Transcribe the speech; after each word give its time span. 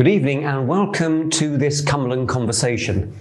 Good 0.00 0.08
evening 0.08 0.44
and 0.44 0.66
welcome 0.66 1.28
to 1.28 1.58
this 1.58 1.82
Cumberland 1.82 2.26
Conversation. 2.26 3.14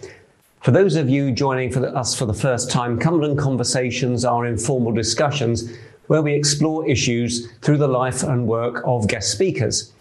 For 0.62 0.72
those 0.72 0.96
of 0.96 1.10
you 1.10 1.30
joining 1.30 1.74
for 1.74 1.82
the, 1.82 1.94
us 1.94 2.18
for 2.18 2.26
the 2.26 2.34
first 2.34 2.72
time, 2.72 2.98
Cumberland 2.98 3.38
Conversations 3.38 4.24
are 4.24 4.46
informal 4.46 4.94
discussions 4.94 5.76
where 6.08 6.22
we 6.22 6.34
explore 6.34 6.88
issues 6.88 7.52
through 7.60 7.80
the 7.80 7.88
life 7.90 8.24
and 8.24 8.48
work 8.48 8.82
of 8.86 9.10
guest 9.10 9.30
speakers. 9.30 9.92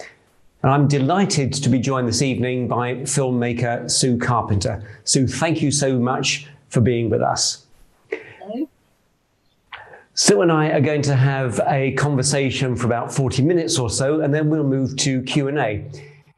And 0.63 0.71
I'm 0.71 0.87
delighted 0.87 1.53
to 1.55 1.69
be 1.69 1.81
joined 1.81 2.07
this 2.07 2.23
evening 2.23 2.69
by 2.69 2.95
filmmaker 2.99 3.91
Sue 3.91 4.17
Carpenter. 4.17 4.81
Sue, 5.03 5.27
thank 5.27 5.61
you 5.61 5.73
so 5.73 5.99
much 5.99 6.47
for 6.69 6.81
being 6.81 7.11
with 7.11 7.23
us. 7.23 7.67
Hello. 8.09 8.69
Sue 10.15 10.43
and 10.43 10.53
I 10.53 10.69
are 10.69 10.81
going 10.81 11.03
to 11.03 11.17
have 11.17 11.61
a 11.67 11.91
conversation 11.95 12.77
for 12.77 12.87
about 12.87 13.13
40 13.13 13.43
minutes 13.43 13.81
or 13.81 13.91
so, 13.91 14.21
and 14.21 14.33
then 14.33 14.49
we'll 14.49 14.63
move 14.63 14.97
to 14.99 15.23
Q&A. 15.23 15.85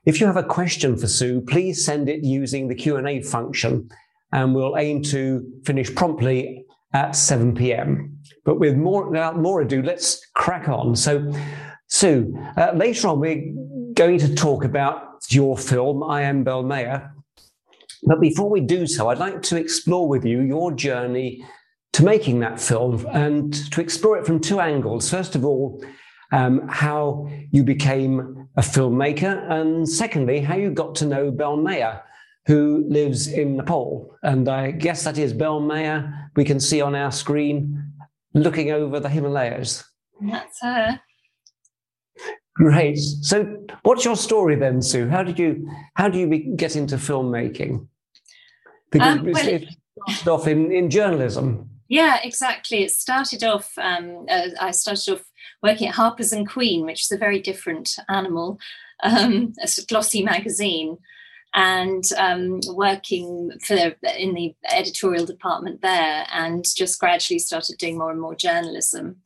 If 0.07 0.19
you 0.19 0.27
have 0.27 0.39
a 0.39 0.43
question 0.43 0.97
for 0.97 1.07
Sue, 1.07 1.43
please 1.43 1.85
send 1.85 2.09
it 2.09 2.25
using 2.25 2.69
the 2.69 2.75
Q&A 2.75 3.21
function 3.21 3.91
and 4.33 4.55
we'll 4.55 4.79
aim 4.79 5.03
to 5.05 5.47
finish 5.65 5.95
promptly 5.95 6.65
at 6.95 7.15
7 7.15 7.55
p.m. 7.55 8.19
But 8.45 8.59
with 8.59 8.77
more, 8.77 9.09
without 9.09 9.39
more 9.39 9.61
ado, 9.61 9.83
let's 9.83 10.25
crack 10.35 10.69
on. 10.69 10.97
So, 10.97 11.31
Sue, 11.89 12.35
uh, 12.57 12.73
later 12.75 13.09
on 13.09 13.21
we're 13.21 13.53
going 13.95 14.19
to 14.21 14.35
talk 14.35 14.65
about 14.65 15.03
your 15.29 15.59
film, 15.59 16.03
I 16.03 16.23
Am 16.23 16.45
Belmaya. 16.45 17.11
But 18.05 18.21
before 18.21 18.49
we 18.49 18.61
do 18.61 18.87
so, 18.87 19.09
I'd 19.09 19.19
like 19.19 19.43
to 19.43 19.57
explore 19.57 20.09
with 20.09 20.25
you 20.25 20.41
your 20.41 20.73
journey 20.73 21.45
to 21.93 22.05
making 22.05 22.41
that 22.41 22.59
film 22.59 23.07
and 23.13 23.53
to 23.73 23.81
explore 23.83 24.17
it 24.17 24.25
from 24.25 24.41
two 24.41 24.61
angles. 24.61 25.11
First 25.11 25.35
of 25.35 25.45
all, 25.45 25.85
um, 26.33 26.67
how 26.69 27.29
you 27.51 27.63
became 27.65 28.49
a 28.57 28.61
filmmaker, 28.61 29.51
and 29.51 29.89
secondly, 29.89 30.41
how 30.41 30.57
you 30.57 30.71
got 30.71 30.95
to 30.97 31.07
know 31.07 31.33
Belmaya, 31.33 32.03
who 32.47 32.85
lives 32.89 33.29
in 33.29 33.57
Nepal. 33.57 34.17
And 34.23 34.49
I 34.49 34.71
guess 34.71 35.05
that 35.05 35.19
is 35.19 35.33
Belmaya, 35.33 36.29
we 36.37 36.45
can 36.45 36.61
see 36.61 36.81
on 36.81 36.95
our 36.95 37.13
screen 37.13 37.93
looking 38.35 38.71
over 38.71 39.01
the 39.01 39.09
Himalayas. 39.09 39.85
That's 40.21 40.61
her. 40.63 41.01
Great. 42.55 42.99
So, 42.99 43.65
what's 43.85 44.05
your 44.05 44.17
story 44.17 44.57
then, 44.57 44.83
Sue? 44.83 45.09
How 45.09 45.23
did 45.23 45.39
you 45.39 45.71
how 45.95 46.09
do 46.09 46.19
you 46.19 46.29
be, 46.29 46.39
get 46.57 46.77
into 46.77 46.97
filmmaking? 46.97 47.87
Because 48.91 49.19
um, 49.19 49.25
well, 49.25 49.49
it 49.49 49.69
started 50.09 50.29
off 50.29 50.47
in, 50.47 50.71
in 50.73 50.91
journalism. 50.91 51.71
Yeah, 51.89 52.19
exactly. 52.23 52.83
It 52.83 52.91
started 52.91 53.45
off. 53.45 53.73
Um, 53.79 54.27
uh, 54.29 54.49
I 54.61 54.73
started 54.73 55.15
off 55.15 55.25
working 55.63 55.89
at 55.89 55.95
Harper's 55.95 56.33
and 56.33 56.49
Queen, 56.49 56.85
which 56.85 57.03
is 57.03 57.13
a 57.13 57.19
very 57.19 57.41
different 57.41 57.97
animal, 58.09 58.59
um, 59.03 59.53
a 59.63 59.69
glossy 59.89 60.23
magazine, 60.23 60.99
and 61.55 62.05
um, 62.17 62.61
working 62.69 63.51
for 63.67 63.95
in 64.17 64.35
the 64.35 64.55
editorial 64.71 65.27
department 65.27 65.83
there, 65.83 66.27
and 66.33 66.65
just 66.77 67.01
gradually 67.01 67.39
started 67.39 67.77
doing 67.79 67.99
more 67.99 68.11
and 68.11 68.21
more 68.21 68.35
journalism. 68.35 69.17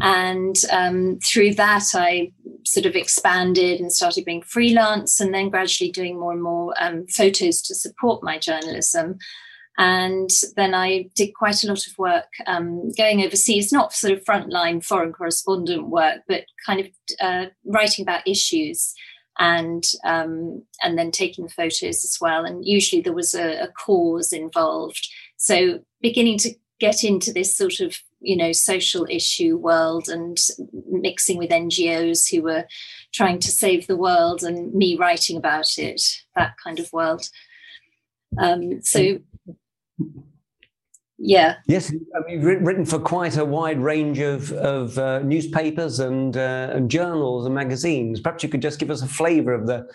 And 0.00 0.56
um, 0.70 1.18
through 1.24 1.54
that, 1.54 1.84
I 1.94 2.32
sort 2.64 2.84
of 2.84 2.96
expanded 2.96 3.80
and 3.80 3.92
started 3.92 4.24
being 4.24 4.42
freelance, 4.42 5.20
and 5.20 5.34
then 5.34 5.48
gradually 5.48 5.90
doing 5.90 6.18
more 6.18 6.32
and 6.32 6.42
more 6.42 6.74
um, 6.78 7.06
photos 7.06 7.62
to 7.62 7.74
support 7.74 8.22
my 8.22 8.38
journalism. 8.38 9.18
And 9.78 10.30
then 10.56 10.74
I 10.74 11.10
did 11.14 11.34
quite 11.34 11.62
a 11.62 11.66
lot 11.66 11.86
of 11.86 11.98
work 11.98 12.28
um, 12.46 12.90
going 12.92 13.22
overseas, 13.22 13.72
not 13.72 13.92
sort 13.92 14.14
of 14.14 14.24
frontline 14.24 14.82
foreign 14.82 15.12
correspondent 15.12 15.88
work, 15.88 16.22
but 16.26 16.44
kind 16.64 16.80
of 16.80 16.86
uh, 17.20 17.46
writing 17.64 18.02
about 18.02 18.26
issues 18.26 18.94
and 19.38 19.84
um, 20.04 20.62
and 20.82 20.98
then 20.98 21.10
taking 21.10 21.44
the 21.44 21.50
photos 21.50 22.04
as 22.04 22.16
well. 22.20 22.44
And 22.44 22.64
usually 22.64 23.02
there 23.02 23.12
was 23.12 23.34
a, 23.34 23.64
a 23.64 23.68
cause 23.68 24.32
involved. 24.32 25.06
So 25.36 25.80
beginning 26.00 26.38
to 26.38 26.54
get 26.80 27.04
into 27.04 27.32
this 27.32 27.56
sort 27.56 27.80
of 27.80 27.96
you 28.20 28.36
know 28.36 28.52
social 28.52 29.06
issue 29.10 29.56
world 29.56 30.08
and 30.08 30.38
mixing 30.88 31.36
with 31.36 31.50
NGOs 31.50 32.30
who 32.30 32.42
were 32.42 32.64
trying 33.12 33.40
to 33.40 33.50
save 33.50 33.86
the 33.86 33.96
world 33.96 34.42
and 34.42 34.72
me 34.72 34.96
writing 34.96 35.36
about 35.36 35.76
it, 35.76 36.02
that 36.34 36.54
kind 36.62 36.80
of 36.80 36.90
world. 36.92 37.28
Um, 38.38 38.82
so 38.82 39.18
yeah. 41.18 41.56
Yes, 41.66 41.92
I 42.14 42.26
mean, 42.26 42.42
written 42.42 42.84
for 42.84 42.98
quite 42.98 43.36
a 43.36 43.44
wide 43.44 43.80
range 43.80 44.18
of, 44.18 44.52
of 44.52 44.98
uh, 44.98 45.20
newspapers 45.20 45.98
and, 45.98 46.36
uh, 46.36 46.70
and 46.72 46.90
journals 46.90 47.46
and 47.46 47.54
magazines. 47.54 48.20
Perhaps 48.20 48.42
you 48.42 48.48
could 48.48 48.62
just 48.62 48.78
give 48.78 48.90
us 48.90 49.02
a 49.02 49.06
flavour 49.06 49.52
of 49.52 49.66
the, 49.66 49.88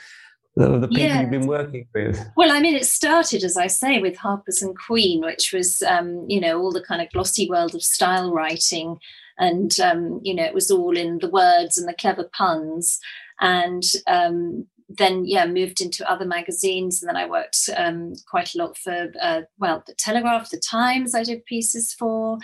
the, 0.56 0.80
the 0.80 0.88
people 0.88 1.04
yeah. 1.04 1.22
you've 1.22 1.32
been 1.32 1.48
working 1.48 1.88
with. 1.94 2.20
Well, 2.36 2.52
I 2.52 2.60
mean, 2.60 2.76
it 2.76 2.86
started, 2.86 3.44
as 3.44 3.56
I 3.56 3.68
say, 3.68 4.00
with 4.00 4.18
Harper's 4.18 4.62
and 4.62 4.76
Queen, 4.78 5.22
which 5.22 5.54
was, 5.54 5.82
um, 5.84 6.26
you 6.28 6.40
know, 6.40 6.60
all 6.60 6.72
the 6.72 6.84
kind 6.84 7.02
of 7.02 7.12
glossy 7.12 7.48
world 7.50 7.76
of 7.76 7.84
style 7.84 8.34
writing. 8.34 8.98
And, 9.38 9.80
um, 9.80 10.20
you 10.24 10.34
know, 10.34 10.44
it 10.44 10.54
was 10.54 10.70
all 10.70 10.98
in 10.98 11.20
the 11.20 11.30
words 11.30 11.78
and 11.78 11.88
the 11.88 11.94
clever 11.94 12.30
puns. 12.36 13.00
And 13.40 13.84
um, 14.08 14.68
then 14.98 15.26
yeah 15.26 15.46
moved 15.46 15.82
into 15.82 16.10
other 16.10 16.26
magazines 16.26 17.02
and 17.02 17.10
then 17.10 17.16
i 17.16 17.28
worked 17.28 17.70
um, 17.76 18.14
quite 18.28 18.54
a 18.54 18.58
lot 18.58 18.78
for 18.78 19.12
uh, 19.22 19.42
well 19.58 19.84
the 19.88 19.94
telegraph 19.96 20.50
the 20.50 20.60
times 20.60 21.16
i 21.16 21.24
did 21.24 21.46
pieces 21.46 21.94
for 21.94 22.38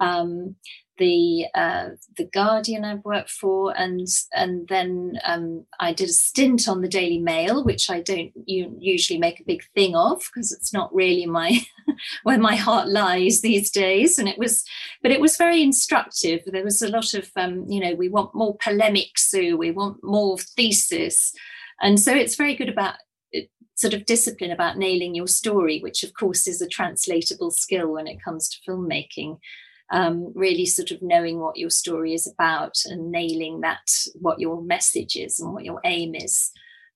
um, 0.00 0.56
the 0.98 1.46
uh, 1.54 1.88
the 2.16 2.28
guardian 2.32 2.84
i've 2.84 3.04
worked 3.04 3.30
for 3.30 3.76
and 3.76 4.06
and 4.32 4.68
then 4.68 5.18
um, 5.24 5.64
i 5.80 5.92
did 5.92 6.08
a 6.08 6.12
stint 6.12 6.68
on 6.68 6.82
the 6.82 6.88
daily 6.88 7.18
mail 7.18 7.64
which 7.64 7.90
i 7.90 8.00
don't 8.00 8.32
usually 8.46 9.18
make 9.18 9.40
a 9.40 9.44
big 9.44 9.62
thing 9.74 9.96
of 9.96 10.22
because 10.32 10.52
it's 10.52 10.72
not 10.72 10.94
really 10.94 11.26
my 11.26 11.60
where 12.22 12.38
my 12.38 12.56
heart 12.56 12.88
lies 12.88 13.40
these 13.40 13.70
days 13.70 14.18
and 14.18 14.28
it 14.28 14.38
was 14.38 14.64
but 15.02 15.12
it 15.12 15.20
was 15.20 15.36
very 15.36 15.62
instructive. 15.62 16.40
There 16.46 16.64
was 16.64 16.80
a 16.80 16.88
lot 16.88 17.14
of 17.14 17.30
um, 17.36 17.66
you 17.68 17.80
know 17.80 17.94
we 17.94 18.08
want 18.08 18.34
more 18.34 18.56
polemic 18.62 19.18
sue 19.18 19.56
we 19.56 19.70
want 19.70 20.02
more 20.02 20.38
thesis 20.38 21.32
and 21.80 21.98
so 22.00 22.14
it's 22.14 22.36
very 22.36 22.54
good 22.54 22.68
about 22.68 22.94
sort 23.74 23.94
of 23.94 24.06
discipline 24.06 24.50
about 24.50 24.78
nailing 24.78 25.14
your 25.14 25.26
story, 25.26 25.80
which 25.80 26.02
of 26.02 26.14
course 26.14 26.46
is 26.46 26.60
a 26.60 26.68
translatable 26.68 27.50
skill 27.50 27.92
when 27.92 28.06
it 28.06 28.22
comes 28.24 28.48
to 28.48 28.70
filmmaking. 28.70 29.38
Um, 29.90 30.32
really 30.34 30.64
sort 30.64 30.90
of 30.92 31.02
knowing 31.02 31.40
what 31.40 31.58
your 31.58 31.70
story 31.70 32.14
is 32.14 32.26
about 32.26 32.78
and 32.86 33.10
nailing 33.12 33.60
that, 33.60 33.82
what 34.14 34.40
your 34.40 34.62
message 34.62 35.14
is 35.14 35.38
and 35.38 35.52
what 35.52 35.64
your 35.64 35.80
aim 35.84 36.14
is. 36.14 36.50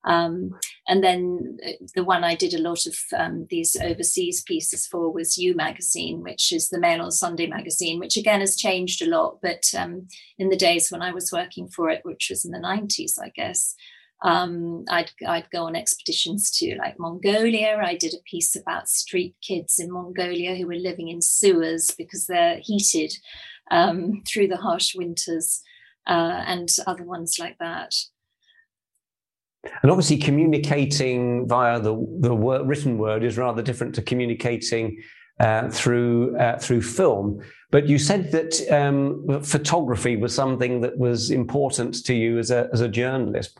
Um, 0.05 0.53
and 0.87 1.05
then 1.05 1.59
uh, 1.67 1.73
the 1.95 2.05
one 2.05 2.25
I 2.25 2.35
did 2.35 2.55
a 2.55 2.63
lot 2.63 2.87
of 2.87 2.97
um, 3.17 3.47
these 3.51 3.77
overseas 3.77 4.43
pieces 4.43 4.87
for 4.87 5.13
was 5.13 5.37
You 5.37 5.55
Magazine, 5.55 6.23
which 6.23 6.51
is 6.51 6.69
the 6.69 6.79
Mail 6.79 7.03
on 7.03 7.11
Sunday 7.11 7.47
magazine, 7.47 7.99
which 7.99 8.17
again 8.17 8.41
has 8.41 8.57
changed 8.57 9.03
a 9.03 9.11
lot. 9.11 9.39
But 9.43 9.65
um, 9.77 10.07
in 10.39 10.49
the 10.49 10.57
days 10.57 10.91
when 10.91 11.03
I 11.03 11.13
was 11.13 11.33
working 11.33 11.69
for 11.69 11.91
it, 11.91 12.01
which 12.05 12.29
was 12.31 12.45
in 12.45 12.53
the 12.53 12.59
90s, 12.59 13.21
I 13.21 13.31
guess, 13.35 13.75
um, 14.23 14.85
I'd, 14.91 15.11
I'd 15.27 15.51
go 15.51 15.65
on 15.65 15.77
expeditions 15.77 16.51
to 16.59 16.77
like 16.77 16.99
Mongolia. 16.99 17.81
I 17.83 17.95
did 17.95 18.15
a 18.15 18.23
piece 18.29 18.57
about 18.57 18.89
street 18.89 19.37
kids 19.43 19.79
in 19.79 19.93
Mongolia 19.93 20.57
who 20.57 20.67
were 20.67 20.75
living 20.75 21.09
in 21.09 21.23
sewers 21.23 21.93
because 21.97 22.27
they're 22.27 22.59
heated 22.61 23.13
um, 23.71 24.23
through 24.27 24.49
the 24.49 24.57
harsh 24.57 24.95
winters, 24.95 25.63
uh, 26.07 26.43
and 26.47 26.69
other 26.87 27.05
ones 27.05 27.37
like 27.39 27.59
that. 27.59 27.95
And 29.83 29.91
obviously, 29.91 30.17
communicating 30.17 31.47
via 31.47 31.79
the 31.79 31.95
the 32.21 32.35
word, 32.35 32.67
written 32.67 32.99
word 32.99 33.23
is 33.23 33.37
rather 33.37 33.63
different 33.63 33.95
to 33.97 34.03
communicating 34.03 35.03
uh, 35.39 35.69
through 35.69 36.37
uh, 36.39 36.59
through 36.59 36.83
film. 36.83 37.41
But 37.71 37.87
you 37.87 37.99
said 37.99 38.33
that 38.33 38.69
um, 38.71 39.43
photography 39.43 40.17
was 40.17 40.35
something 40.35 40.81
that 40.81 40.97
was 40.97 41.31
important 41.31 42.05
to 42.07 42.15
you 42.15 42.39
as 42.39 42.51
a 42.51 42.69
as 42.73 42.81
a 42.81 42.89
journalist. 42.89 43.59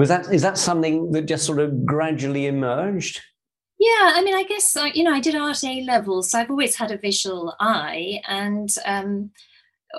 Was 0.00 0.08
that 0.08 0.32
is 0.32 0.40
that 0.40 0.56
something 0.56 1.12
that 1.12 1.26
just 1.26 1.44
sort 1.44 1.58
of 1.58 1.84
gradually 1.84 2.46
emerged? 2.46 3.20
Yeah, 3.78 4.12
I 4.14 4.22
mean, 4.24 4.34
I 4.34 4.44
guess 4.44 4.74
you 4.94 5.04
know 5.04 5.12
I 5.12 5.20
did 5.20 5.36
art 5.36 5.62
A 5.62 5.82
levels, 5.82 6.30
so 6.30 6.38
I've 6.38 6.50
always 6.50 6.74
had 6.74 6.90
a 6.90 6.96
visual 6.96 7.54
eye, 7.60 8.22
and 8.26 8.70
um, 8.86 9.30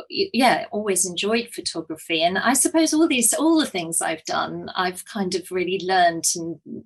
yeah, 0.09 0.65
always 0.71 1.05
enjoyed 1.05 1.49
photography. 1.53 2.23
And 2.23 2.39
I 2.39 2.53
suppose 2.53 2.95
all 2.95 3.07
these 3.07 3.31
all 3.35 3.59
the 3.59 3.67
things 3.67 4.01
I've 4.01 4.25
done, 4.25 4.71
I've 4.75 5.05
kind 5.05 5.35
of 5.35 5.51
really 5.51 5.79
learned 5.85 6.25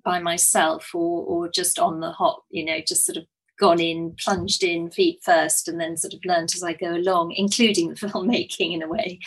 by 0.04 0.20
myself, 0.20 0.94
or 0.94 1.24
or 1.24 1.48
just 1.48 1.78
on 1.78 2.00
the 2.00 2.12
hop, 2.12 2.44
you 2.50 2.66
know, 2.66 2.80
just 2.86 3.06
sort 3.06 3.16
of 3.16 3.24
gone 3.58 3.80
in, 3.80 4.14
plunged 4.18 4.62
in 4.62 4.90
feet 4.90 5.20
first, 5.22 5.68
and 5.68 5.80
then 5.80 5.96
sort 5.96 6.14
of 6.14 6.20
learned 6.24 6.52
as 6.54 6.62
I 6.62 6.72
go 6.72 6.94
along, 6.94 7.32
including 7.32 7.88
the 7.88 7.94
filmmaking 8.06 8.74
in 8.74 8.82
a 8.82 8.88
way. 8.88 9.18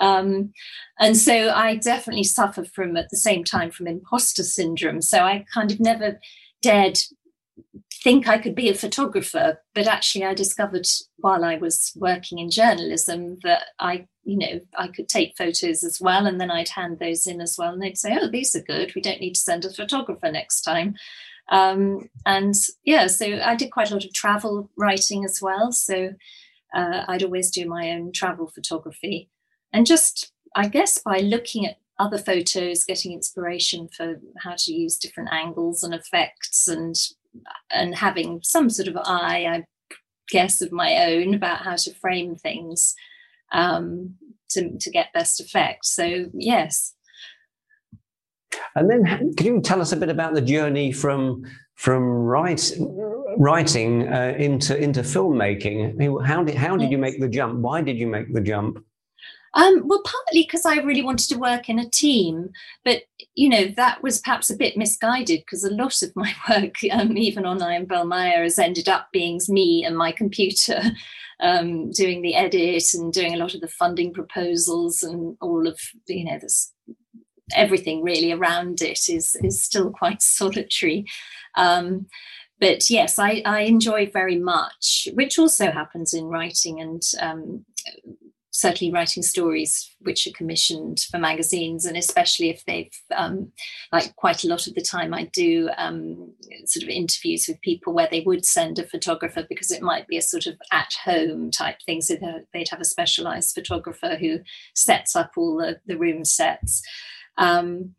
Um, 0.00 0.52
and 0.98 1.16
so 1.16 1.50
I 1.50 1.76
definitely 1.76 2.24
suffer 2.24 2.64
from, 2.64 2.96
at 2.96 3.10
the 3.10 3.16
same 3.16 3.44
time, 3.44 3.70
from 3.70 3.86
imposter 3.86 4.42
syndrome. 4.42 5.02
So 5.02 5.20
I 5.20 5.44
kind 5.52 5.70
of 5.70 5.80
never 5.80 6.20
dared 6.62 6.98
think 8.02 8.28
I 8.28 8.38
could 8.38 8.54
be 8.54 8.68
a 8.68 8.74
photographer, 8.74 9.60
but 9.74 9.86
actually 9.86 10.24
I 10.24 10.34
discovered 10.34 10.86
while 11.16 11.44
I 11.44 11.56
was 11.56 11.92
working 11.96 12.38
in 12.38 12.50
journalism 12.50 13.38
that 13.42 13.64
I, 13.80 14.06
you 14.24 14.38
know, 14.38 14.60
I 14.76 14.88
could 14.88 15.08
take 15.08 15.36
photos 15.36 15.82
as 15.82 15.98
well, 16.00 16.26
and 16.26 16.40
then 16.40 16.50
I'd 16.50 16.68
hand 16.68 16.98
those 16.98 17.26
in 17.26 17.40
as 17.40 17.56
well, 17.58 17.72
and 17.72 17.82
they'd 17.82 17.98
say, 17.98 18.16
"Oh, 18.20 18.30
these 18.30 18.54
are 18.54 18.62
good. 18.62 18.94
We 18.94 19.00
don't 19.00 19.20
need 19.20 19.34
to 19.34 19.40
send 19.40 19.64
a 19.64 19.70
photographer 19.70 20.30
next 20.30 20.62
time." 20.62 20.94
Um, 21.50 22.10
and 22.26 22.54
yeah, 22.84 23.06
so 23.06 23.40
I 23.42 23.54
did 23.56 23.70
quite 23.70 23.90
a 23.90 23.94
lot 23.94 24.04
of 24.04 24.12
travel 24.12 24.70
writing 24.76 25.24
as 25.24 25.40
well. 25.40 25.72
So 25.72 26.10
uh, 26.74 27.04
I'd 27.08 27.22
always 27.22 27.50
do 27.50 27.66
my 27.66 27.90
own 27.90 28.12
travel 28.12 28.48
photography, 28.48 29.30
and 29.72 29.86
just 29.86 30.32
I 30.54 30.68
guess 30.68 30.98
by 30.98 31.18
looking 31.18 31.66
at 31.66 31.78
other 31.98 32.18
photos, 32.18 32.84
getting 32.84 33.12
inspiration 33.12 33.88
for 33.96 34.20
how 34.38 34.54
to 34.56 34.72
use 34.72 34.98
different 34.98 35.30
angles 35.32 35.82
and 35.82 35.94
effects, 35.94 36.68
and 36.68 36.94
and 37.70 37.94
having 37.94 38.40
some 38.42 38.68
sort 38.68 38.88
of 38.88 38.96
eye, 38.96 39.46
I 39.46 39.64
guess, 40.28 40.60
of 40.60 40.72
my 40.72 41.06
own 41.06 41.34
about 41.34 41.62
how 41.62 41.76
to 41.76 41.94
frame 41.94 42.36
things 42.36 42.94
um, 43.52 44.16
to 44.50 44.78
to 44.78 44.90
get 44.90 45.14
best 45.14 45.40
effect. 45.40 45.86
So 45.86 46.26
yes. 46.34 46.94
And 48.74 48.90
then, 48.90 49.34
could 49.36 49.46
you 49.46 49.60
tell 49.60 49.80
us 49.80 49.92
a 49.92 49.96
bit 49.96 50.08
about 50.08 50.34
the 50.34 50.40
journey 50.40 50.92
from 50.92 51.44
from 51.74 52.02
write, 52.02 52.72
writing 53.36 54.08
uh, 54.12 54.34
into 54.36 54.76
into 54.76 55.00
filmmaking? 55.00 56.26
How 56.26 56.42
did 56.42 56.54
how 56.54 56.76
did 56.76 56.90
you 56.90 56.98
make 56.98 57.20
the 57.20 57.28
jump? 57.28 57.60
Why 57.60 57.82
did 57.82 57.98
you 57.98 58.06
make 58.06 58.32
the 58.32 58.40
jump? 58.40 58.84
Um, 59.54 59.82
well, 59.86 60.02
partly 60.04 60.42
because 60.42 60.66
I 60.66 60.76
really 60.76 61.02
wanted 61.02 61.28
to 61.30 61.38
work 61.38 61.68
in 61.68 61.78
a 61.78 61.88
team, 61.88 62.50
but 62.84 63.02
you 63.34 63.48
know 63.48 63.66
that 63.76 64.02
was 64.02 64.20
perhaps 64.20 64.50
a 64.50 64.56
bit 64.56 64.76
misguided 64.76 65.40
because 65.40 65.64
a 65.64 65.70
lot 65.70 66.02
of 66.02 66.14
my 66.14 66.34
work, 66.48 66.76
um, 66.92 67.16
even 67.16 67.46
on 67.46 67.62
I 67.62 67.74
Am 67.74 68.08
Meyer, 68.08 68.42
has 68.42 68.58
ended 68.58 68.88
up 68.88 69.08
being 69.12 69.40
me 69.48 69.84
and 69.84 69.96
my 69.96 70.12
computer 70.12 70.82
um, 71.40 71.90
doing 71.90 72.22
the 72.22 72.34
edit 72.34 72.84
and 72.94 73.12
doing 73.12 73.34
a 73.34 73.38
lot 73.38 73.54
of 73.54 73.60
the 73.60 73.68
funding 73.68 74.12
proposals 74.12 75.02
and 75.02 75.36
all 75.40 75.66
of 75.66 75.80
you 76.06 76.24
know 76.24 76.38
this 76.38 76.72
everything 77.54 78.02
really 78.02 78.32
around 78.32 78.82
it 78.82 79.08
is 79.08 79.36
is 79.42 79.62
still 79.62 79.90
quite 79.98 80.22
solitary. 80.22 81.06
Um, 81.56 82.06
but 82.60 82.90
yes, 82.90 83.18
I, 83.18 83.42
I 83.44 83.60
enjoy 83.60 84.10
very 84.12 84.36
much, 84.36 85.08
which 85.14 85.38
also 85.38 85.70
happens 85.70 86.12
in 86.12 86.24
writing 86.24 86.80
and 86.80 87.02
um, 87.20 87.64
certainly 88.58 88.92
writing 88.92 89.22
stories 89.22 89.94
which 90.00 90.26
are 90.26 90.32
commissioned 90.32 90.98
for 91.12 91.18
magazines 91.18 91.84
and 91.84 91.96
especially 91.96 92.50
if 92.50 92.64
they've 92.64 92.90
um, 93.14 93.52
like 93.92 94.16
quite 94.16 94.42
a 94.42 94.48
lot 94.48 94.66
of 94.66 94.74
the 94.74 94.82
time 94.82 95.14
i 95.14 95.24
do 95.32 95.68
um, 95.78 96.32
sort 96.64 96.82
of 96.82 96.88
interviews 96.88 97.44
with 97.46 97.60
people 97.60 97.92
where 97.92 98.08
they 98.10 98.22
would 98.26 98.44
send 98.44 98.78
a 98.78 98.86
photographer 98.86 99.46
because 99.48 99.70
it 99.70 99.80
might 99.80 100.08
be 100.08 100.16
a 100.16 100.22
sort 100.22 100.46
of 100.46 100.56
at 100.72 100.92
home 101.04 101.52
type 101.52 101.76
thing 101.86 102.00
so 102.00 102.16
they'd 102.52 102.68
have 102.68 102.80
a 102.80 102.84
specialized 102.84 103.54
photographer 103.54 104.16
who 104.16 104.40
sets 104.74 105.14
up 105.14 105.30
all 105.36 105.56
the, 105.56 105.78
the 105.86 105.96
room 105.96 106.24
sets 106.24 106.82
um, 107.38 107.94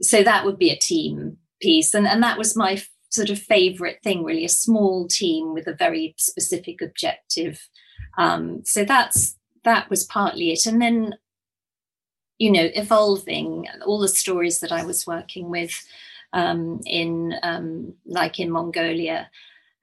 so 0.00 0.22
that 0.22 0.44
would 0.44 0.58
be 0.58 0.70
a 0.70 0.78
team 0.78 1.36
piece 1.60 1.94
and, 1.94 2.06
and 2.06 2.22
that 2.22 2.38
was 2.38 2.56
my 2.56 2.82
sort 3.10 3.30
of 3.30 3.38
favorite 3.38 3.98
thing 4.02 4.24
really 4.24 4.44
a 4.44 4.48
small 4.48 5.06
team 5.06 5.54
with 5.54 5.66
a 5.66 5.74
very 5.74 6.14
specific 6.18 6.82
objective 6.82 7.68
um, 8.18 8.62
so 8.64 8.84
that's 8.84 9.36
that 9.64 9.90
was 9.90 10.04
partly 10.04 10.52
it. 10.52 10.66
And 10.66 10.80
then, 10.80 11.14
you 12.38 12.50
know, 12.50 12.68
evolving 12.74 13.66
all 13.84 13.98
the 13.98 14.08
stories 14.08 14.60
that 14.60 14.72
I 14.72 14.84
was 14.84 15.06
working 15.06 15.50
with 15.50 15.72
um, 16.32 16.80
in, 16.86 17.34
um, 17.42 17.94
like 18.06 18.38
in 18.38 18.50
Mongolia. 18.50 19.30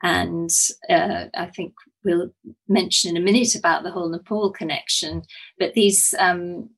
And 0.04 0.50
uh, 0.90 1.26
I 1.36 1.48
think 1.48 1.74
we'll 2.04 2.32
mention 2.68 3.16
in 3.16 3.22
a 3.22 3.26
minute 3.26 3.56
about 3.56 3.84
the 3.84 3.92
whole 3.92 4.10
Nepal 4.10 4.52
connection. 4.52 5.24
But 5.60 5.74
these 5.74 6.14
um, 6.18 6.70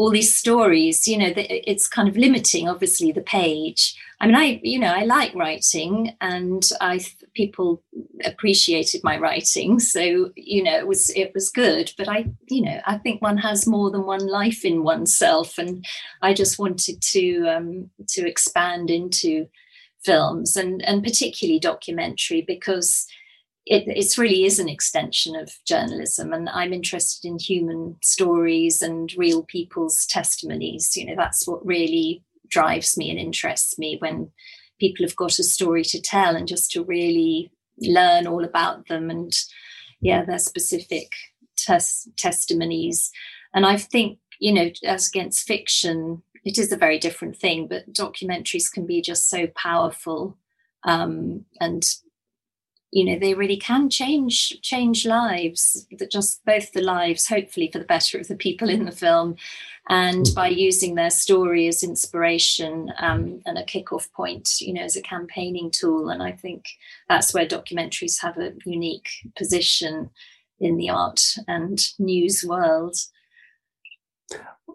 all 0.00 0.10
these 0.10 0.34
stories 0.34 1.06
you 1.06 1.18
know 1.18 1.30
it's 1.36 1.86
kind 1.86 2.08
of 2.08 2.16
limiting 2.16 2.66
obviously 2.66 3.12
the 3.12 3.20
page. 3.20 3.94
I 4.18 4.26
mean 4.26 4.34
i 4.34 4.58
you 4.62 4.78
know 4.78 4.94
i 5.00 5.04
like 5.04 5.34
writing 5.34 6.16
and 6.22 6.66
i 6.80 7.04
people 7.34 7.82
appreciated 8.24 9.04
my 9.04 9.18
writing 9.18 9.78
so 9.78 10.30
you 10.36 10.62
know 10.62 10.74
it 10.74 10.86
was 10.86 11.10
it 11.10 11.32
was 11.34 11.50
good. 11.50 11.92
But 11.98 12.08
i 12.08 12.24
you 12.48 12.62
know 12.62 12.80
i 12.86 12.96
think 12.96 13.20
one 13.20 13.36
has 13.36 13.66
more 13.66 13.90
than 13.90 14.06
one 14.06 14.26
life 14.26 14.64
in 14.64 14.84
oneself 14.84 15.58
and 15.58 15.84
i 16.22 16.32
just 16.32 16.58
wanted 16.58 17.02
to 17.14 17.46
um 17.54 17.90
to 18.08 18.26
expand 18.26 18.88
into 18.88 19.46
films 20.02 20.56
and 20.56 20.82
and 20.88 21.04
particularly 21.04 21.60
documentary 21.60 22.40
because 22.40 23.06
it, 23.70 23.84
it 23.86 24.18
really 24.18 24.44
is 24.44 24.58
an 24.58 24.68
extension 24.68 25.36
of 25.36 25.48
journalism 25.64 26.32
and 26.32 26.48
i'm 26.50 26.72
interested 26.72 27.26
in 27.26 27.38
human 27.38 27.96
stories 28.02 28.82
and 28.82 29.14
real 29.16 29.44
people's 29.44 30.04
testimonies. 30.06 30.96
You 30.96 31.06
know 31.06 31.14
that's 31.16 31.46
what 31.46 31.64
really 31.64 32.22
drives 32.48 32.98
me 32.98 33.10
and 33.10 33.18
interests 33.18 33.78
me 33.78 33.96
when 34.00 34.30
people 34.80 35.06
have 35.06 35.16
got 35.16 35.38
a 35.38 35.44
story 35.44 35.84
to 35.84 36.02
tell 36.02 36.34
and 36.34 36.48
just 36.48 36.72
to 36.72 36.82
really 36.82 37.52
learn 37.78 38.26
all 38.26 38.44
about 38.44 38.88
them 38.88 39.08
and 39.08 39.32
yeah 40.00 40.24
their 40.24 40.38
specific 40.38 41.08
tes- 41.56 42.08
testimonies. 42.16 43.10
And 43.54 43.64
i 43.64 43.76
think 43.76 44.18
you 44.40 44.52
know 44.52 44.70
as 44.84 45.08
against 45.08 45.46
fiction 45.46 46.22
it 46.44 46.58
is 46.58 46.72
a 46.72 46.76
very 46.76 46.98
different 46.98 47.36
thing 47.36 47.68
but 47.68 47.92
documentaries 47.92 48.72
can 48.72 48.86
be 48.86 49.00
just 49.00 49.28
so 49.28 49.46
powerful 49.54 50.36
um, 50.84 51.44
and 51.60 51.84
you 52.92 53.04
know 53.04 53.18
they 53.18 53.34
really 53.34 53.56
can 53.56 53.88
change 53.88 54.60
change 54.62 55.06
lives 55.06 55.86
that 55.98 56.10
just 56.10 56.44
both 56.44 56.72
the 56.72 56.82
lives 56.82 57.28
hopefully 57.28 57.70
for 57.72 57.78
the 57.78 57.84
better 57.84 58.18
of 58.18 58.28
the 58.28 58.36
people 58.36 58.68
in 58.68 58.84
the 58.84 58.92
film. 58.92 59.36
And 59.88 60.28
hmm. 60.28 60.34
by 60.34 60.48
using 60.48 60.94
their 60.94 61.10
story 61.10 61.66
as 61.66 61.82
inspiration 61.82 62.92
um, 62.98 63.42
and 63.46 63.58
a 63.58 63.64
kickoff 63.64 64.10
point 64.12 64.60
you 64.60 64.72
know 64.72 64.82
as 64.82 64.96
a 64.96 65.02
campaigning 65.02 65.70
tool. 65.70 66.10
And 66.10 66.22
i 66.22 66.32
think 66.32 66.64
that's 67.08 67.32
where 67.32 67.46
documentaries 67.46 68.20
have 68.20 68.38
a 68.38 68.52
unique 68.64 69.08
position 69.36 70.10
in 70.58 70.76
the 70.76 70.90
art 70.90 71.22
and 71.48 71.80
news 71.98 72.44
world. 72.46 72.96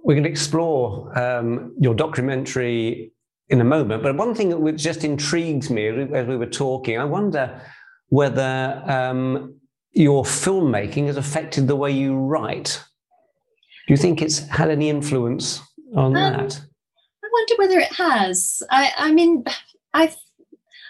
We're 0.04 0.16
going 0.16 0.24
to 0.24 0.30
explore 0.30 1.18
um, 1.18 1.76
your 1.80 1.96
documentary 1.96 3.12
in 3.50 3.62
a 3.62 3.64
moment 3.64 4.02
but 4.02 4.16
one 4.16 4.34
thing 4.34 4.50
that 4.50 4.76
just 4.76 5.04
intrigues 5.04 5.70
me 5.70 5.88
as 5.88 6.26
we 6.26 6.36
were 6.36 6.48
talking 6.48 6.98
i 6.98 7.06
wonder 7.06 7.62
whether 8.10 8.84
um, 8.86 9.56
your 9.92 10.24
filmmaking 10.24 11.08
has 11.08 11.18
affected 11.18 11.68
the 11.68 11.76
way 11.76 11.92
you 11.92 12.16
write. 12.16 12.84
Do 13.88 13.94
you 13.94 13.98
think 13.98 14.22
it's 14.22 14.40
had 14.48 14.70
any 14.70 14.90
influence 14.90 15.62
on 15.96 16.08
um, 16.08 16.14
that? 16.14 16.62
I 17.24 17.28
wonder 17.32 17.54
whether 17.58 17.80
it 17.80 17.94
has. 17.94 18.64
I, 18.72 18.92
I 18.98 19.12
mean, 19.12 19.44
I've 19.94 20.16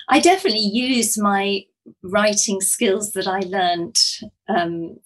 I 0.07 0.19
definitely 0.19 0.59
use 0.59 1.17
my 1.17 1.65
writing 2.03 2.61
skills 2.61 3.11
that 3.13 3.27
I 3.27 3.39
learned 3.39 3.97
um, 4.47 4.97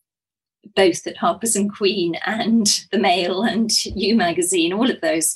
both 0.75 1.05
at 1.07 1.17
Harper's 1.17 1.55
and 1.55 1.73
Queen 1.73 2.15
and 2.25 2.67
the 2.91 2.99
Mail 2.99 3.43
and 3.43 3.71
You 3.85 4.15
Magazine, 4.15 4.73
all 4.73 4.89
of 4.89 5.01
those, 5.01 5.35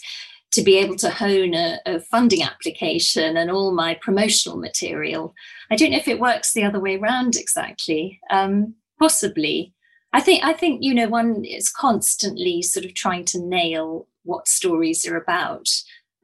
to 0.51 0.61
be 0.61 0.77
able 0.77 0.95
to 0.97 1.09
hone 1.09 1.53
a, 1.53 1.79
a 1.85 1.99
funding 1.99 2.43
application 2.43 3.37
and 3.37 3.49
all 3.49 3.73
my 3.73 3.95
promotional 3.95 4.57
material. 4.57 5.33
I 5.73 5.75
don't 5.75 5.91
know 5.91 5.97
if 5.97 6.07
it 6.07 6.19
works 6.19 6.53
the 6.53 6.63
other 6.63 6.79
way 6.79 6.97
around 6.97 7.35
exactly. 7.35 8.19
Um, 8.29 8.75
possibly. 8.99 9.73
I 10.13 10.21
think 10.21 10.43
I 10.43 10.53
think 10.53 10.83
you 10.83 10.93
know 10.93 11.09
one 11.09 11.43
is 11.43 11.69
constantly 11.69 12.61
sort 12.61 12.85
of 12.85 12.93
trying 12.93 13.25
to 13.25 13.39
nail 13.39 14.07
what 14.23 14.47
stories 14.47 15.05
are 15.07 15.17
about. 15.17 15.67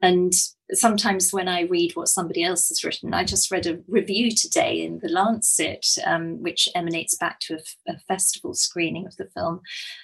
And 0.00 0.32
sometimes 0.72 1.32
when 1.32 1.48
I 1.48 1.62
read 1.62 1.92
what 1.94 2.08
somebody 2.08 2.44
else 2.44 2.68
has 2.68 2.84
written, 2.84 3.12
I 3.12 3.24
just 3.24 3.50
read 3.50 3.66
a 3.66 3.80
review 3.88 4.30
today 4.30 4.82
in 4.82 5.00
the 5.02 5.08
Lancet, 5.08 5.84
um, 6.06 6.40
which 6.40 6.68
emanates 6.74 7.16
back 7.16 7.40
to 7.40 7.58
a, 7.88 7.98
festival 8.08 8.54
screening 8.54 9.06
of 9.06 9.16
the 9.16 9.28
film 9.34 9.60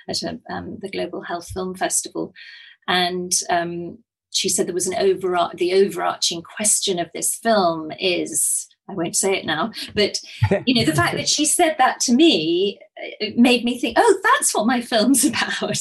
at 0.09 0.23
a, 0.23 0.41
um, 0.51 0.79
the 0.83 0.91
Global 0.91 1.23
Health 1.23 1.49
Film 1.49 1.75
Festival, 1.77 2.35
and 2.89 3.33
um, 3.49 3.99
she 4.31 4.49
said 4.49 4.67
there 4.67 4.75
was 4.75 4.89
an 4.89 4.99
over 4.99 5.51
the 5.55 5.73
overarching 5.73 6.43
question 6.43 6.99
of 6.99 7.09
this 7.15 7.37
film 7.37 7.91
is 7.99 8.69
I 8.89 8.95
won't 8.95 9.17
say 9.17 9.37
it 9.37 9.47
now, 9.47 9.73
but 9.95 10.21
you 10.67 10.75
know, 10.75 10.85
the 10.85 10.97
fact 10.97 11.17
that 11.17 11.29
she 11.29 11.45
said 11.45 11.77
that 11.79 12.01
to 12.01 12.13
me 12.13 12.79
made 13.37 13.65
me 13.65 13.79
think, 13.79 13.97
oh, 13.99 14.21
that's 14.23 14.55
what 14.55 14.67
my 14.67 14.81
film's 14.81 15.25
about. 15.27 15.81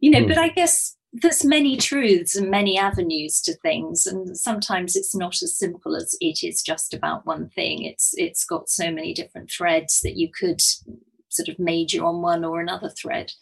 You 0.00 0.10
know, 0.10 0.20
mm. 0.20 0.28
but 0.28 0.38
I 0.38 0.48
guess 0.48 0.96
there's 1.12 1.44
many 1.44 1.76
truths 1.76 2.34
and 2.34 2.50
many 2.50 2.76
avenues 2.76 3.40
to 3.42 3.54
things, 3.54 4.06
and 4.06 4.36
sometimes 4.36 4.96
it's 4.96 5.14
not 5.14 5.42
as 5.42 5.56
simple 5.56 5.96
as 5.96 6.16
it 6.20 6.40
is 6.42 6.62
just 6.62 6.92
about 6.92 7.24
one 7.24 7.48
thing. 7.50 7.84
It's 7.84 8.14
it's 8.16 8.44
got 8.44 8.68
so 8.68 8.90
many 8.90 9.14
different 9.14 9.50
threads 9.50 10.00
that 10.02 10.16
you 10.16 10.28
could 10.28 10.60
sort 11.28 11.48
of 11.48 11.58
major 11.58 12.04
on 12.04 12.20
one 12.22 12.44
or 12.44 12.60
another 12.60 12.90
thread. 12.90 13.32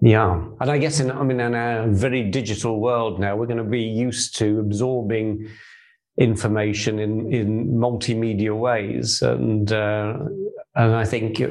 Yeah, 0.00 0.44
and 0.60 0.70
I 0.70 0.78
guess 0.78 1.00
in 1.00 1.10
I 1.10 1.22
mean 1.24 1.40
in 1.40 1.54
a 1.54 1.86
very 1.88 2.30
digital 2.30 2.80
world 2.80 3.18
now, 3.18 3.36
we're 3.36 3.46
going 3.46 3.58
to 3.58 3.64
be 3.64 3.82
used 3.82 4.36
to 4.38 4.60
absorbing 4.60 5.48
information 6.16 6.98
in, 6.98 7.32
in 7.32 7.68
multimedia 7.72 8.56
ways. 8.56 9.22
And, 9.22 9.72
uh, 9.72 10.18
and 10.74 10.94
I 10.94 11.04
think 11.04 11.42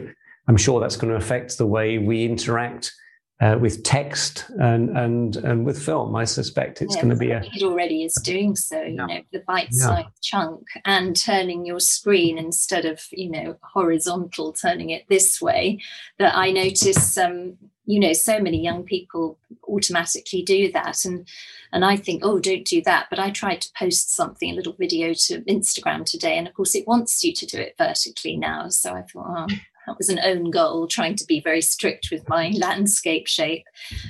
I'm 0.48 0.58
sure 0.58 0.80
that's 0.80 0.96
going 0.96 1.12
to 1.12 1.18
affect 1.18 1.58
the 1.58 1.66
way 1.66 1.98
we 1.98 2.26
interact 2.26 2.94
uh, 3.42 3.58
with 3.60 3.84
text 3.84 4.46
and, 4.62 4.98
and, 4.98 5.36
and 5.38 5.66
with 5.66 5.82
film. 5.82 6.16
I 6.16 6.24
suspect 6.24 6.82
it's 6.82 6.96
yeah, 6.96 7.02
going 7.02 7.14
to 7.14 7.20
be 7.20 7.32
a. 7.32 7.42
It 7.42 7.64
already 7.64 8.04
is 8.04 8.14
doing 8.24 8.56
so, 8.56 8.82
you 8.82 8.96
yeah. 8.96 9.06
know, 9.06 9.22
the 9.34 9.44
bite 9.46 9.74
sized 9.74 10.06
yeah. 10.06 10.12
chunk 10.22 10.62
and 10.86 11.16
turning 11.16 11.66
your 11.66 11.82
screen 11.82 12.38
instead 12.38 12.86
of, 12.86 13.02
you 13.12 13.30
know, 13.30 13.58
horizontal, 13.62 14.54
turning 14.54 14.92
it 14.92 15.04
this 15.10 15.42
way. 15.42 15.80
That 16.20 16.38
I 16.38 16.52
notice, 16.52 17.18
um, 17.18 17.58
you 17.86 18.00
know, 18.00 18.14
so 18.14 18.40
many 18.40 18.62
young 18.62 18.84
people 18.84 19.38
automatically 19.68 20.42
do 20.42 20.72
that. 20.72 21.04
And 21.06 21.28
and 21.72 21.84
I 21.84 21.98
think, 21.98 22.24
oh, 22.24 22.40
don't 22.40 22.66
do 22.66 22.82
that. 22.84 23.08
But 23.10 23.20
I 23.20 23.32
tried 23.32 23.62
to 23.62 23.72
post 23.78 24.16
something, 24.16 24.52
a 24.52 24.56
little 24.56 24.76
video 24.80 25.14
to 25.14 25.42
Instagram 25.42 26.06
today, 26.06 26.38
and 26.38 26.48
of 26.48 26.54
course 26.54 26.76
it 26.76 26.88
wants 26.88 27.24
you 27.24 27.34
to 27.34 27.46
do 27.46 27.58
it 27.58 27.76
vertically 27.78 28.38
now. 28.38 28.70
So 28.70 28.94
I 28.94 29.02
thought, 29.02 29.26
oh, 29.28 29.48
that 29.88 29.98
was 29.98 30.10
an 30.10 30.20
own 30.24 30.52
goal, 30.52 30.88
trying 30.88 31.16
to 31.18 31.26
be 31.26 31.42
very 31.42 31.62
strict 31.62 32.10
with 32.12 32.28
my 32.30 32.50
landscape 32.58 33.28
shape. 33.28 33.66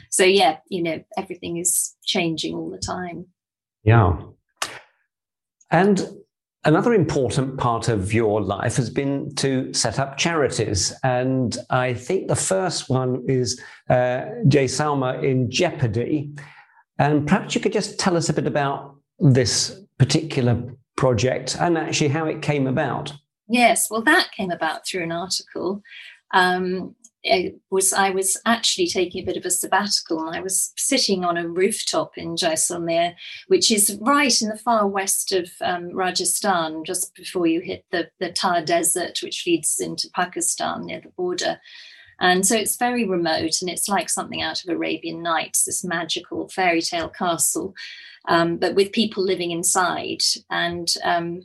So 0.10 0.24
yeah, 0.24 0.58
you 0.70 0.84
know, 0.84 1.04
everything 1.18 1.58
is 1.58 1.96
changing 2.04 2.56
all 2.56 2.70
the 2.70 2.78
time. 2.78 3.28
Yeah. 3.84 4.20
And 5.72 6.08
another 6.66 6.94
important 6.94 7.58
part 7.58 7.90
of 7.90 8.14
your 8.14 8.42
life 8.42 8.76
has 8.78 8.90
been 8.90 9.34
to 9.36 9.74
set 9.74 10.00
up 10.00 10.18
charities. 10.18 10.94
And 11.04 11.58
I 11.70 11.94
think 11.94 12.28
the 12.28 12.36
first 12.36 12.90
one 12.90 13.24
is 13.28 13.60
uh, 13.90 14.26
Jaisalmer 14.48 15.24
in 15.24 15.52
Jeopardy. 15.52 16.32
And 17.00 17.28
perhaps 17.28 17.56
you 17.56 17.62
could 17.62 17.74
just 17.74 18.00
tell 18.00 18.16
us 18.16 18.30
a 18.30 18.34
bit 18.34 18.48
about 18.48 18.96
this 19.20 19.82
particular 19.98 20.62
project 20.96 21.58
and 21.60 21.78
actually 21.78 22.10
how 22.10 22.26
it 22.26 22.42
came 22.42 22.68
about. 22.68 23.14
Yes, 23.48 23.90
well, 23.90 24.02
that 24.04 24.32
came 24.32 24.52
about 24.52 24.88
through 24.88 25.04
an 25.04 25.12
article. 25.12 25.82
Um, 26.34 26.96
it 27.24 27.56
was 27.70 27.94
I 27.94 28.10
was 28.10 28.38
actually 28.46 28.88
taking 28.88 29.24
a 29.24 29.26
bit 29.26 29.38
of 29.38 29.46
a 29.46 29.50
sabbatical, 29.50 30.20
and 30.26 30.36
I 30.36 30.42
was 30.42 30.74
sitting 30.78 31.24
on 31.24 31.38
a 31.38 31.48
rooftop 31.48 32.18
in 32.18 32.36
Jaisalmer, 32.36 33.16
which 33.48 33.72
is 33.72 33.98
right 34.02 34.42
in 34.42 34.50
the 34.50 34.58
far 34.58 34.88
west 34.88 35.32
of 35.32 35.50
um, 35.62 35.92
Rajasthan, 35.94 36.84
just 36.84 37.16
before 37.16 37.48
you 37.48 37.62
hit 37.62 37.86
the 37.92 38.10
the 38.20 38.34
Thar 38.34 38.62
Desert, 38.62 39.20
which 39.24 39.46
leads 39.48 39.80
into 39.80 40.10
Pakistan 40.14 40.86
near 40.86 41.00
the 41.02 41.10
border. 41.10 41.60
And 42.20 42.46
so 42.46 42.56
it's 42.56 42.76
very 42.78 43.08
remote, 43.08 43.62
and 43.62 43.70
it's 43.70 43.90
like 43.90 44.10
something 44.10 44.42
out 44.42 44.64
of 44.64 44.70
Arabian 44.70 45.24
Nights, 45.24 45.64
this 45.64 45.84
magical 45.84 46.50
fairy 46.50 46.82
tale 46.82 47.10
castle, 47.10 47.74
um, 48.28 48.58
but 48.58 48.76
with 48.76 48.92
people 48.92 49.24
living 49.24 49.52
inside. 49.52 50.22
And 50.50 50.94
um, 51.04 51.44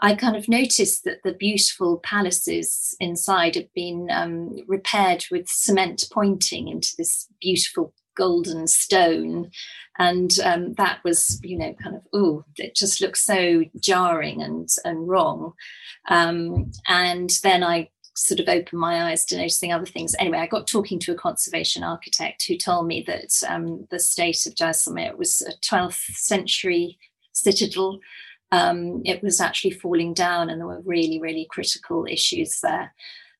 I 0.00 0.14
kind 0.14 0.36
of 0.36 0.48
noticed 0.48 1.04
that 1.04 1.22
the 1.24 1.32
beautiful 1.32 1.98
palaces 1.98 2.94
inside 3.00 3.56
had 3.56 3.68
been 3.74 4.08
um, 4.10 4.56
repaired 4.66 5.24
with 5.30 5.48
cement 5.48 6.04
pointing 6.12 6.68
into 6.68 6.94
this 6.96 7.26
beautiful 7.40 7.92
golden 8.16 8.66
stone. 8.66 9.50
And 9.98 10.30
um, 10.44 10.74
that 10.74 10.98
was, 11.04 11.40
you 11.42 11.58
know, 11.58 11.74
kind 11.82 11.96
of, 11.96 12.02
oh, 12.12 12.44
it 12.56 12.74
just 12.74 13.00
looks 13.00 13.24
so 13.24 13.64
jarring 13.80 14.42
and, 14.42 14.68
and 14.84 15.08
wrong. 15.08 15.52
Um, 16.08 16.72
and 16.86 17.30
then 17.42 17.64
I 17.64 17.90
sort 18.14 18.40
of 18.40 18.48
opened 18.48 18.80
my 18.80 19.10
eyes 19.10 19.24
to 19.26 19.36
noticing 19.36 19.72
other 19.72 19.86
things. 19.86 20.14
Anyway, 20.18 20.38
I 20.38 20.46
got 20.46 20.66
talking 20.66 20.98
to 21.00 21.12
a 21.12 21.16
conservation 21.16 21.84
architect 21.84 22.44
who 22.46 22.56
told 22.56 22.86
me 22.86 23.04
that 23.06 23.32
um, 23.48 23.86
the 23.90 24.00
state 24.00 24.44
of 24.46 24.54
Jaisalmer 24.54 25.16
was 25.16 25.40
a 25.40 25.52
12th 25.64 26.16
century 26.16 26.98
citadel 27.32 28.00
um, 28.50 29.02
it 29.04 29.22
was 29.22 29.40
actually 29.40 29.72
falling 29.72 30.14
down 30.14 30.50
and 30.50 30.60
there 30.60 30.66
were 30.66 30.80
really, 30.84 31.20
really 31.20 31.46
critical 31.50 32.06
issues 32.08 32.60
there. 32.60 32.94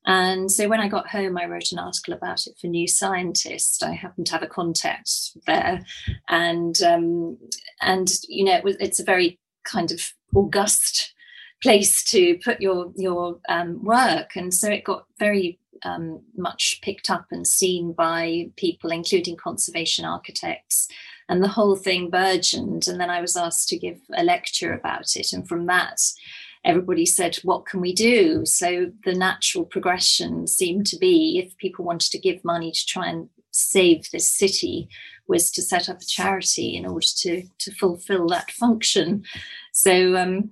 And 0.05 0.51
so 0.51 0.67
when 0.67 0.79
I 0.79 0.87
got 0.87 1.09
home, 1.09 1.37
I 1.37 1.45
wrote 1.45 1.71
an 1.71 1.79
article 1.79 2.13
about 2.13 2.47
it 2.47 2.55
for 2.59 2.67
New 2.67 2.87
Scientist. 2.87 3.83
I 3.83 3.91
happened 3.91 4.27
to 4.27 4.33
have 4.33 4.43
a 4.43 4.47
contact 4.47 5.11
there, 5.45 5.83
and 6.29 6.81
um, 6.81 7.37
and 7.81 8.09
you 8.27 8.45
know 8.45 8.55
it 8.55 8.63
was, 8.63 8.77
it's 8.79 8.99
a 8.99 9.03
very 9.03 9.39
kind 9.65 9.91
of 9.91 10.01
august 10.33 11.13
place 11.61 12.03
to 12.05 12.39
put 12.43 12.61
your 12.61 12.91
your 12.95 13.39
um, 13.49 13.83
work, 13.83 14.35
and 14.35 14.53
so 14.53 14.69
it 14.69 14.85
got 14.85 15.05
very 15.19 15.59
um, 15.83 16.21
much 16.35 16.79
picked 16.81 17.09
up 17.09 17.27
and 17.29 17.45
seen 17.45 17.93
by 17.93 18.49
people, 18.55 18.91
including 18.91 19.35
conservation 19.35 20.05
architects 20.05 20.87
and 21.29 21.43
the 21.43 21.47
whole 21.47 21.75
thing 21.75 22.09
burgeoned. 22.09 22.87
And 22.87 22.99
then 22.99 23.09
I 23.09 23.21
was 23.21 23.37
asked 23.37 23.69
to 23.69 23.77
give 23.77 24.01
a 24.13 24.23
lecture 24.23 24.73
about 24.73 25.15
it. 25.15 25.31
And 25.31 25.47
from 25.47 25.67
that, 25.67 26.01
everybody 26.65 27.05
said, 27.05 27.37
What 27.43 27.65
can 27.65 27.79
we 27.79 27.93
do? 27.93 28.45
So 28.45 28.91
the 29.05 29.13
natural 29.13 29.63
progression 29.63 30.47
seemed 30.47 30.87
to 30.87 30.97
be 30.97 31.39
if 31.39 31.55
people 31.57 31.85
wanted 31.85 32.11
to 32.11 32.19
give 32.19 32.43
money 32.43 32.71
to 32.71 32.85
try 32.85 33.07
and 33.07 33.29
save 33.51 34.09
this 34.11 34.29
city, 34.29 34.89
was 35.27 35.51
to 35.51 35.61
set 35.61 35.87
up 35.87 36.01
a 36.01 36.05
charity 36.05 36.75
in 36.75 36.85
order 36.85 37.05
to, 37.17 37.43
to 37.59 37.71
fulfill 37.75 38.27
that 38.27 38.51
function. 38.51 39.23
So, 39.71 40.17
um, 40.17 40.51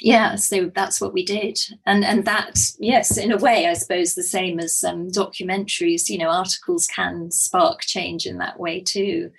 yeah, 0.00 0.36
so 0.36 0.70
that's 0.74 1.00
what 1.00 1.12
we 1.12 1.22
did, 1.22 1.60
and 1.84 2.06
and 2.06 2.24
that 2.24 2.58
yes, 2.78 3.18
in 3.18 3.32
a 3.32 3.36
way, 3.36 3.66
I 3.66 3.74
suppose 3.74 4.14
the 4.14 4.22
same 4.22 4.58
as 4.58 4.82
um, 4.82 5.08
documentaries. 5.10 6.08
You 6.08 6.16
know, 6.16 6.30
articles 6.30 6.86
can 6.86 7.30
spark 7.30 7.82
change 7.82 8.24
in 8.24 8.38
that 8.38 8.58
way 8.58 8.80
too. 8.80 9.30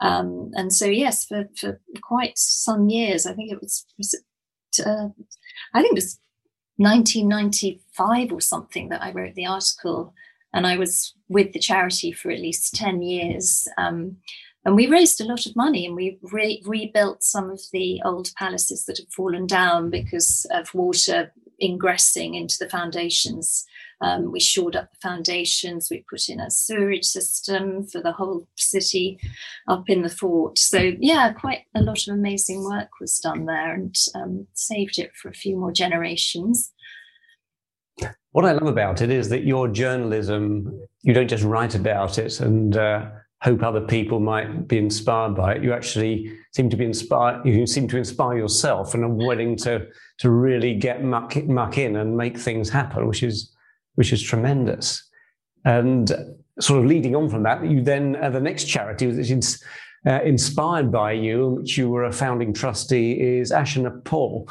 Um, 0.00 0.50
and 0.54 0.72
so, 0.72 0.86
yes, 0.86 1.24
for, 1.24 1.48
for 1.56 1.80
quite 2.02 2.36
some 2.36 2.88
years, 2.88 3.26
I 3.26 3.32
think 3.32 3.52
it 3.52 3.60
was, 3.60 3.86
was 3.96 4.14
it, 4.14 4.86
uh, 4.86 5.08
I 5.74 5.80
think 5.80 5.92
it 5.92 6.02
was 6.02 6.18
1995 6.76 8.32
or 8.32 8.40
something 8.40 8.88
that 8.90 9.02
I 9.02 9.12
wrote 9.12 9.34
the 9.34 9.46
article. 9.46 10.14
And 10.52 10.66
I 10.66 10.76
was 10.76 11.14
with 11.28 11.52
the 11.52 11.58
charity 11.58 12.12
for 12.12 12.30
at 12.30 12.40
least 12.40 12.74
10 12.74 13.02
years. 13.02 13.66
Um, 13.78 14.18
and 14.64 14.74
we 14.74 14.88
raised 14.88 15.20
a 15.20 15.24
lot 15.24 15.46
of 15.46 15.56
money 15.56 15.86
and 15.86 15.94
we 15.94 16.18
re- 16.22 16.62
rebuilt 16.66 17.22
some 17.22 17.50
of 17.50 17.60
the 17.72 18.02
old 18.04 18.30
palaces 18.36 18.84
that 18.84 18.98
had 18.98 19.12
fallen 19.12 19.46
down 19.46 19.90
because 19.90 20.44
of 20.50 20.74
water 20.74 21.32
ingressing 21.62 22.34
into 22.34 22.56
the 22.58 22.68
foundations. 22.68 23.64
Um, 24.00 24.30
we 24.30 24.40
shored 24.40 24.76
up 24.76 24.90
the 24.90 24.98
foundations. 25.00 25.88
We 25.90 26.04
put 26.08 26.28
in 26.28 26.40
a 26.40 26.50
sewerage 26.50 27.04
system 27.04 27.86
for 27.86 28.02
the 28.02 28.12
whole 28.12 28.46
city 28.56 29.18
up 29.68 29.84
in 29.88 30.02
the 30.02 30.08
fort. 30.08 30.58
So, 30.58 30.92
yeah, 31.00 31.32
quite 31.32 31.60
a 31.74 31.82
lot 31.82 32.06
of 32.06 32.14
amazing 32.14 32.64
work 32.64 32.88
was 33.00 33.18
done 33.18 33.46
there 33.46 33.74
and 33.74 33.94
um, 34.14 34.46
saved 34.54 34.98
it 34.98 35.12
for 35.14 35.28
a 35.28 35.34
few 35.34 35.56
more 35.56 35.72
generations. 35.72 36.72
What 38.32 38.44
I 38.44 38.52
love 38.52 38.68
about 38.68 39.00
it 39.00 39.10
is 39.10 39.30
that 39.30 39.44
your 39.44 39.66
journalism, 39.66 40.78
you 41.02 41.14
don't 41.14 41.28
just 41.28 41.44
write 41.44 41.74
about 41.74 42.18
it 42.18 42.38
and 42.40 42.76
uh, 42.76 43.06
hope 43.40 43.62
other 43.62 43.80
people 43.80 44.20
might 44.20 44.68
be 44.68 44.76
inspired 44.76 45.34
by 45.34 45.54
it. 45.54 45.62
You 45.62 45.72
actually 45.72 46.36
seem 46.54 46.68
to 46.68 46.76
be 46.76 46.84
inspired. 46.84 47.46
You 47.46 47.66
seem 47.66 47.88
to 47.88 47.96
inspire 47.96 48.36
yourself 48.36 48.92
and 48.92 49.04
are 49.04 49.08
willing 49.08 49.56
to 49.58 49.86
to 50.18 50.30
really 50.30 50.74
get 50.74 51.02
muck, 51.02 51.36
muck 51.46 51.78
in 51.78 51.96
and 51.96 52.16
make 52.16 52.38
things 52.38 52.68
happen, 52.68 53.06
which 53.06 53.22
is 53.22 53.55
which 53.96 54.12
is 54.12 54.22
tremendous. 54.22 55.02
And 55.64 56.12
sort 56.60 56.80
of 56.80 56.86
leading 56.86 57.14
on 57.14 57.28
from 57.28 57.42
that, 57.42 57.66
you 57.68 57.82
then 57.82 58.16
uh, 58.16 58.30
the 58.30 58.40
next 58.40 58.64
charity 58.64 59.06
which 59.08 59.30
is 59.30 59.62
uh, 60.06 60.22
inspired 60.22 60.90
by 60.92 61.12
you, 61.12 61.48
which 61.48 61.76
you 61.76 61.90
were 61.90 62.04
a 62.04 62.12
founding 62.12 62.52
trustee, 62.52 63.12
is 63.12 63.50
Asha 63.50 63.82
Nepal. 63.82 64.48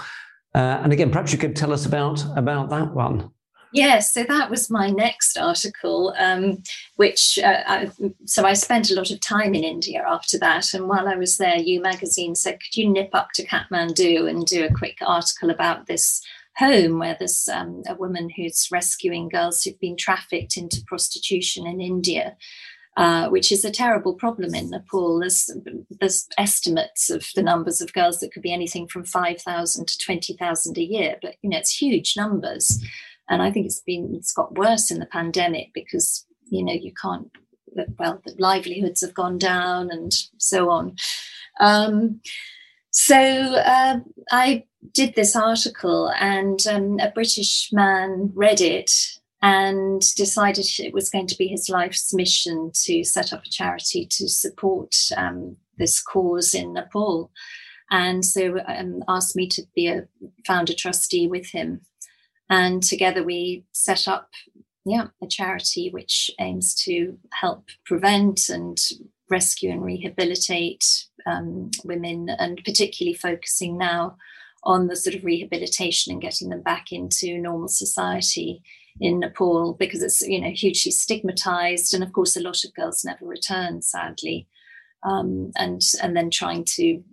Uh, 0.54 0.82
and 0.84 0.94
again, 0.94 1.12
perhaps 1.12 1.32
you 1.32 1.38
could 1.38 1.56
tell 1.56 1.72
us 1.74 1.86
about 1.86 2.24
about 2.38 2.70
that 2.70 2.94
one. 2.94 3.32
Yes, 3.74 4.14
so 4.14 4.24
that 4.24 4.50
was 4.50 4.70
my 4.70 4.90
next 4.90 5.38
article, 5.38 6.16
um, 6.18 6.64
which 6.96 7.38
uh, 7.44 7.62
I, 7.68 7.92
so 8.24 8.46
I 8.46 8.54
spent 8.54 8.90
a 8.90 8.96
lot 8.96 9.12
of 9.12 9.20
time 9.20 9.54
in 9.54 9.66
India 9.66 10.02
after 10.08 10.40
that. 10.40 10.74
And 10.74 10.88
while 10.88 11.10
I 11.10 11.16
was 11.16 11.36
there, 11.36 11.58
You 11.58 11.82
Magazine 11.82 12.36
said, 12.36 12.60
"Could 12.62 12.78
you 12.78 12.90
nip 12.90 13.10
up 13.12 13.32
to 13.34 13.46
Kathmandu 13.46 14.30
and 14.30 14.46
do 14.46 14.64
a 14.64 14.74
quick 14.74 15.00
article 15.06 15.50
about 15.50 15.88
this 15.88 16.22
home 16.58 17.00
where 17.00 17.16
there's 17.18 17.48
um, 17.48 17.84
a 17.88 17.96
woman 17.96 18.30
who's 18.36 18.70
rescuing 18.72 19.30
girls 19.30 19.64
who've 19.64 19.80
been 19.80 19.98
trafficked 19.98 20.58
into 20.58 20.84
prostitution 20.88 21.68
in 21.68 21.82
India?" 21.82 22.36
Uh, 22.98 23.28
which 23.28 23.52
is 23.52 23.66
a 23.66 23.72
terrible 23.72 24.14
problem 24.14 24.56
in 24.56 24.70
Nepal. 24.70 25.20
There's, 25.20 25.50
there's 26.00 26.30
estimates 26.38 27.10
of 27.10 27.26
the 27.36 27.44
numbers 27.44 27.82
of 27.82 27.92
girls 27.92 28.20
that 28.20 28.32
could 28.32 28.42
be 28.42 28.54
anything 28.54 28.88
from 28.88 29.04
5,000 29.04 29.86
to 29.86 29.98
20,000 29.98 30.78
a 30.78 30.82
year, 30.82 31.18
but 31.22 31.36
you 31.42 31.50
know 31.50 31.58
it's 31.58 31.76
huge 31.76 32.16
numbers. 32.16 32.82
And 33.30 33.42
I 33.42 33.52
think 33.52 33.66
it's 33.66 33.82
been 33.82 34.14
it's 34.16 34.32
got 34.32 34.58
worse 34.58 34.92
in 34.92 35.00
the 35.00 35.08
pandemic 35.08 35.72
because 35.74 36.26
you 36.50 36.64
know 36.64 36.72
you 36.72 36.94
can't 36.94 37.30
well 38.00 38.22
the 38.26 38.34
livelihoods 38.40 39.02
have 39.02 39.14
gone 39.14 39.38
down 39.38 39.90
and 39.92 40.14
so 40.38 40.70
on. 40.70 40.96
Um, 41.60 42.22
so 42.98 43.18
uh, 43.18 44.00
I 44.32 44.64
did 44.94 45.16
this 45.16 45.36
article, 45.36 46.14
and 46.18 46.66
um, 46.66 46.98
a 47.02 47.12
British 47.12 47.68
man 47.74 48.32
read 48.34 48.62
it 48.62 48.90
and 49.42 50.02
decided 50.16 50.66
it 50.80 50.94
was 50.94 51.10
going 51.10 51.28
to 51.28 51.36
be 51.38 51.48
his 51.48 51.68
life's 51.68 52.14
mission 52.14 52.72
to 52.86 53.04
set 53.04 53.34
up 53.34 53.44
a 53.44 53.50
charity 53.50 54.08
to 54.12 54.30
support 54.30 54.96
um, 55.18 55.58
this 55.78 56.02
cause 56.02 56.54
in 56.54 56.72
Nepal. 56.72 57.32
and 57.92 58.24
so 58.24 58.60
um, 58.66 59.04
asked 59.10 59.36
me 59.36 59.50
to 59.50 59.64
be 59.76 59.88
a 59.88 60.08
founder 60.48 60.74
trustee 60.74 61.28
with 61.28 61.48
him. 61.48 61.82
And 62.50 62.82
together 62.82 63.24
we 63.24 63.66
set 63.74 64.08
up, 64.08 64.30
yeah, 64.86 65.08
a 65.22 65.28
charity 65.28 65.90
which 65.92 66.32
aims 66.40 66.74
to 66.86 67.18
help 67.34 67.66
prevent 67.86 68.48
and 68.48 68.80
rescue 69.30 69.70
and 69.70 69.84
rehabilitate 69.84 71.08
um, 71.26 71.72
women, 71.84 72.30
and 72.30 72.62
particularly 72.64 73.16
focusing 73.16 73.78
now 73.78 74.18
on 74.64 74.88
the 74.88 74.96
sort 74.96 75.16
of 75.16 75.24
rehabilitation 75.24 76.12
and 76.12 76.22
getting 76.22 76.50
them 76.50 76.62
back 76.62 76.92
into 76.92 77.38
normal 77.38 77.68
society 77.68 78.64
in 79.00 79.20
Nepal 79.20 79.74
because 79.74 80.02
it's 80.02 80.22
you 80.22 80.40
know 80.40 80.52
hugely 80.52 80.92
stigmatized, 80.92 81.94
and 81.94 82.04
of 82.04 82.14
course 82.14 82.36
a 82.36 82.42
lot 82.42 82.64
of 82.64 82.74
girls 82.74 83.04
never 83.04 83.26
return, 83.26 83.82
sadly. 83.82 84.48
Um, 85.04 85.52
and 85.56 85.82
and 86.02 86.18
then 86.18 86.32
trying 86.32 86.64
to 86.76 87.04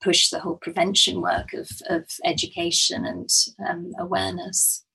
push 0.00 0.30
the 0.30 0.38
whole 0.38 0.56
prevention 0.56 1.20
work 1.20 1.52
of, 1.54 1.68
of 1.88 2.04
education 2.24 3.04
and 3.04 3.28
um, 3.66 3.92
awareness. 3.98 4.85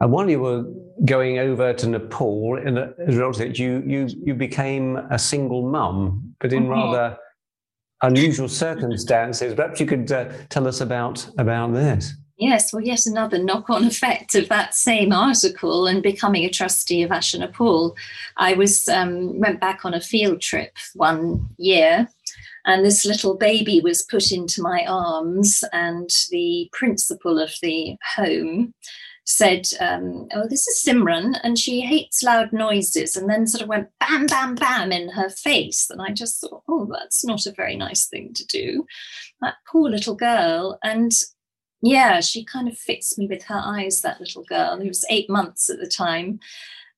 And 0.00 0.12
while 0.12 0.28
you 0.28 0.40
were 0.40 0.64
going 1.04 1.38
over 1.38 1.72
to 1.72 1.88
Nepal, 1.88 2.58
in 2.58 2.78
a, 2.78 2.92
as 3.06 3.14
a 3.14 3.18
result 3.18 3.36
of 3.36 3.42
it, 3.42 3.58
you 3.58 3.82
you 3.86 4.08
you 4.22 4.34
became 4.34 4.96
a 4.96 5.18
single 5.18 5.70
mum, 5.70 6.34
but 6.40 6.52
in 6.52 6.64
mm-hmm. 6.64 6.72
rather 6.72 7.18
unusual 8.02 8.48
circumstances. 8.48 9.54
Perhaps 9.54 9.80
you 9.80 9.86
could 9.86 10.10
uh, 10.12 10.30
tell 10.50 10.66
us 10.68 10.80
about 10.80 11.26
about 11.38 11.72
this. 11.72 12.12
Yes, 12.36 12.72
well, 12.72 12.82
yet 12.82 13.06
another 13.06 13.38
knock-on 13.38 13.84
effect 13.84 14.34
of 14.34 14.48
that 14.48 14.74
same 14.74 15.12
article 15.12 15.86
and 15.86 16.02
becoming 16.02 16.44
a 16.44 16.50
trustee 16.50 17.02
of 17.02 17.10
Asha 17.10 17.38
Nepal. 17.38 17.94
I 18.36 18.54
was 18.54 18.88
um, 18.88 19.38
went 19.38 19.60
back 19.60 19.84
on 19.84 19.94
a 19.94 20.00
field 20.00 20.40
trip 20.40 20.76
one 20.94 21.48
year, 21.58 22.08
and 22.66 22.84
this 22.84 23.06
little 23.06 23.36
baby 23.36 23.80
was 23.80 24.02
put 24.02 24.32
into 24.32 24.62
my 24.62 24.84
arms, 24.84 25.62
and 25.72 26.10
the 26.30 26.68
principal 26.72 27.38
of 27.38 27.52
the 27.62 27.96
home 28.16 28.74
said, 29.24 29.66
um, 29.80 30.28
"Oh, 30.34 30.46
this 30.48 30.66
is 30.68 30.84
Simran, 30.84 31.38
and 31.42 31.58
she 31.58 31.80
hates 31.80 32.22
loud 32.22 32.52
noises," 32.52 33.16
and 33.16 33.28
then 33.28 33.46
sort 33.46 33.62
of 33.62 33.68
went 33.68 33.88
bam, 33.98 34.26
bam, 34.26 34.54
bam 34.54 34.92
in 34.92 35.10
her 35.10 35.30
face, 35.30 35.88
and 35.90 36.00
I 36.02 36.10
just 36.10 36.40
thought, 36.40 36.62
"Oh, 36.68 36.86
that's 36.90 37.24
not 37.24 37.46
a 37.46 37.52
very 37.52 37.76
nice 37.76 38.06
thing 38.06 38.32
to 38.34 38.46
do." 38.46 38.86
That 39.40 39.56
poor 39.70 39.90
little 39.90 40.14
girl, 40.14 40.78
and 40.82 41.12
yeah, 41.82 42.20
she 42.20 42.44
kind 42.44 42.68
of 42.68 42.78
fixed 42.78 43.18
me 43.18 43.26
with 43.26 43.44
her 43.44 43.60
eyes. 43.62 44.02
That 44.02 44.20
little 44.20 44.44
girl, 44.44 44.78
who 44.78 44.88
was 44.88 45.04
eight 45.10 45.30
months 45.30 45.70
at 45.70 45.78
the 45.80 45.88
time, 45.88 46.40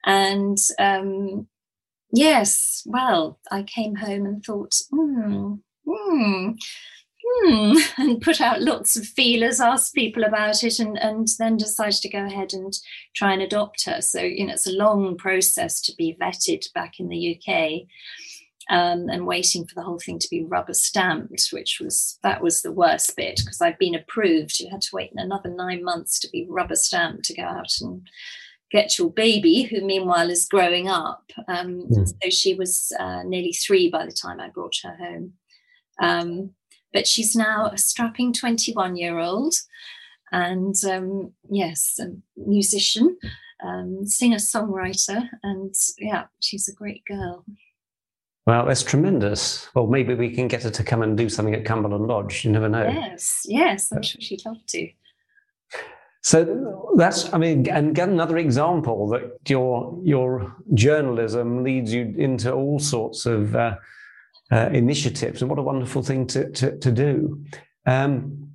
and 0.04 0.58
um, 0.78 1.48
yes, 2.12 2.82
well, 2.86 3.38
I 3.50 3.62
came 3.62 3.96
home 3.96 4.26
and 4.26 4.44
thought, 4.44 4.74
hmm, 4.90 5.54
hmm 5.86 6.52
hmm, 7.26 7.76
and 7.98 8.20
put 8.20 8.40
out 8.40 8.62
lots 8.62 8.96
of 8.96 9.06
feelers, 9.06 9.60
asked 9.60 9.94
people 9.94 10.24
about 10.24 10.62
it, 10.62 10.78
and, 10.78 10.98
and 10.98 11.28
then 11.38 11.56
decided 11.56 12.00
to 12.02 12.08
go 12.08 12.24
ahead 12.24 12.52
and 12.52 12.72
try 13.14 13.32
and 13.32 13.42
adopt 13.42 13.84
her. 13.86 14.00
So, 14.00 14.20
you 14.20 14.46
know, 14.46 14.52
it's 14.52 14.66
a 14.66 14.72
long 14.72 15.16
process 15.16 15.80
to 15.82 15.94
be 15.96 16.16
vetted 16.20 16.72
back 16.72 16.98
in 16.98 17.08
the 17.08 17.38
UK. 17.38 17.86
Um, 18.68 19.08
and 19.08 19.28
waiting 19.28 19.64
for 19.64 19.76
the 19.76 19.84
whole 19.84 20.00
thing 20.00 20.18
to 20.18 20.28
be 20.28 20.42
rubber 20.42 20.74
stamped, 20.74 21.50
which 21.52 21.78
was 21.80 22.18
that 22.24 22.42
was 22.42 22.62
the 22.62 22.72
worst 22.72 23.14
bit 23.16 23.36
because 23.36 23.60
I'd 23.60 23.78
been 23.78 23.94
approved. 23.94 24.58
You 24.58 24.68
had 24.72 24.80
to 24.80 24.88
wait 24.92 25.12
another 25.14 25.50
nine 25.50 25.84
months 25.84 26.18
to 26.18 26.28
be 26.32 26.48
rubber 26.50 26.74
stamped 26.74 27.26
to 27.26 27.34
go 27.36 27.44
out 27.44 27.70
and 27.80 28.04
get 28.72 28.98
your 28.98 29.10
baby, 29.10 29.62
who 29.62 29.86
meanwhile 29.86 30.30
is 30.30 30.48
growing 30.48 30.88
up. 30.88 31.30
Um, 31.46 31.86
mm. 31.88 32.08
So 32.08 32.30
she 32.30 32.54
was 32.54 32.92
uh, 32.98 33.22
nearly 33.22 33.52
three 33.52 33.88
by 33.88 34.04
the 34.04 34.12
time 34.12 34.40
I 34.40 34.48
brought 34.48 34.74
her 34.82 34.96
home. 34.96 35.34
Um, 36.00 36.50
but 36.96 37.06
she's 37.06 37.36
now 37.36 37.66
a 37.66 37.76
strapping 37.76 38.32
21 38.32 38.96
year 38.96 39.18
old 39.18 39.54
and 40.32 40.74
um, 40.90 41.30
yes, 41.50 42.00
a 42.00 42.06
musician, 42.40 43.18
um, 43.62 44.06
singer 44.06 44.38
songwriter, 44.38 45.28
and 45.42 45.74
yeah, 45.98 46.24
she's 46.40 46.68
a 46.68 46.72
great 46.72 47.04
girl. 47.04 47.44
Well, 48.46 48.64
that's 48.64 48.82
tremendous. 48.82 49.68
Well, 49.74 49.88
maybe 49.88 50.14
we 50.14 50.30
can 50.30 50.48
get 50.48 50.62
her 50.62 50.70
to 50.70 50.82
come 50.82 51.02
and 51.02 51.18
do 51.18 51.28
something 51.28 51.54
at 51.54 51.66
Cumberland 51.66 52.06
Lodge. 52.06 52.46
You 52.46 52.52
never 52.52 52.68
know. 52.68 52.84
Yes, 52.84 53.42
yes, 53.44 53.92
I'm 53.92 54.02
sure 54.02 54.22
she'd 54.22 54.46
love 54.46 54.64
to. 54.68 54.88
So 56.22 56.94
that's, 56.96 57.30
I 57.34 57.36
mean, 57.36 57.68
and 57.68 57.94
get 57.94 58.08
another 58.08 58.38
example 58.38 59.06
that 59.10 59.38
your 59.46 60.00
your 60.02 60.56
journalism 60.72 61.62
leads 61.62 61.92
you 61.92 62.14
into 62.16 62.52
all 62.52 62.78
sorts 62.78 63.26
of 63.26 63.54
uh, 63.54 63.76
uh, 64.50 64.70
initiatives, 64.72 65.42
and 65.42 65.50
what 65.50 65.58
a 65.58 65.62
wonderful 65.62 66.02
thing 66.02 66.26
to, 66.28 66.50
to, 66.50 66.78
to 66.78 66.92
do. 66.92 67.44
Um, 67.86 68.50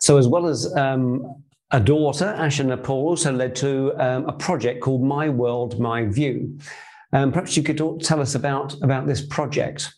so, 0.00 0.16
as 0.16 0.26
well 0.26 0.46
as 0.46 0.74
um, 0.76 1.42
a 1.70 1.80
daughter, 1.80 2.34
Asha 2.38 2.64
Nepal 2.64 2.94
also 2.94 3.32
led 3.32 3.54
to 3.56 3.92
um, 4.02 4.26
a 4.26 4.32
project 4.32 4.80
called 4.80 5.02
My 5.02 5.28
World, 5.28 5.78
My 5.78 6.06
View. 6.06 6.58
Um, 7.12 7.32
perhaps 7.32 7.56
you 7.56 7.62
could 7.62 7.78
tell 8.02 8.20
us 8.20 8.34
about, 8.34 8.80
about 8.82 9.06
this 9.06 9.24
project. 9.24 9.92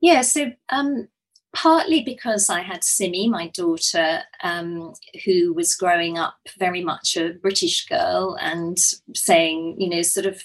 Yeah, 0.00 0.22
so 0.22 0.52
um, 0.68 1.08
partly 1.54 2.02
because 2.02 2.50
I 2.50 2.60
had 2.60 2.84
Simi, 2.84 3.28
my 3.28 3.48
daughter, 3.48 4.22
um, 4.42 4.92
who 5.24 5.54
was 5.54 5.74
growing 5.74 6.18
up 6.18 6.36
very 6.58 6.82
much 6.82 7.16
a 7.16 7.34
British 7.34 7.86
girl 7.86 8.36
and 8.40 8.76
saying, 9.14 9.76
you 9.78 9.88
know, 9.88 10.02
sort 10.02 10.26
of 10.26 10.42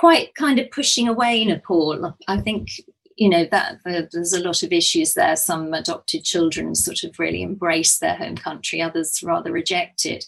quite 0.00 0.34
kind 0.34 0.58
of 0.58 0.70
pushing 0.70 1.06
away 1.06 1.44
Nepal. 1.44 2.16
I 2.26 2.40
think 2.40 2.70
you 3.16 3.28
know 3.28 3.44
that 3.50 3.80
there's 3.84 4.32
a 4.32 4.42
lot 4.42 4.62
of 4.62 4.72
issues 4.72 5.12
there. 5.12 5.36
Some 5.36 5.74
adopted 5.74 6.24
children 6.24 6.74
sort 6.74 7.04
of 7.04 7.18
really 7.18 7.42
embrace 7.42 7.98
their 7.98 8.16
home 8.16 8.36
country, 8.36 8.80
others 8.80 9.22
rather 9.22 9.52
reject 9.52 10.06
it. 10.06 10.24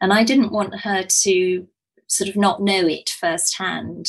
And 0.00 0.14
I 0.14 0.24
didn't 0.24 0.50
want 0.50 0.80
her 0.80 1.02
to 1.02 1.68
sort 2.06 2.30
of 2.30 2.36
not 2.36 2.62
know 2.62 2.86
it 2.86 3.10
firsthand. 3.10 4.06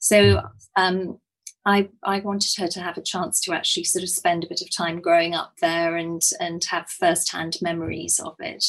So 0.00 0.42
um, 0.74 1.20
I, 1.64 1.88
I 2.02 2.18
wanted 2.18 2.60
her 2.60 2.66
to 2.66 2.80
have 2.80 2.98
a 2.98 3.02
chance 3.02 3.40
to 3.42 3.52
actually 3.52 3.84
sort 3.84 4.02
of 4.02 4.08
spend 4.08 4.42
a 4.42 4.48
bit 4.48 4.62
of 4.62 4.76
time 4.76 5.00
growing 5.00 5.32
up 5.32 5.52
there 5.60 5.94
and 5.94 6.22
and 6.40 6.64
have 6.64 6.90
firsthand 6.90 7.56
memories 7.62 8.18
of 8.18 8.34
it. 8.40 8.64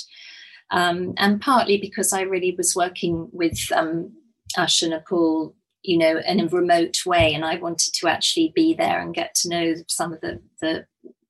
Um, 0.70 1.16
and 1.18 1.42
partly 1.42 1.80
because 1.80 2.14
I 2.14 2.22
really 2.22 2.54
was 2.56 2.76
working 2.76 3.30
with 3.32 3.58
um, 3.76 4.12
Asha 4.56 4.88
Nepal 4.88 5.56
you 5.84 5.98
know, 5.98 6.20
in 6.28 6.40
a 6.40 6.48
remote 6.48 7.06
way. 7.06 7.34
And 7.34 7.44
I 7.44 7.56
wanted 7.56 7.94
to 7.96 8.08
actually 8.08 8.52
be 8.56 8.74
there 8.74 9.00
and 9.00 9.14
get 9.14 9.34
to 9.36 9.50
know 9.50 9.76
some 9.88 10.14
of 10.14 10.22
the, 10.22 10.42
the 10.60 10.86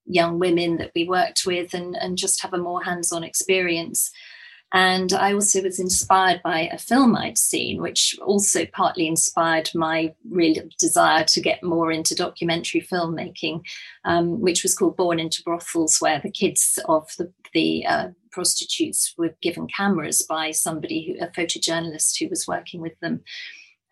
young 0.05 0.39
women 0.39 0.77
that 0.77 0.91
we 0.95 1.07
worked 1.07 1.45
with 1.45 1.73
and, 1.73 1.95
and 1.95 2.17
just 2.17 2.41
have 2.41 2.53
a 2.53 2.57
more 2.57 2.83
hands 2.83 3.11
on 3.11 3.23
experience. 3.23 4.11
And 4.73 5.11
I 5.11 5.33
also 5.33 5.61
was 5.61 5.79
inspired 5.79 6.41
by 6.43 6.69
a 6.71 6.77
film 6.77 7.15
I'd 7.15 7.37
seen, 7.37 7.81
which 7.81 8.17
also 8.21 8.65
partly 8.65 9.05
inspired 9.05 9.69
my 9.75 10.13
real 10.29 10.63
desire 10.79 11.25
to 11.25 11.41
get 11.41 11.61
more 11.61 11.91
into 11.91 12.15
documentary 12.15 12.81
filmmaking, 12.81 13.63
um, 14.05 14.39
which 14.39 14.63
was 14.63 14.73
called 14.73 14.95
Born 14.95 15.19
into 15.19 15.43
Brothels, 15.43 15.97
where 15.99 16.21
the 16.21 16.31
kids 16.31 16.79
of 16.85 17.09
the, 17.17 17.33
the 17.53 17.85
uh, 17.85 18.07
prostitutes 18.31 19.13
were 19.17 19.35
given 19.41 19.67
cameras 19.67 20.21
by 20.21 20.51
somebody, 20.51 21.17
who, 21.19 21.25
a 21.25 21.27
photojournalist 21.29 22.17
who 22.19 22.29
was 22.29 22.47
working 22.47 22.79
with 22.79 22.97
them 23.01 23.23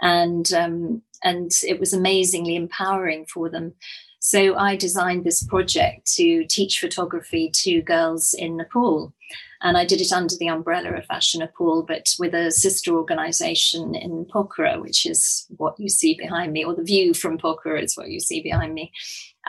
and 0.02 0.52
um, 0.54 1.02
and 1.24 1.52
it 1.68 1.80
was 1.80 1.94
amazingly 1.94 2.56
empowering 2.56 3.26
for 3.26 3.50
them. 3.50 3.74
So 4.20 4.56
I 4.56 4.76
designed 4.76 5.24
this 5.24 5.44
project 5.44 6.12
to 6.16 6.46
teach 6.46 6.80
photography 6.80 7.50
to 7.56 7.82
girls 7.82 8.34
in 8.34 8.58
Nepal. 8.58 9.14
And 9.62 9.78
I 9.78 9.86
did 9.86 10.00
it 10.00 10.14
under 10.14 10.36
the 10.38 10.48
umbrella 10.48 10.92
of 10.92 11.08
Asha 11.08 11.40
Nepal, 11.40 11.84
but 11.84 12.16
with 12.18 12.34
a 12.34 12.52
sister 12.52 12.94
organization 12.94 13.94
in 13.94 14.26
Pokhara, 14.26 14.82
which 14.82 15.06
is 15.06 15.46
what 15.58 15.78
you 15.78 15.90
see 15.90 16.16
behind 16.16 16.54
me, 16.54 16.64
or 16.64 16.74
the 16.74 16.84
view 16.84 17.14
from 17.14 17.38
Pokhara 17.38 17.84
is 17.84 17.98
what 17.98 18.10
you 18.10 18.22
see 18.22 18.42
behind 18.42 18.74
me. 18.74 18.92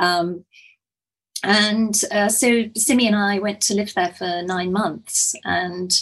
Um, 0.01 0.45
and 1.45 2.01
uh, 2.11 2.29
so 2.29 2.65
Simi 2.77 3.07
and 3.07 3.17
I 3.17 3.39
went 3.39 3.61
to 3.63 3.75
live 3.75 3.95
there 3.95 4.13
for 4.13 4.43
nine 4.43 4.73
months. 4.73 5.35
And 5.45 5.93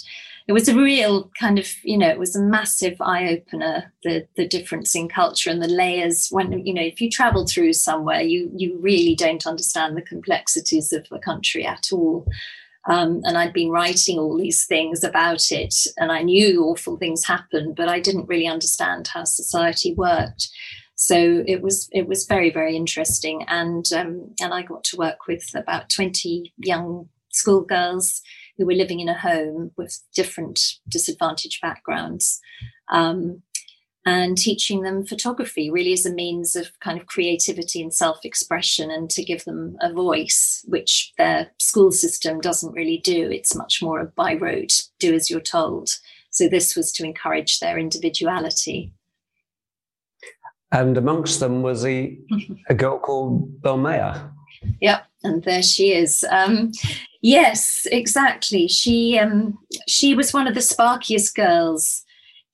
it 0.49 0.53
was 0.53 0.67
a 0.67 0.75
real 0.75 1.31
kind 1.39 1.59
of 1.59 1.69
you 1.85 1.97
know 1.97 2.09
it 2.09 2.19
was 2.19 2.35
a 2.35 2.43
massive 2.43 2.97
eye 3.01 3.29
opener 3.29 3.93
the 4.03 4.27
the 4.37 4.49
difference 4.49 4.97
in 4.97 5.09
culture 5.09 5.51
and 5.51 5.63
the 5.63 5.69
layers. 5.69 6.29
When 6.31 6.67
you 6.67 6.75
know 6.75 6.83
if 6.83 7.01
you 7.01 7.11
travel 7.11 7.47
through 7.47 7.75
somewhere 7.75 8.23
you 8.23 8.51
you 8.57 8.79
really 8.81 9.15
don't 9.15 9.47
understand 9.47 9.97
the 9.97 10.03
complexities 10.03 10.93
of 10.93 11.07
the 11.11 11.21
country 11.21 11.65
at 11.65 11.89
all. 11.93 12.27
Um, 12.89 13.21
and 13.25 13.37
I'd 13.37 13.53
been 13.53 13.69
writing 13.69 14.19
all 14.19 14.39
these 14.39 14.65
things 14.65 15.05
about 15.05 15.51
it, 15.51 15.75
and 15.99 16.11
I 16.11 16.23
knew 16.23 16.65
awful 16.65 16.97
things 16.97 17.27
happened, 17.27 17.77
but 17.77 17.89
I 17.89 18.01
didn't 18.01 18.29
really 18.29 18.47
understand 18.47 19.09
how 19.09 19.25
society 19.25 19.93
worked. 19.93 20.49
So 20.95 21.45
it 21.47 21.61
was 21.61 21.91
it 21.93 22.09
was 22.09 22.25
very 22.25 22.51
very 22.51 22.77
interesting, 22.77 23.45
and 23.47 23.85
um, 23.93 24.35
and 24.41 24.55
I 24.55 24.63
got 24.63 24.85
to 24.85 24.97
work 24.97 25.27
with 25.27 25.45
about 25.55 25.91
twenty 25.91 26.55
young 26.57 27.11
schoolgirls 27.31 28.23
who 28.59 28.67
were 28.67 28.75
living 28.75 29.01
in 29.01 29.09
a 29.09 29.19
home 29.19 29.71
with 29.77 30.01
different 30.15 30.61
disadvantaged 30.89 31.61
backgrounds. 31.63 32.41
Um, 32.91 33.43
and 34.05 34.39
teaching 34.39 34.83
them 34.83 35.05
photography 35.05 35.71
really 35.71 35.93
as 35.93 36.07
a 36.07 36.13
means 36.13 36.57
of 36.57 36.71
kind 36.81 36.99
of 36.99 37.07
creativity 37.07 37.83
and 37.83 37.93
self 37.93 38.25
expression 38.25 38.91
and 38.91 39.11
to 39.11 39.23
give 39.23 39.45
them 39.45 39.77
a 39.83 39.93
voice, 39.93 40.65
which 40.67 41.13
their 41.19 41.51
school 41.61 41.91
system 41.91 42.41
doesn't 42.41 42.73
really 42.73 42.99
do. 43.05 43.31
It's 43.31 43.55
much 43.55 43.83
more 43.83 44.01
a 44.01 44.07
by 44.07 44.35
rote, 44.35 44.83
do 44.99 45.15
as 45.15 45.29
you're 45.29 45.41
told. 45.41 45.91
So 46.31 46.49
this 46.49 46.75
was 46.75 46.91
to 46.93 47.05
encourage 47.05 47.59
their 47.59 47.79
individuality. 47.79 48.93
And 50.73 50.97
amongst 50.97 51.41
them 51.41 51.63
was 51.63 51.85
a, 51.85 52.17
a 52.69 52.75
girl 52.75 52.99
called 52.99 53.61
Belmaya. 53.61 54.31
Yep, 54.81 55.07
and 55.23 55.43
there 55.45 55.63
she 55.63 55.93
is. 55.93 56.25
Um, 56.31 56.73
yes, 57.23 57.87
exactly. 57.91 58.69
She 58.69 59.19
um, 59.19 59.59
she 59.87 60.15
was 60.15 60.33
one 60.33 60.47
of 60.47 60.55
the 60.55 60.61
sparkiest 60.61 61.35
girls 61.35 62.05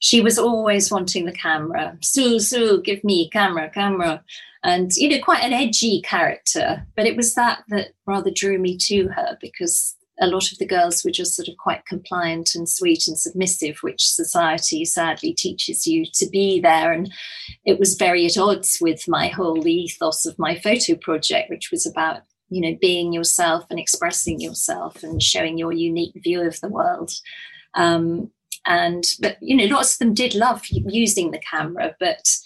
she 0.05 0.21
was 0.21 0.39
always 0.39 0.91
wanting 0.91 1.25
the 1.25 1.33
camera. 1.33 1.97
Sue, 2.03 2.39
Sue, 2.39 2.83
give 2.83 3.03
me 3.05 3.31
camera, 3.31 3.71
camera. 3.71 4.23
And, 4.63 4.91
you 4.97 5.09
know, 5.09 5.19
quite 5.25 5.43
an 5.43 5.55
edgy 5.55 6.03
character. 6.03 6.87
But 6.95 7.07
it 7.07 7.17
was 7.17 7.35
that 7.37 7.65
that 7.69 7.93
rather 8.07 8.31
drew 8.31 8.59
me 8.59 8.77
to 8.83 9.09
her 9.09 9.39
because 9.41 9.97
a 10.21 10.27
lot 10.27 10.53
of 10.53 10.59
the 10.59 10.67
girls 10.67 11.03
were 11.03 11.11
just 11.11 11.35
sort 11.35 11.49
of 11.49 11.57
quite 11.57 11.87
compliant 11.87 12.55
and 12.55 12.69
sweet 12.69 13.09
and 13.09 13.19
submissive, 13.19 13.79
which 13.79 14.07
society 14.07 14.85
sadly 14.85 15.33
teaches 15.33 15.87
you 15.87 16.05
to 16.13 16.29
be 16.29 16.61
there. 16.61 16.93
And 16.93 17.11
it 17.65 17.79
was 17.79 17.95
very 17.95 18.27
at 18.27 18.37
odds 18.37 18.77
with 18.83 19.09
my 19.09 19.29
whole 19.29 19.67
ethos 19.67 20.27
of 20.27 20.39
my 20.39 20.55
photo 20.55 20.97
project, 20.97 21.49
which 21.49 21.71
was 21.71 21.87
about, 21.87 22.25
you 22.49 22.61
know, 22.61 22.77
being 22.81 23.13
yourself 23.13 23.65
and 23.71 23.79
expressing 23.79 24.41
yourself 24.41 25.03
and 25.03 25.23
showing 25.23 25.59
your 25.59 25.73
unique 25.73 26.15
view 26.17 26.43
of 26.43 26.61
the 26.61 26.69
world. 26.69 27.13
Um, 27.75 28.31
and 28.67 29.05
but 29.21 29.37
you 29.43 29.55
know 29.55 29.75
lots 29.75 29.95
of 29.95 29.99
them 29.99 30.15
did 30.15 30.35
love 30.35 30.63
using 30.71 31.33
the 31.33 31.41
camera 31.41 31.95
but 32.01 32.39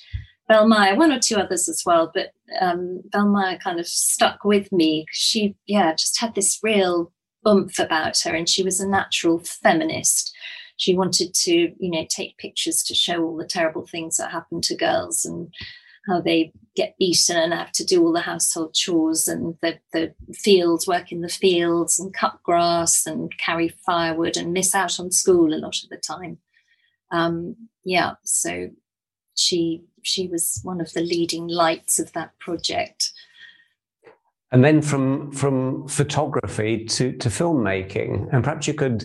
Belmaya, 0.48 0.96
one 0.96 1.12
or 1.12 1.18
two 1.18 1.36
others 1.36 1.68
as 1.68 1.82
well, 1.84 2.10
but 2.12 2.32
um, 2.60 3.02
Belmaya 3.10 3.60
kind 3.60 3.78
of 3.78 3.86
stuck 3.86 4.44
with 4.44 4.72
me. 4.72 5.04
She, 5.10 5.54
yeah, 5.66 5.92
just 5.92 6.18
had 6.18 6.34
this 6.34 6.58
real 6.62 7.12
oomph 7.46 7.78
about 7.78 8.18
her, 8.20 8.34
and 8.34 8.48
she 8.48 8.62
was 8.62 8.80
a 8.80 8.88
natural 8.88 9.40
feminist. 9.40 10.34
She 10.78 10.94
wanted 10.94 11.34
to, 11.34 11.52
you 11.52 11.90
know, 11.90 12.06
take 12.08 12.38
pictures 12.38 12.82
to 12.84 12.94
show 12.94 13.22
all 13.22 13.36
the 13.36 13.46
terrible 13.46 13.86
things 13.86 14.16
that 14.16 14.30
happen 14.30 14.60
to 14.62 14.76
girls 14.76 15.24
and 15.24 15.52
how 16.06 16.20
they 16.20 16.52
get 16.76 16.96
beaten 16.98 17.36
and 17.36 17.52
have 17.52 17.72
to 17.72 17.84
do 17.84 18.02
all 18.04 18.12
the 18.12 18.20
household 18.20 18.74
chores 18.74 19.26
and 19.26 19.56
the, 19.62 19.78
the 19.92 20.14
fields, 20.32 20.86
work 20.86 21.10
in 21.10 21.20
the 21.20 21.28
fields 21.28 21.98
and 21.98 22.14
cut 22.14 22.38
grass 22.42 23.06
and 23.06 23.36
carry 23.38 23.68
firewood 23.68 24.36
and 24.36 24.52
miss 24.52 24.74
out 24.74 25.00
on 25.00 25.10
school 25.10 25.52
a 25.52 25.56
lot 25.56 25.76
of 25.82 25.88
the 25.90 25.96
time. 25.96 26.38
Um, 27.10 27.56
yeah, 27.84 28.12
so 28.24 28.68
she 29.34 29.82
she 30.02 30.28
was 30.28 30.60
one 30.62 30.80
of 30.80 30.92
the 30.92 31.00
leading 31.00 31.48
lights 31.48 31.98
of 31.98 32.12
that 32.12 32.38
project. 32.38 33.12
And 34.50 34.64
then 34.64 34.80
from 34.80 35.32
from 35.32 35.88
photography 35.88 36.84
to 36.86 37.12
to 37.12 37.28
filmmaking, 37.28 38.28
and 38.32 38.44
perhaps 38.44 38.66
you 38.66 38.74
could 38.74 39.04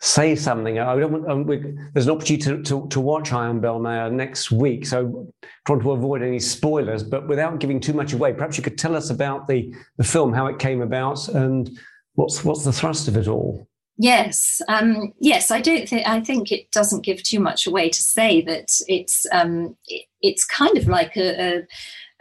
say 0.00 0.34
something. 0.34 0.78
I 0.78 0.96
don't. 0.96 1.28
Um, 1.28 1.44
we, 1.44 1.62
there's 1.92 2.06
an 2.06 2.12
opportunity 2.12 2.44
to, 2.44 2.62
to, 2.62 2.88
to 2.88 3.00
watch 3.00 3.32
I 3.32 3.48
Am 3.48 3.60
Belmaya 3.60 4.10
next 4.10 4.50
week, 4.50 4.86
so 4.86 5.32
trying 5.66 5.80
to 5.80 5.92
avoid 5.92 6.22
any 6.22 6.40
spoilers, 6.40 7.02
but 7.02 7.28
without 7.28 7.60
giving 7.60 7.80
too 7.80 7.92
much 7.92 8.12
away. 8.12 8.32
Perhaps 8.32 8.56
you 8.56 8.62
could 8.62 8.78
tell 8.78 8.96
us 8.96 9.10
about 9.10 9.46
the 9.46 9.72
the 9.98 10.04
film, 10.04 10.32
how 10.32 10.46
it 10.46 10.58
came 10.58 10.80
about, 10.82 11.28
and 11.28 11.78
what's 12.14 12.44
what's 12.44 12.64
the 12.64 12.72
thrust 12.72 13.08
of 13.08 13.16
it 13.16 13.28
all. 13.28 13.66
Yes, 13.98 14.62
um, 14.68 15.12
yes. 15.20 15.50
I 15.50 15.60
don't 15.60 15.86
think 15.86 16.08
I 16.08 16.20
think 16.20 16.50
it 16.50 16.70
doesn't 16.70 17.04
give 17.04 17.22
too 17.22 17.38
much 17.38 17.66
away 17.66 17.90
to 17.90 18.02
say 18.02 18.40
that 18.42 18.70
it's 18.88 19.26
um, 19.30 19.76
it, 19.86 20.06
it's 20.22 20.46
kind 20.46 20.78
of 20.78 20.88
like 20.88 21.16
a, 21.18 21.58
a 21.58 21.62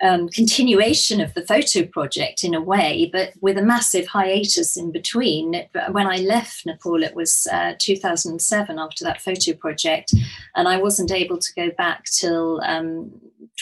um, 0.02 0.30
continuation 0.30 1.20
of 1.20 1.34
the 1.34 1.46
photo 1.46 1.86
project 1.86 2.44
in 2.44 2.54
a 2.54 2.62
way, 2.62 3.10
but 3.12 3.34
with 3.42 3.58
a 3.58 3.62
massive 3.62 4.08
hiatus 4.08 4.78
in 4.78 4.92
between. 4.92 5.68
When 5.92 6.08
I 6.08 6.18
left 6.18 6.66
Nepal, 6.66 7.04
it 7.04 7.16
was 7.16 7.48
uh, 7.52 7.74
2007 7.80 8.80
after 8.80 9.04
that 9.04 9.22
photo 9.22 9.54
project, 9.54 10.14
and 10.56 10.68
I 10.68 10.78
wasn't 10.78 11.12
able 11.12 11.38
to 11.38 11.54
go 11.56 11.70
back 11.78 12.06
till, 12.06 12.62
um, 12.64 13.12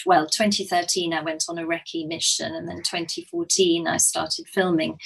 well, 0.06 0.28
2013, 0.28 1.13
I 1.13 1.21
went 1.21 1.45
on 1.50 1.58
a 1.58 1.65
recce 1.65 2.08
mission, 2.08 2.54
and 2.54 2.67
then 2.67 2.78
2014, 2.78 3.88
I 3.88 3.97
started 3.97 4.47
filming. 4.47 5.00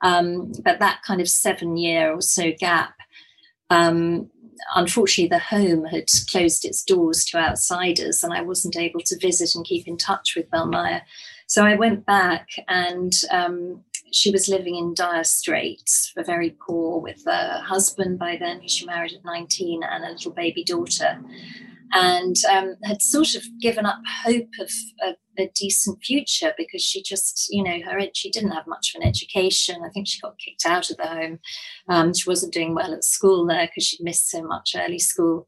Um, 0.00 0.52
but 0.62 0.78
that 0.78 1.02
kind 1.02 1.20
of 1.20 1.28
seven 1.28 1.76
year 1.76 2.12
or 2.12 2.22
so 2.22 2.52
gap 2.58 2.94
um, 3.70 4.30
unfortunately, 4.74 5.28
the 5.28 5.38
home 5.38 5.84
had 5.84 6.08
closed 6.30 6.64
its 6.64 6.82
doors 6.82 7.24
to 7.26 7.38
outsiders, 7.38 8.22
and 8.22 8.32
I 8.32 8.42
wasn't 8.42 8.76
able 8.76 9.00
to 9.00 9.18
visit 9.18 9.54
and 9.54 9.64
keep 9.64 9.86
in 9.86 9.96
touch 9.96 10.34
with 10.36 10.50
Belmaya. 10.50 11.02
So 11.46 11.64
I 11.64 11.74
went 11.76 12.04
back, 12.04 12.48
and 12.68 13.12
um, 13.30 13.84
she 14.12 14.30
was 14.30 14.48
living 14.48 14.76
in 14.76 14.94
dire 14.94 15.24
straits, 15.24 16.12
very 16.16 16.56
poor, 16.66 17.00
with 17.00 17.22
a 17.26 17.60
husband 17.60 18.18
by 18.18 18.36
then 18.36 18.60
who 18.60 18.68
she 18.68 18.86
married 18.86 19.12
at 19.12 19.24
19 19.24 19.82
and 19.82 20.04
a 20.04 20.10
little 20.10 20.32
baby 20.32 20.64
daughter 20.64 21.20
and 21.92 22.36
um, 22.50 22.76
had 22.84 23.00
sort 23.00 23.34
of 23.34 23.42
given 23.60 23.86
up 23.86 24.00
hope 24.24 24.50
of 24.60 24.70
a, 25.02 25.16
a, 25.38 25.50
decent 25.54 26.02
future 26.02 26.52
because 26.56 26.82
she 26.82 27.02
just, 27.02 27.48
you 27.50 27.62
know, 27.62 27.78
her 27.84 28.00
she 28.14 28.30
didn't 28.30 28.52
have 28.52 28.66
much 28.66 28.94
of 28.94 29.00
an 29.00 29.08
education. 29.08 29.82
I 29.84 29.90
think 29.90 30.06
she 30.06 30.20
got 30.20 30.38
kicked 30.38 30.66
out 30.66 30.90
of 30.90 30.96
the 30.96 31.06
home. 31.06 31.40
Um, 31.88 32.14
she 32.14 32.28
wasn't 32.28 32.52
doing 32.52 32.74
well 32.74 32.92
at 32.92 33.04
school 33.04 33.46
there 33.46 33.66
because 33.66 33.84
she'd 33.84 34.02
missed 34.02 34.30
so 34.30 34.42
much 34.42 34.74
early 34.76 34.98
school, 34.98 35.46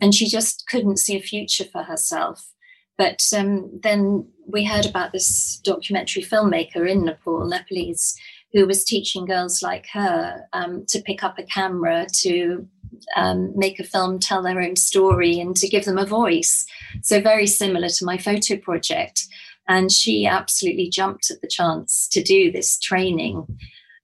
and 0.00 0.14
she 0.14 0.26
just 0.26 0.64
couldn't 0.68 0.98
see 0.98 1.16
a 1.16 1.22
future 1.22 1.64
for 1.64 1.82
herself. 1.82 2.46
But 2.96 3.22
um, 3.36 3.80
then 3.82 4.28
we 4.46 4.64
heard 4.64 4.86
about 4.86 5.12
this 5.12 5.60
documentary 5.64 6.22
filmmaker 6.22 6.88
in 6.88 7.04
Nepal, 7.04 7.46
Nepalese, 7.46 8.16
who 8.54 8.66
was 8.66 8.84
teaching 8.84 9.26
girls 9.26 9.62
like 9.62 9.86
her 9.92 10.46
um, 10.52 10.86
to 10.86 11.02
pick 11.02 11.22
up 11.22 11.38
a 11.38 11.42
camera, 11.42 12.06
to 12.12 12.66
um, 13.16 13.52
make 13.56 13.80
a 13.80 13.84
film, 13.84 14.18
tell 14.18 14.42
their 14.42 14.62
own 14.62 14.76
story, 14.76 15.40
and 15.40 15.56
to 15.56 15.68
give 15.68 15.84
them 15.84 15.98
a 15.98 16.06
voice. 16.06 16.64
So, 17.02 17.20
very 17.20 17.46
similar 17.46 17.88
to 17.88 18.04
my 18.04 18.16
photo 18.16 18.56
project. 18.56 19.26
And 19.66 19.90
she 19.90 20.26
absolutely 20.26 20.88
jumped 20.88 21.30
at 21.30 21.40
the 21.40 21.48
chance 21.48 22.06
to 22.08 22.22
do 22.22 22.52
this 22.52 22.78
training. 22.78 23.46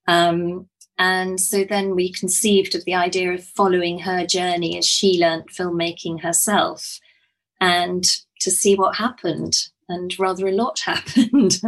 Um, 0.08 0.68
and 0.98 1.40
so 1.40 1.64
then 1.64 1.94
we 1.94 2.12
conceived 2.12 2.74
of 2.74 2.84
the 2.84 2.94
idea 2.94 3.32
of 3.32 3.42
following 3.42 4.00
her 4.00 4.26
journey 4.26 4.76
as 4.76 4.86
she 4.86 5.18
learnt 5.18 5.48
filmmaking 5.48 6.22
herself 6.22 6.98
and 7.60 8.04
to 8.40 8.50
see 8.50 8.74
what 8.74 8.96
happened. 8.96 9.56
And 9.88 10.18
rather 10.18 10.46
a 10.46 10.52
lot 10.52 10.80
happened. 10.84 11.60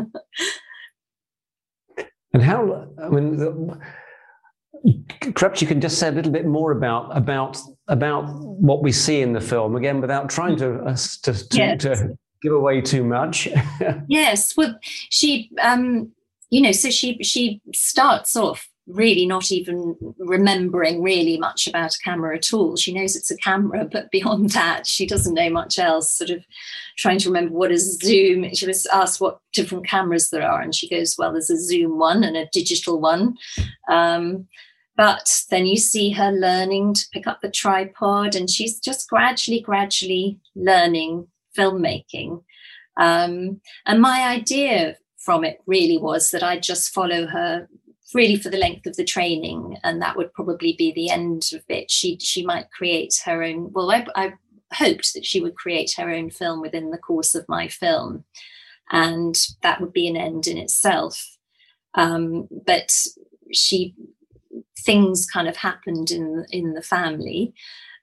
And 2.33 2.43
how, 2.43 2.89
I 3.03 3.09
mean, 3.09 3.37
the, 3.37 3.79
perhaps 5.35 5.61
you 5.61 5.69
can 5.69 5.81
just 5.81 5.99
say 5.99 6.09
a 6.09 6.13
little 6.13 6.33
bit 6.33 6.47
more 6.47 6.73
about 6.73 7.17
about 7.17 7.59
about 7.89 8.25
what 8.43 8.83
we 8.83 8.91
see 8.93 9.21
in 9.21 9.33
the 9.33 9.41
film 9.41 9.77
again 9.77 10.01
without 10.01 10.29
trying 10.29 10.57
to 10.57 10.81
uh, 10.81 10.97
to, 11.23 11.49
to, 11.49 11.57
yes. 11.57 11.83
to, 11.83 12.19
give 12.43 12.53
away 12.53 12.81
too 12.81 13.05
much 13.05 13.47
yes 14.09 14.57
well 14.57 14.77
she 14.83 15.49
um 15.61 16.11
you 16.51 16.61
know 16.61 16.73
so 16.73 16.91
she 16.91 17.17
she 17.23 17.61
starts 17.73 18.35
off 18.35 18.69
really 18.93 19.27
not 19.27 19.51
even 19.51 19.97
remembering 20.19 21.03
really 21.03 21.39
much 21.39 21.67
about 21.67 21.95
a 21.95 21.99
camera 21.99 22.37
at 22.37 22.53
all. 22.53 22.77
She 22.77 22.93
knows 22.93 23.17
it's 23.17 23.31
a 23.31 23.37
camera 23.37 23.85
but 23.93 24.11
beyond 24.11 24.51
that 24.51 24.87
she 24.87 25.07
doesn't 25.07 25.35
know 25.35 25.51
much 25.51 25.79
else 25.79 26.17
sort 26.17 26.31
of 26.31 26.45
trying 26.97 27.19
to 27.19 27.29
remember 27.29 27.55
what 27.55 27.73
is 27.73 27.99
zoom. 27.99 28.53
She 28.55 28.67
was 28.67 28.87
asked 28.87 29.21
what 29.21 29.41
different 29.53 29.87
cameras 29.87 30.31
there 30.31 30.49
are 30.49 30.61
and 30.61 30.75
she 30.75 30.89
goes 30.89 31.17
well 31.19 31.33
there's 31.33 31.51
a 31.51 31.59
zoom 31.59 31.99
one 31.99 32.23
and 32.25 32.37
a 32.37 32.49
digital 32.53 33.01
one. 33.01 33.37
Um, 33.89 34.49
but 34.97 35.43
then 35.51 35.67
you 35.67 35.77
see 35.77 36.11
her 36.11 36.31
learning 36.31 36.95
to 36.95 37.09
pick 37.13 37.27
up 37.27 37.41
the 37.41 37.51
tripod, 37.51 38.35
and 38.35 38.49
she's 38.51 38.79
just 38.79 39.09
gradually, 39.09 39.61
gradually 39.61 40.39
learning 40.55 41.29
filmmaking. 41.59 42.43
Um, 42.99 43.61
and 43.87 44.01
my 44.01 44.23
idea 44.23 44.97
from 45.19 45.45
it 45.45 45.61
really 45.67 45.99
was 45.99 46.31
that 46.31 46.43
I'd 46.43 46.63
just 46.63 46.93
follow 46.93 47.27
her 47.27 47.69
really 48.15 48.37
for 48.37 48.51
the 48.51 48.59
length 48.59 48.87
of 48.87 48.97
the 48.97 49.05
training, 49.05 49.79
and 49.85 50.01
that 50.01 50.17
would 50.17 50.33
probably 50.33 50.75
be 50.77 50.93
the 50.93 51.11
end 51.11 51.51
of 51.53 51.63
it. 51.69 51.91
She 51.91 52.19
she 52.21 52.45
might 52.45 52.71
create 52.71 53.15
her 53.25 53.43
own. 53.43 53.73
Well, 53.73 53.91
I, 53.91 54.07
I 54.15 54.35
hoped 54.75 55.15
that 55.15 55.27
she 55.27 55.41
would 55.41 55.55
create 55.55 55.95
her 55.97 56.11
own 56.11 56.31
film 56.31 56.61
within 56.61 56.91
the 56.91 56.99
course 56.99 57.35
of 57.35 57.49
my 57.49 57.69
film, 57.69 58.25
and 58.91 59.37
that 59.63 59.81
would 59.81 59.93
be 59.93 60.09
an 60.09 60.17
end 60.17 60.47
in 60.47 60.59
itself. 60.59 61.39
Um, 61.95 62.49
but 62.67 62.95
she 63.53 63.95
things 64.79 65.27
kind 65.27 65.49
of 65.49 65.57
happened 65.57 66.11
in 66.11 66.47
in 66.51 66.75
the 66.75 66.83
family, 66.83 67.55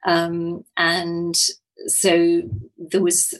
um, 0.06 0.64
and 0.78 1.36
so 1.88 2.42
there 2.78 3.02
was 3.02 3.34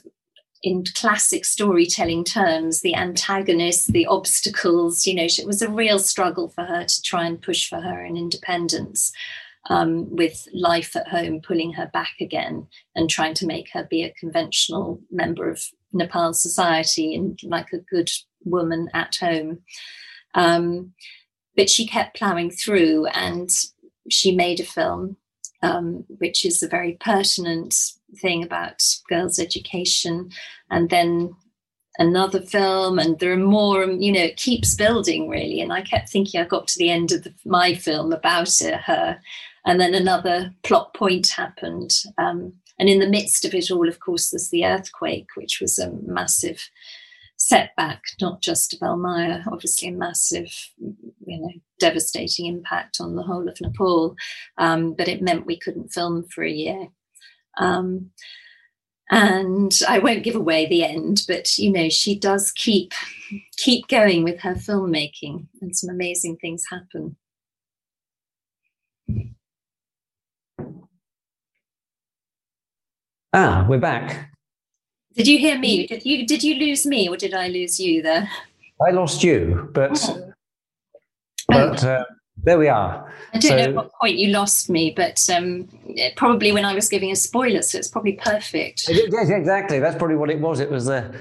in 0.62 0.84
classic 0.94 1.44
storytelling 1.44 2.24
terms, 2.24 2.80
the 2.80 2.94
antagonist, 2.94 3.92
the 3.92 4.06
obstacles, 4.06 5.06
you 5.06 5.14
know, 5.14 5.24
it 5.24 5.46
was 5.46 5.62
a 5.62 5.70
real 5.70 5.98
struggle 5.98 6.48
for 6.48 6.64
her 6.64 6.84
to 6.84 7.02
try 7.02 7.24
and 7.24 7.40
push 7.40 7.68
for 7.68 7.80
her 7.80 8.04
own 8.04 8.16
independence. 8.16 9.12
um, 9.68 10.14
with 10.14 10.48
life 10.52 10.96
at 10.96 11.08
home 11.08 11.40
pulling 11.40 11.72
her 11.72 11.90
back 11.92 12.14
again 12.20 12.66
and 12.94 13.10
trying 13.10 13.34
to 13.34 13.46
make 13.46 13.70
her 13.72 13.86
be 13.90 14.02
a 14.02 14.14
conventional 14.18 15.00
member 15.10 15.50
of 15.50 15.62
Nepal 15.92 16.32
society 16.32 17.14
and 17.14 17.38
like 17.42 17.72
a 17.72 17.78
good 17.78 18.10
woman 18.44 18.88
at 18.94 19.16
home. 19.16 19.60
Um, 20.34 20.92
but 21.56 21.68
she 21.68 21.86
kept 21.86 22.16
ploughing 22.16 22.50
through 22.50 23.06
and 23.06 23.50
she 24.08 24.34
made 24.34 24.60
a 24.60 24.64
film, 24.64 25.16
um, 25.62 26.04
which 26.18 26.44
is 26.44 26.62
a 26.62 26.68
very 26.68 26.96
pertinent 27.00 27.74
thing 28.16 28.42
about 28.42 28.82
girls' 29.08 29.38
education. 29.38 30.30
And 30.70 30.90
then 30.90 31.34
another 31.98 32.40
film 32.40 32.98
and 32.98 33.18
there 33.18 33.32
are 33.32 33.36
more 33.36 33.84
you 33.84 34.12
know 34.12 34.22
it 34.22 34.36
keeps 34.36 34.74
building 34.74 35.28
really. 35.28 35.60
And 35.60 35.72
i 35.72 35.82
kept 35.82 36.08
thinking 36.08 36.40
i 36.40 36.44
got 36.44 36.68
to 36.68 36.78
the 36.78 36.90
end 36.90 37.12
of 37.12 37.24
the, 37.24 37.34
my 37.44 37.74
film 37.74 38.12
about 38.12 38.50
her. 38.60 39.20
And 39.66 39.80
then 39.80 39.94
another 39.94 40.54
plot 40.62 40.94
point 40.94 41.28
happened. 41.28 41.92
Um, 42.16 42.54
and 42.78 42.88
in 42.88 42.98
the 42.98 43.08
midst 43.08 43.44
of 43.44 43.54
it 43.54 43.70
all 43.70 43.88
of 43.88 44.00
course 44.00 44.30
there's 44.30 44.50
the 44.50 44.64
earthquake 44.64 45.28
which 45.34 45.60
was 45.60 45.78
a 45.78 45.92
massive 46.06 46.70
setback 47.36 48.02
not 48.20 48.42
just 48.42 48.70
to 48.70 48.78
Belmaya, 48.78 49.44
obviously 49.50 49.88
a 49.88 49.92
massive 49.92 50.52
you 50.78 51.40
know 51.40 51.50
devastating 51.78 52.46
impact 52.46 52.98
on 53.00 53.16
the 53.16 53.22
whole 53.22 53.48
of 53.48 53.60
nepal. 53.60 54.14
Um, 54.58 54.94
but 54.94 55.08
it 55.08 55.22
meant 55.22 55.46
we 55.46 55.58
couldn't 55.58 55.92
film 55.92 56.24
for 56.24 56.44
a 56.44 56.50
year 56.50 56.88
um, 57.58 58.10
and 59.10 59.76
I 59.88 59.98
won't 59.98 60.22
give 60.22 60.36
away 60.36 60.66
the 60.66 60.84
end, 60.84 61.24
but 61.26 61.58
you 61.58 61.70
know 61.72 61.88
she 61.88 62.18
does 62.18 62.52
keep 62.52 62.92
keep 63.56 63.88
going 63.88 64.22
with 64.22 64.40
her 64.40 64.54
filmmaking, 64.54 65.46
and 65.60 65.76
some 65.76 65.90
amazing 65.90 66.36
things 66.36 66.64
happen. 66.70 67.16
Ah, 73.32 73.66
we're 73.68 73.78
back. 73.78 74.30
Did 75.14 75.26
you 75.26 75.38
hear 75.38 75.58
me? 75.58 75.86
Did 75.86 76.04
you 76.04 76.26
did 76.26 76.42
you 76.44 76.54
lose 76.54 76.86
me, 76.86 77.08
or 77.08 77.16
did 77.16 77.34
I 77.34 77.48
lose 77.48 77.80
you 77.80 78.02
there? 78.02 78.30
I 78.86 78.90
lost 78.92 79.22
you, 79.22 79.68
but 79.72 79.98
oh. 80.08 80.32
but. 81.48 81.84
Uh, 81.84 82.04
there 82.42 82.58
we 82.58 82.68
are. 82.68 83.12
I 83.32 83.38
don't 83.38 83.50
so, 83.50 83.56
know 83.56 83.72
what 83.72 83.92
point 84.00 84.16
you 84.16 84.30
lost 84.30 84.70
me, 84.70 84.92
but 84.94 85.28
um, 85.34 85.68
probably 86.16 86.52
when 86.52 86.64
I 86.64 86.74
was 86.74 86.88
giving 86.88 87.10
a 87.10 87.16
spoiler, 87.16 87.62
so 87.62 87.78
it's 87.78 87.88
probably 87.88 88.14
perfect. 88.14 88.86
Yes, 88.88 89.30
exactly. 89.30 89.78
That's 89.78 89.96
probably 89.96 90.16
what 90.16 90.30
it 90.30 90.40
was. 90.40 90.60
It 90.60 90.70
was 90.70 90.86
the 90.86 91.14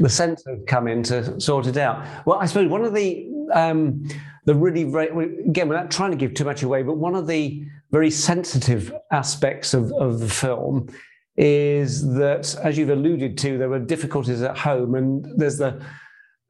the 0.00 0.08
censor 0.20 0.58
come 0.66 0.88
in 0.88 1.02
to 1.04 1.40
sort 1.40 1.66
it 1.66 1.76
out. 1.76 2.06
Well, 2.26 2.38
I 2.38 2.46
suppose 2.46 2.68
one 2.68 2.84
of 2.84 2.94
the 2.94 3.28
um, 3.52 4.06
the 4.44 4.54
really 4.54 4.84
very, 4.84 5.08
again, 5.46 5.68
without 5.68 5.90
trying 5.90 6.10
to 6.10 6.16
give 6.16 6.34
too 6.34 6.44
much 6.44 6.62
away, 6.62 6.82
but 6.82 6.96
one 6.96 7.14
of 7.14 7.26
the 7.26 7.64
very 7.90 8.10
sensitive 8.10 8.92
aspects 9.12 9.74
of, 9.74 9.92
of 9.92 10.20
the 10.20 10.28
film 10.28 10.88
is 11.36 12.14
that, 12.14 12.54
as 12.62 12.76
you've 12.76 12.90
alluded 12.90 13.36
to, 13.38 13.58
there 13.58 13.68
were 13.68 13.78
difficulties 13.78 14.42
at 14.42 14.56
home, 14.56 14.94
and 14.94 15.26
there's 15.36 15.58
the 15.58 15.82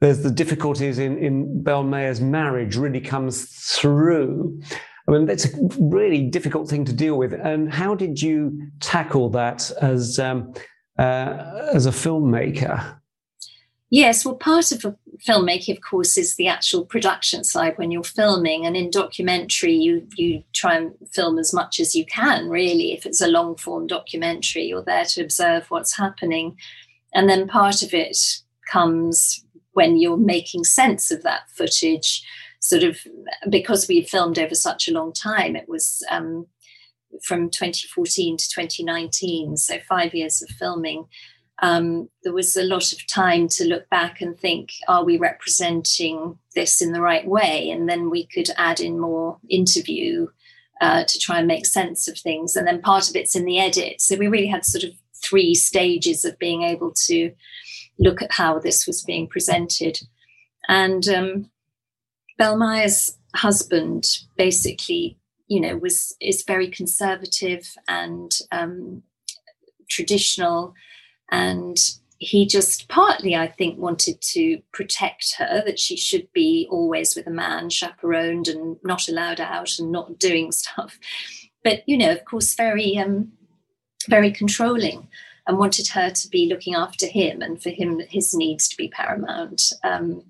there's 0.01 0.23
the 0.23 0.31
difficulties 0.31 0.99
in, 0.99 1.19
in 1.19 1.63
Belmaya's 1.63 2.21
marriage 2.21 2.77
really 2.77 3.01
comes 3.01 3.45
through. 3.45 4.61
I 5.07 5.13
mean, 5.13 5.27
that's 5.27 5.45
a 5.45 5.69
really 5.79 6.23
difficult 6.27 6.69
thing 6.69 6.85
to 6.87 6.93
deal 6.93 7.19
with. 7.19 7.33
And 7.33 7.73
how 7.73 7.95
did 7.95 8.23
you 8.23 8.71
tackle 8.81 9.29
that 9.31 9.71
as 9.81 10.19
um, 10.19 10.55
uh, 10.99 11.69
as 11.73 11.87
a 11.87 11.91
filmmaker? 11.91 12.97
Yes, 13.91 14.25
well, 14.25 14.37
part 14.37 14.71
of 14.71 14.97
filmmaking, 15.27 15.77
of 15.77 15.83
course, 15.83 16.17
is 16.17 16.37
the 16.37 16.47
actual 16.47 16.87
production 16.87 17.43
side 17.43 17.77
when 17.77 17.91
you're 17.91 18.05
filming. 18.05 18.65
And 18.65 18.77
in 18.77 18.91
documentary, 18.91 19.75
you 19.75 20.07
you 20.15 20.45
try 20.55 20.77
and 20.77 20.93
film 21.13 21.39
as 21.39 21.53
much 21.53 21.81
as 21.81 21.95
you 21.95 22.07
can. 22.07 22.49
Really, 22.49 22.93
if 22.93 23.05
it's 23.05 23.21
a 23.21 23.27
long 23.27 23.57
form 23.57 23.87
documentary, 23.87 24.63
you're 24.63 24.85
there 24.85 25.05
to 25.07 25.23
observe 25.23 25.67
what's 25.71 25.97
happening, 25.97 26.57
and 27.13 27.29
then 27.29 27.49
part 27.49 27.83
of 27.83 27.93
it 27.93 28.17
comes 28.71 29.45
when 29.81 29.97
you're 29.97 30.19
making 30.19 30.63
sense 30.63 31.11
of 31.11 31.23
that 31.23 31.49
footage, 31.57 32.23
sort 32.61 32.83
of 32.83 32.99
because 33.49 33.89
we 33.89 34.03
filmed 34.03 34.39
over 34.39 34.55
such 34.55 34.87
a 34.87 34.93
long 34.93 35.11
time, 35.11 35.57
it 35.57 35.71
was 35.71 36.03
um, 36.11 36.47
from 37.25 37.49
2014 37.49 38.37
to 38.37 38.49
2019, 38.51 39.57
so 39.57 39.79
five 39.89 40.15
years 40.15 40.43
of 40.43 40.51
filming. 40.51 41.07
Um, 41.63 42.11
there 42.25 42.35
was 42.35 42.59
a 42.59 42.63
lot 42.63 42.93
of 42.93 43.07
time 43.07 43.49
to 43.49 43.65
look 43.65 43.89
back 43.89 44.21
and 44.21 44.39
think, 44.39 44.69
are 44.87 45.03
we 45.03 45.17
representing 45.17 46.39
this 46.55 46.83
in 46.83 46.93
the 46.93 47.01
right 47.01 47.27
way? 47.27 47.71
And 47.71 47.89
then 47.89 48.11
we 48.11 48.27
could 48.27 48.51
add 48.59 48.81
in 48.81 49.01
more 49.01 49.39
interview 49.49 50.27
uh, 50.83 51.05
to 51.05 51.19
try 51.19 51.39
and 51.39 51.49
make 51.49 51.65
sense 51.65 52.07
of 52.07 52.19
things. 52.19 52.55
And 52.55 52.67
then 52.67 52.83
part 52.83 53.09
of 53.09 53.17
it's 53.17 53.35
in 53.35 53.47
the 53.47 53.59
edit. 53.59 54.03
So 54.03 54.17
we 54.17 54.29
really 54.29 54.47
had 54.47 54.67
sort 54.67 54.85
of 54.85 54.91
three 55.23 55.55
stages 55.55 56.27
of 56.27 56.39
being 56.39 56.65
able 56.65 56.93
to 57.07 57.33
look 58.01 58.23
at 58.23 58.33
how 58.33 58.59
this 58.59 58.87
was 58.87 59.05
being 59.05 59.29
presented. 59.29 60.01
And 60.69 61.07
um, 61.09 61.51
husband 63.35 64.07
basically, 64.37 65.19
you 65.47 65.61
know, 65.61 65.77
was 65.77 66.17
is 66.21 66.43
very 66.47 66.69
conservative 66.69 67.75
and 67.87 68.33
um, 68.51 69.03
traditional, 69.89 70.75
and 71.31 71.77
he 72.19 72.47
just 72.47 72.89
partly, 72.89 73.35
I 73.35 73.49
think, 73.49 73.79
wanted 73.79 74.21
to 74.21 74.61
protect 74.73 75.35
her 75.39 75.63
that 75.65 75.79
she 75.79 75.97
should 75.97 76.31
be 76.33 76.67
always 76.71 77.17
with 77.17 77.27
a 77.27 77.31
man, 77.31 77.71
chaperoned 77.71 78.49
and 78.49 78.77
not 78.85 79.09
allowed 79.09 79.41
out 79.41 79.79
and 79.79 79.91
not 79.91 80.19
doing 80.19 80.53
stuff. 80.63 80.99
But 81.63 81.83
you 81.87 81.99
know, 81.99 82.13
of 82.13 82.25
course, 82.25 82.55
very 82.55 82.97
um, 82.97 83.33
very 84.09 84.31
controlling 84.31 85.09
and 85.51 85.59
wanted 85.59 85.89
her 85.89 86.11
to 86.11 86.29
be 86.29 86.47
looking 86.47 86.77
after 86.77 87.09
him 87.09 87.43
and 87.43 87.61
for 87.61 87.71
him 87.71 88.01
his 88.09 88.33
needs 88.33 88.69
to 88.69 88.77
be 88.77 88.87
paramount 88.89 89.73
um, 89.83 90.23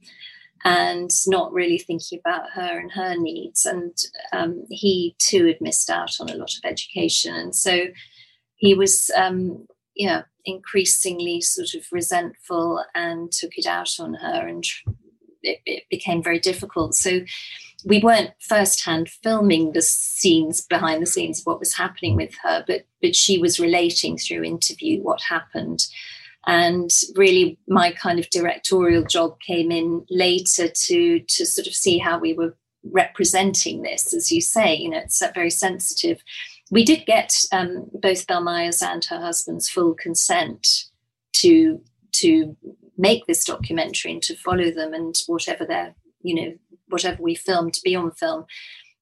and 0.64 1.10
not 1.26 1.52
really 1.52 1.76
thinking 1.76 2.18
about 2.18 2.48
her 2.54 2.78
and 2.78 2.90
her 2.92 3.14
needs. 3.18 3.66
And 3.66 3.94
um, 4.32 4.64
he 4.70 5.14
too 5.18 5.44
had 5.44 5.60
missed 5.60 5.90
out 5.90 6.12
on 6.20 6.30
a 6.30 6.36
lot 6.36 6.54
of 6.54 6.64
education. 6.64 7.34
And 7.34 7.54
so 7.54 7.88
he 8.56 8.72
was 8.72 9.10
um, 9.14 9.66
yeah 9.94 10.22
increasingly 10.46 11.42
sort 11.42 11.74
of 11.74 11.84
resentful 11.92 12.82
and 12.94 13.30
took 13.30 13.58
it 13.58 13.66
out 13.66 14.00
on 14.00 14.14
her 14.14 14.48
and 14.48 14.64
it, 15.42 15.58
it 15.66 15.82
became 15.90 16.22
very 16.22 16.40
difficult. 16.40 16.94
So 16.94 17.20
we 17.84 18.00
weren't 18.00 18.30
firsthand 18.40 19.08
filming 19.08 19.72
the 19.72 19.82
scenes 19.82 20.60
behind 20.66 21.02
the 21.02 21.06
scenes 21.06 21.40
of 21.40 21.46
what 21.46 21.60
was 21.60 21.74
happening 21.74 22.16
with 22.16 22.34
her, 22.42 22.64
but 22.66 22.84
but 23.02 23.16
she 23.16 23.38
was 23.38 23.60
relating 23.60 24.18
through 24.18 24.44
interview 24.44 25.00
what 25.00 25.22
happened. 25.22 25.86
And 26.46 26.90
really, 27.16 27.58
my 27.68 27.92
kind 27.92 28.18
of 28.18 28.30
directorial 28.30 29.04
job 29.04 29.38
came 29.46 29.70
in 29.70 30.04
later 30.10 30.68
to 30.68 31.20
to 31.20 31.46
sort 31.46 31.66
of 31.66 31.74
see 31.74 31.98
how 31.98 32.18
we 32.18 32.32
were 32.32 32.56
representing 32.84 33.82
this, 33.82 34.14
as 34.14 34.30
you 34.30 34.40
say. 34.40 34.74
You 34.74 34.90
know, 34.90 34.98
it's 34.98 35.22
very 35.34 35.50
sensitive. 35.50 36.22
We 36.70 36.84
did 36.84 37.04
get 37.04 37.44
um, 37.52 37.90
both 37.92 38.26
Belmaya's 38.26 38.80
and 38.80 39.04
her 39.06 39.20
husband's 39.20 39.68
full 39.68 39.94
consent 39.94 40.66
to 41.34 41.80
to 42.12 42.56
make 42.96 43.26
this 43.26 43.44
documentary 43.44 44.12
and 44.12 44.22
to 44.22 44.36
follow 44.36 44.70
them 44.70 44.92
and 44.92 45.14
whatever 45.26 45.64
their 45.64 45.94
you 46.22 46.34
know 46.34 46.54
whatever 46.88 47.22
we 47.22 47.34
filmed 47.34 47.74
to 47.74 47.82
be 47.82 47.94
on 47.94 48.10
film. 48.12 48.46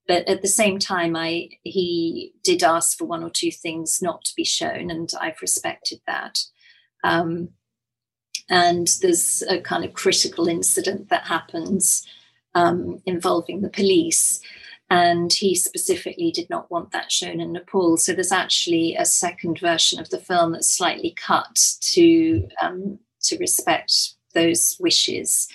But 0.07 0.27
at 0.27 0.41
the 0.41 0.47
same 0.47 0.79
time, 0.79 1.15
I 1.15 1.49
he 1.63 2.33
did 2.43 2.63
ask 2.63 2.97
for 2.97 3.05
one 3.05 3.23
or 3.23 3.29
two 3.29 3.51
things 3.51 4.01
not 4.01 4.23
to 4.25 4.35
be 4.35 4.43
shown, 4.43 4.89
and 4.89 5.11
I've 5.19 5.41
respected 5.41 6.01
that. 6.07 6.39
Um, 7.03 7.49
and 8.49 8.87
there's 9.01 9.43
a 9.47 9.61
kind 9.61 9.85
of 9.85 9.93
critical 9.93 10.47
incident 10.47 11.09
that 11.09 11.27
happens 11.27 12.07
um, 12.55 13.01
involving 13.05 13.61
the 13.61 13.69
police. 13.69 14.39
And 14.89 15.31
he 15.31 15.53
specifically 15.53 16.31
did 16.31 16.49
not 16.49 16.71
want 16.71 16.91
that 16.91 17.11
shown 17.11 17.39
in 17.39 17.53
Nepal. 17.53 17.97
So 17.97 18.11
there's 18.11 18.31
actually 18.31 18.95
a 18.95 19.05
second 19.05 19.59
version 19.59 19.99
of 19.99 20.09
the 20.09 20.17
film 20.17 20.53
that's 20.53 20.75
slightly 20.75 21.11
cut 21.11 21.59
to 21.93 22.47
um, 22.61 22.97
to 23.21 23.37
respect 23.37 24.13
those 24.33 24.75
wishes. 24.79 25.47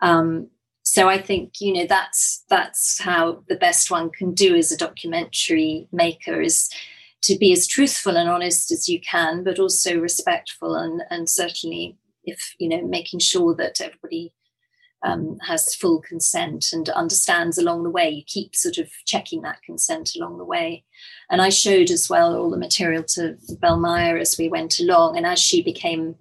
Um, 0.00 0.48
so 0.98 1.08
I 1.08 1.18
think 1.18 1.60
you 1.60 1.72
know 1.72 1.86
that's 1.88 2.42
that's 2.50 3.00
how 3.00 3.44
the 3.48 3.54
best 3.54 3.88
one 3.88 4.10
can 4.10 4.34
do 4.34 4.56
as 4.56 4.72
a 4.72 4.76
documentary 4.76 5.86
maker 5.92 6.40
is 6.40 6.68
to 7.22 7.38
be 7.38 7.52
as 7.52 7.68
truthful 7.68 8.16
and 8.16 8.28
honest 8.28 8.72
as 8.72 8.88
you 8.88 9.00
can, 9.00 9.44
but 9.44 9.60
also 9.60 10.00
respectful 10.00 10.74
and 10.74 11.02
and 11.08 11.28
certainly 11.28 11.96
if 12.24 12.56
you 12.58 12.68
know 12.68 12.84
making 12.84 13.20
sure 13.20 13.54
that 13.54 13.80
everybody 13.80 14.34
um, 15.04 15.38
has 15.46 15.72
full 15.72 16.00
consent 16.00 16.72
and 16.72 16.88
understands 16.88 17.58
along 17.58 17.84
the 17.84 17.90
way. 17.90 18.10
You 18.10 18.24
keep 18.26 18.56
sort 18.56 18.78
of 18.78 18.90
checking 19.06 19.42
that 19.42 19.62
consent 19.62 20.16
along 20.16 20.38
the 20.38 20.44
way. 20.44 20.84
And 21.30 21.40
I 21.40 21.50
showed 21.50 21.92
as 21.92 22.10
well 22.10 22.34
all 22.34 22.50
the 22.50 22.56
material 22.58 23.04
to 23.14 23.36
Belmaya 23.62 24.20
as 24.20 24.36
we 24.36 24.48
went 24.48 24.80
along, 24.80 25.16
and 25.16 25.24
as 25.24 25.38
she 25.38 25.62
became 25.62 26.16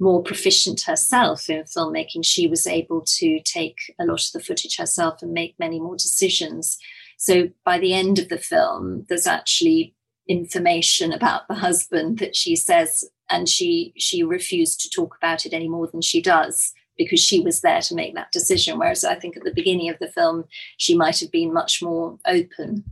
more 0.00 0.22
proficient 0.22 0.82
herself 0.82 1.48
in 1.50 1.62
filmmaking, 1.64 2.24
she 2.24 2.46
was 2.46 2.66
able 2.66 3.02
to 3.18 3.40
take 3.44 3.76
a 4.00 4.04
lot 4.04 4.24
of 4.26 4.32
the 4.32 4.40
footage 4.40 4.76
herself 4.76 5.22
and 5.22 5.32
make 5.32 5.54
many 5.58 5.78
more 5.78 5.96
decisions. 5.96 6.78
So 7.18 7.50
by 7.64 7.78
the 7.78 7.92
end 7.92 8.18
of 8.18 8.30
the 8.30 8.38
film, 8.38 9.04
there's 9.08 9.26
actually 9.26 9.94
information 10.26 11.12
about 11.12 11.46
the 11.48 11.54
husband 11.54 12.18
that 12.18 12.34
she 12.34 12.56
says, 12.56 13.04
and 13.28 13.48
she 13.48 13.92
she 13.96 14.22
refused 14.22 14.80
to 14.80 14.90
talk 14.90 15.16
about 15.16 15.44
it 15.44 15.52
any 15.52 15.68
more 15.68 15.86
than 15.86 16.00
she 16.00 16.22
does 16.22 16.72
because 16.96 17.20
she 17.20 17.40
was 17.40 17.60
there 17.60 17.80
to 17.80 17.94
make 17.94 18.14
that 18.14 18.32
decision. 18.32 18.78
Whereas 18.78 19.04
I 19.04 19.14
think 19.14 19.36
at 19.36 19.44
the 19.44 19.54
beginning 19.54 19.88
of 19.88 19.98
the 19.98 20.10
film, 20.12 20.44
she 20.76 20.96
might 20.96 21.18
have 21.20 21.30
been 21.30 21.52
much 21.52 21.82
more 21.82 22.18
open. 22.26 22.84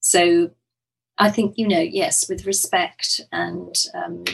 So 0.00 0.50
I 1.18 1.30
think, 1.30 1.54
you 1.56 1.66
know, 1.66 1.80
yes, 1.80 2.28
with 2.28 2.46
respect 2.46 3.20
and, 3.32 3.74
um, 3.94 4.24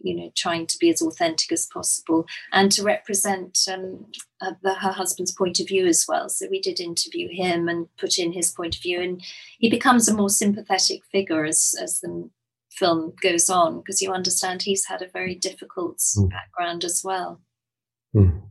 you 0.00 0.14
know, 0.14 0.30
trying 0.36 0.66
to 0.66 0.78
be 0.78 0.90
as 0.90 1.02
authentic 1.02 1.52
as 1.52 1.66
possible 1.66 2.26
and 2.52 2.70
to 2.72 2.82
represent 2.82 3.58
um, 3.72 4.06
uh, 4.40 4.52
the, 4.62 4.74
her 4.74 4.92
husband's 4.92 5.32
point 5.32 5.60
of 5.60 5.68
view 5.68 5.86
as 5.86 6.06
well. 6.08 6.28
So 6.28 6.46
we 6.50 6.60
did 6.60 6.80
interview 6.80 7.28
him 7.30 7.68
and 7.68 7.88
put 7.96 8.18
in 8.18 8.32
his 8.32 8.52
point 8.52 8.76
of 8.76 8.82
view, 8.82 9.00
and 9.00 9.22
he 9.58 9.68
becomes 9.68 10.08
a 10.08 10.14
more 10.14 10.30
sympathetic 10.30 11.04
figure 11.10 11.44
as, 11.44 11.74
as 11.80 12.00
the 12.00 12.30
film 12.70 13.12
goes 13.22 13.50
on 13.50 13.78
because 13.78 14.00
you 14.00 14.12
understand 14.12 14.62
he's 14.62 14.86
had 14.86 15.02
a 15.02 15.08
very 15.08 15.34
difficult 15.34 15.98
mm. 15.98 16.30
background 16.30 16.84
as 16.84 17.02
well. 17.04 17.40
Mm. 18.14 18.42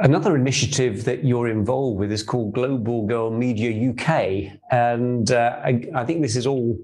Another 0.00 0.36
initiative 0.36 1.04
that 1.04 1.24
you're 1.24 1.48
involved 1.48 1.98
with 1.98 2.12
is 2.12 2.22
called 2.22 2.52
Global 2.52 3.06
Girl 3.06 3.30
Media 3.30 3.90
UK. 3.90 4.60
And 4.70 5.30
uh, 5.30 5.60
I, 5.64 5.82
I, 5.94 6.04
think 6.04 6.20
this 6.20 6.36
is 6.36 6.46
all 6.46 6.76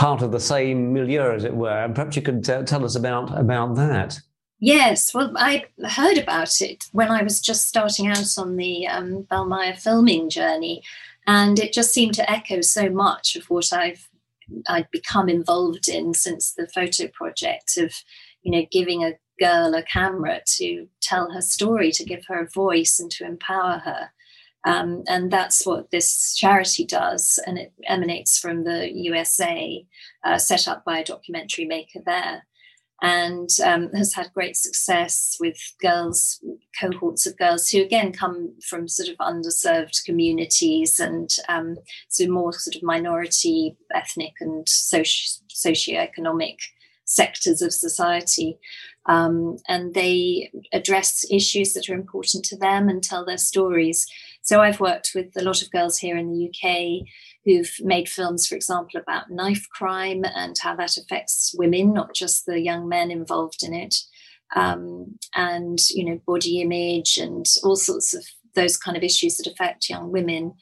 part 0.00 0.22
of 0.22 0.32
the 0.32 0.40
same 0.40 0.94
milieu, 0.94 1.30
as 1.34 1.44
it 1.44 1.54
were. 1.54 1.84
And 1.84 1.94
perhaps 1.94 2.16
you 2.16 2.22
could 2.22 2.42
t- 2.42 2.62
tell 2.64 2.86
us 2.86 2.96
about, 2.96 3.38
about 3.38 3.76
that. 3.76 4.18
Yes, 4.58 5.12
well, 5.12 5.34
I 5.36 5.66
heard 5.90 6.16
about 6.16 6.62
it 6.62 6.84
when 6.92 7.10
I 7.10 7.22
was 7.22 7.38
just 7.38 7.68
starting 7.68 8.06
out 8.06 8.38
on 8.38 8.56
the 8.56 8.86
um, 8.86 9.26
Belmaya 9.30 9.78
filming 9.78 10.30
journey. 10.30 10.82
And 11.26 11.58
it 11.58 11.74
just 11.74 11.92
seemed 11.92 12.14
to 12.14 12.30
echo 12.30 12.62
so 12.62 12.88
much 12.88 13.36
of 13.36 13.50
what 13.50 13.74
I've 13.74 14.08
I'd 14.66 14.90
become 14.90 15.28
involved 15.28 15.88
in 15.88 16.14
since 16.14 16.52
the 16.52 16.66
photo 16.66 17.06
project 17.08 17.76
of, 17.76 17.94
you 18.42 18.50
know, 18.50 18.66
giving 18.72 19.04
a 19.04 19.18
girl 19.38 19.74
a 19.74 19.82
camera 19.82 20.40
to 20.56 20.88
tell 21.00 21.30
her 21.30 21.42
story, 21.42 21.92
to 21.92 22.04
give 22.04 22.24
her 22.26 22.40
a 22.40 22.50
voice, 22.50 22.98
and 22.98 23.10
to 23.12 23.24
empower 23.24 23.78
her. 23.78 24.10
Um, 24.64 25.04
and 25.08 25.30
that's 25.30 25.64
what 25.64 25.90
this 25.90 26.34
charity 26.34 26.84
does, 26.84 27.38
and 27.46 27.58
it 27.58 27.72
emanates 27.86 28.38
from 28.38 28.64
the 28.64 28.90
USA, 28.92 29.86
uh, 30.24 30.36
set 30.36 30.68
up 30.68 30.84
by 30.84 30.98
a 30.98 31.04
documentary 31.04 31.64
maker 31.64 32.00
there, 32.04 32.42
and 33.02 33.48
um, 33.64 33.90
has 33.92 34.12
had 34.12 34.32
great 34.34 34.56
success 34.56 35.38
with 35.40 35.56
girls, 35.80 36.44
cohorts 36.78 37.26
of 37.26 37.38
girls 37.38 37.70
who 37.70 37.80
again 37.80 38.12
come 38.12 38.54
from 38.68 38.86
sort 38.86 39.08
of 39.08 39.16
underserved 39.16 40.04
communities 40.04 40.98
and 40.98 41.30
um, 41.48 41.76
so 42.08 42.26
more 42.28 42.52
sort 42.52 42.76
of 42.76 42.82
minority, 42.82 43.76
ethnic, 43.94 44.34
and 44.40 44.68
socio- 44.68 45.42
socioeconomic 45.48 46.58
sectors 47.06 47.62
of 47.62 47.72
society. 47.72 48.58
Um, 49.06 49.56
and 49.66 49.94
they 49.94 50.50
address 50.72 51.24
issues 51.30 51.72
that 51.72 51.88
are 51.88 51.94
important 51.94 52.44
to 52.46 52.56
them 52.56 52.88
and 52.88 53.02
tell 53.02 53.24
their 53.24 53.38
stories. 53.38 54.06
So 54.42 54.60
I've 54.60 54.80
worked 54.80 55.10
with 55.14 55.28
a 55.36 55.44
lot 55.44 55.62
of 55.62 55.70
girls 55.70 55.98
here 55.98 56.16
in 56.16 56.32
the 56.32 56.48
UK 56.48 57.06
who've 57.44 57.72
made 57.80 58.08
films, 58.08 58.46
for 58.46 58.54
example, 58.54 59.00
about 59.00 59.30
knife 59.30 59.66
crime 59.70 60.24
and 60.34 60.56
how 60.60 60.76
that 60.76 60.96
affects 60.96 61.54
women, 61.56 61.92
not 61.92 62.14
just 62.14 62.46
the 62.46 62.60
young 62.60 62.88
men 62.88 63.10
involved 63.10 63.62
in 63.62 63.74
it. 63.74 63.94
Um, 64.56 65.18
and 65.36 65.78
you 65.90 66.04
know 66.04 66.20
body 66.26 66.60
image 66.60 67.18
and 67.18 67.46
all 67.62 67.76
sorts 67.76 68.14
of 68.14 68.24
those 68.56 68.76
kind 68.76 68.96
of 68.96 69.02
issues 69.04 69.36
that 69.36 69.46
affect 69.46 69.88
young 69.88 70.10
women 70.10 70.54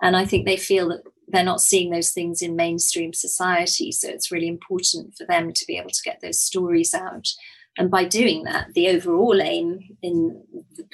and 0.00 0.16
i 0.16 0.24
think 0.24 0.46
they 0.46 0.56
feel 0.56 0.88
that 0.88 1.02
they're 1.28 1.44
not 1.44 1.60
seeing 1.60 1.90
those 1.90 2.10
things 2.10 2.40
in 2.40 2.56
mainstream 2.56 3.12
society 3.12 3.92
so 3.92 4.08
it's 4.08 4.32
really 4.32 4.48
important 4.48 5.14
for 5.14 5.26
them 5.26 5.52
to 5.52 5.66
be 5.66 5.76
able 5.76 5.90
to 5.90 6.02
get 6.04 6.20
those 6.22 6.40
stories 6.40 6.94
out 6.94 7.28
and 7.76 7.90
by 7.90 8.04
doing 8.04 8.44
that, 8.44 8.72
the 8.74 8.88
overall 8.88 9.40
aim 9.42 9.96
in 10.02 10.42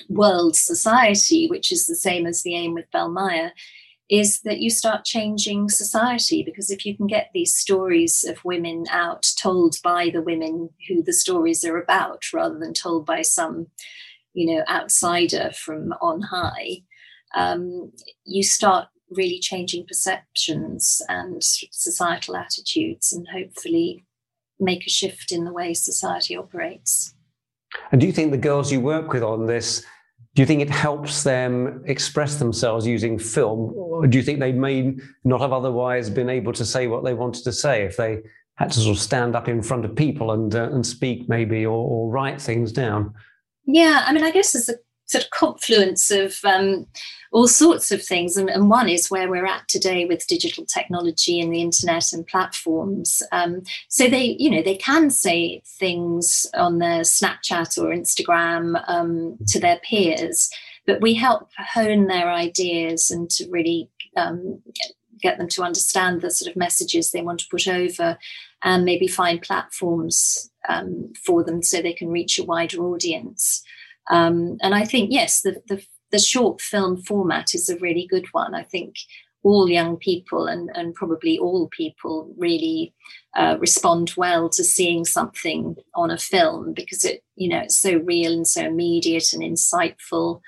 world 0.09 0.57
society, 0.57 1.47
which 1.49 1.71
is 1.71 1.87
the 1.87 1.97
same 1.97 2.27
as 2.27 2.43
the 2.43 2.55
aim 2.55 2.75
with 2.75 2.90
Belmaya, 2.90 3.51
is 4.09 4.40
that 4.40 4.61
you 4.61 4.71
start 4.71 5.05
changing 5.05 5.69
society. 5.69 6.43
Because 6.43 6.71
if 6.71 6.85
you 6.87 6.97
can 6.97 7.07
get 7.07 7.31
these 7.33 7.55
stories 7.55 8.25
of 8.25 8.45
women 8.45 8.87
out 8.90 9.31
told 9.40 9.77
by 9.85 10.11
the 10.11 10.23
women 10.23 10.71
who 10.88 11.03
the 11.03 11.12
stories 11.12 11.64
are 11.64 11.81
about 11.81 12.25
rather 12.33 12.59
than 12.59 12.73
told 12.73 13.05
by 13.05 13.23
some 13.23 13.66
you 14.33 14.47
know 14.47 14.64
outsider 14.69 15.51
from 15.53 15.93
on 16.01 16.23
high 16.23 16.79
um, 17.35 17.93
you 18.25 18.43
start 18.43 18.88
really 19.11 19.38
changing 19.40 19.85
perceptions 19.87 21.03
and 21.09 21.43
societal 21.43 22.37
attitudes 22.37 23.12
and 23.12 23.27
hopefully 23.29 24.05
make 24.61 24.87
a 24.87 24.90
shift 24.90 25.33
in 25.33 25.44
the 25.44 25.53
way 25.53 25.75
society 25.75 26.37
operates. 26.37 27.14
And 27.92 28.01
do 28.01 28.07
you 28.07 28.12
think 28.12 28.31
the 28.31 28.38
girls 28.38 28.70
you 28.70 28.81
work 28.81 29.12
with 29.12 29.23
on 29.23 29.46
this, 29.46 29.85
do 30.35 30.42
you 30.42 30.46
think 30.46 30.61
it 30.61 30.70
helps 30.70 31.23
them 31.23 31.83
express 31.87 32.37
themselves 32.37 32.87
using 32.87 33.18
film? 33.18 33.73
Or 33.75 34.07
do 34.07 34.18
you 34.18 34.25
think 34.25 34.40
they 34.40 34.53
may 34.53 34.94
not 35.25 35.40
have 35.40 35.53
otherwise 35.53 36.11
been 36.11 36.29
able 36.29 36.53
to 36.53 36.64
say 36.64 36.87
what 36.87 37.05
they 37.05 37.14
wanted 37.14 37.44
to 37.44 37.53
say 37.53 37.85
if 37.85 37.96
they 37.96 38.20
had 38.57 38.70
to 38.73 38.81
sort 38.81 38.96
of 38.96 39.03
stand 39.03 39.35
up 39.35 39.49
in 39.49 39.62
front 39.62 39.85
of 39.85 39.96
people 39.96 40.33
and, 40.33 40.55
uh, 40.55 40.70
and 40.70 40.87
speak 40.87 41.29
maybe 41.29 41.64
or, 41.64 41.79
or 41.79 42.11
write 42.11 42.40
things 42.40 42.73
down? 42.73 43.14
Yeah, 43.64 44.05
I 44.07 44.12
mean, 44.12 44.25
I 44.25 44.31
guess 44.31 44.53
there's 44.53 44.68
a 44.68 44.75
sort 45.11 45.25
of 45.25 45.31
confluence 45.31 46.11
of 46.11 46.38
um, 46.44 46.87
all 47.33 47.49
sorts 47.49 47.90
of 47.90 48.03
things. 48.03 48.37
And, 48.37 48.49
and, 48.49 48.70
one 48.70 48.88
is 48.88 49.11
where 49.11 49.29
we're 49.29 49.46
at 49.46 49.66
today 49.68 50.05
with 50.05 50.27
digital 50.27 50.64
technology 50.64 51.40
and 51.40 51.53
the 51.53 51.62
internet 51.62 52.12
and 52.12 52.27
platforms. 52.27 53.20
Um, 53.33 53.62
so 53.88 54.09
they, 54.09 54.37
you 54.38 54.51
know, 54.51 54.62
they 54.62 54.77
can 54.77 55.11
say 55.11 55.62
things 55.66 56.46
on 56.55 56.79
their 56.79 57.01
Snapchat 57.01 57.77
or 57.77 57.94
Instagram 57.94 58.83
um, 58.88 59.37
to 59.49 59.59
their 59.59 59.81
peers, 59.83 60.49
but 60.87 61.01
we 61.01 61.14
help 61.14 61.51
hone 61.59 62.07
their 62.07 62.31
ideas 62.31 63.11
and 63.11 63.29
to 63.31 63.49
really 63.51 63.90
um, 64.16 64.61
get 65.20 65.38
them 65.38 65.49
to 65.49 65.62
understand 65.62 66.20
the 66.20 66.31
sort 66.31 66.51
of 66.51 66.57
messages 66.57 67.11
they 67.11 67.23
want 67.23 67.40
to 67.40 67.49
put 67.51 67.66
over 67.66 68.16
and 68.62 68.85
maybe 68.85 69.07
find 69.07 69.42
platforms 69.42 70.51
um, 70.68 71.12
for 71.25 71.42
them 71.42 71.62
so 71.62 71.81
they 71.81 71.92
can 71.92 72.09
reach 72.09 72.38
a 72.38 72.44
wider 72.44 72.79
audience. 72.79 73.62
Um, 74.11 74.59
and 74.61 74.75
I 74.75 74.85
think, 74.85 75.11
yes, 75.12 75.40
the, 75.42 75.62
the, 75.68 75.83
the, 76.11 76.18
short 76.18 76.61
film 76.61 77.01
format 77.03 77.55
is 77.55 77.68
a 77.68 77.79
really 77.79 78.07
good 78.11 78.27
one. 78.33 78.55
I 78.55 78.64
think 78.64 78.96
all 79.44 79.70
young 79.70 79.96
people 79.96 80.46
and, 80.46 80.68
and 80.75 80.94
probably 80.94 81.38
all 81.38 81.68
people 81.68 82.35
really 82.37 82.92
uh, 83.37 83.57
respond 83.61 84.12
well 84.16 84.49
to 84.51 84.64
seeing 84.64 85.05
something 85.05 85.77
on 85.94 86.11
a 86.11 86.18
film 86.18 86.75
because 86.75 87.05
it, 87.05 87.23
you 87.37 87.49
know, 87.49 87.61
it's 87.61 87.81
so 87.81 87.99
real 87.99 88.33
and 88.33 88.49
so 88.49 88.62
immediate 88.62 89.33
and 89.33 89.42
insightful. 89.42 90.40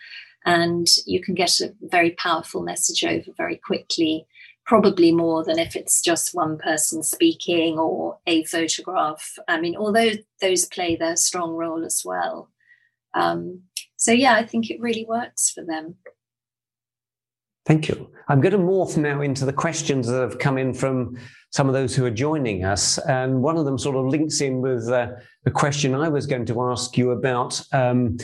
And 0.45 0.89
you 1.07 1.23
can 1.23 1.35
get 1.35 1.61
a 1.61 1.73
very 1.83 2.11
powerful 2.11 2.63
message 2.63 3.05
over 3.05 3.31
very 3.37 3.57
quickly 3.57 4.27
probably 4.65 5.13
more 5.13 5.45
than 5.45 5.59
if 5.59 5.75
it's 5.75 6.01
just 6.01 6.35
one 6.35 6.59
person 6.59 7.03
speaking 7.03 7.79
or 7.79 8.19
a 8.27 8.45
photograph. 8.45 9.37
I 9.49 9.61
mean, 9.61 9.77
although 9.77 10.11
those 10.41 10.67
play 10.67 10.97
their 10.97 11.17
strong 11.17 11.53
role 11.53 11.85
as 11.85 12.03
well. 12.05 12.49
Um, 13.15 13.63
so 13.97 14.13
yeah, 14.13 14.35
I 14.35 14.45
think 14.45 14.71
it 14.71 14.81
really 14.81 15.07
works 15.09 15.51
for 15.51 15.65
them. 15.65 15.97
Thank 17.65 17.89
you. 17.89 18.11
I'm 18.29 18.41
going 18.41 18.53
to 18.53 18.59
morph 18.59 18.97
now 18.97 19.21
into 19.21 19.45
the 19.45 19.53
questions 19.53 20.09
that 20.09 20.21
have 20.21 20.41
come 20.41 20.59
in 20.59 20.75
from 20.75 21.17
some 21.51 21.69
of 21.69 21.75
those 21.75 21.95
who 21.95 22.05
are 22.05 22.11
joining 22.11 22.65
us. 22.65 22.99
And 22.99 23.41
one 23.41 23.57
of 23.57 23.65
them 23.65 23.79
sort 23.79 23.95
of 23.95 24.07
links 24.07 24.41
in 24.41 24.61
with 24.61 24.89
uh, 24.89 25.13
question 25.53 25.95
I 25.95 26.09
was 26.09 26.27
going 26.27 26.47
to 26.47 26.63
ask 26.63 26.97
you 26.99 27.13
about, 27.13 27.63
um, 27.73 28.17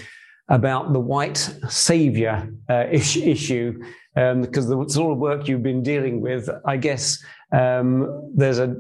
about 0.49 0.93
the 0.93 0.99
white 0.99 1.37
savior 1.69 2.51
uh, 2.69 2.87
issue, 2.91 3.81
um, 4.17 4.41
because 4.41 4.67
the 4.67 4.89
sort 4.89 5.13
of 5.13 5.19
work 5.19 5.47
you've 5.47 5.63
been 5.63 5.85
dealing 5.85 6.21
with, 6.21 6.49
I 6.67 6.77
guess 6.77 7.23
um, 7.53 8.33
there's 8.35 8.59
a 8.59 8.75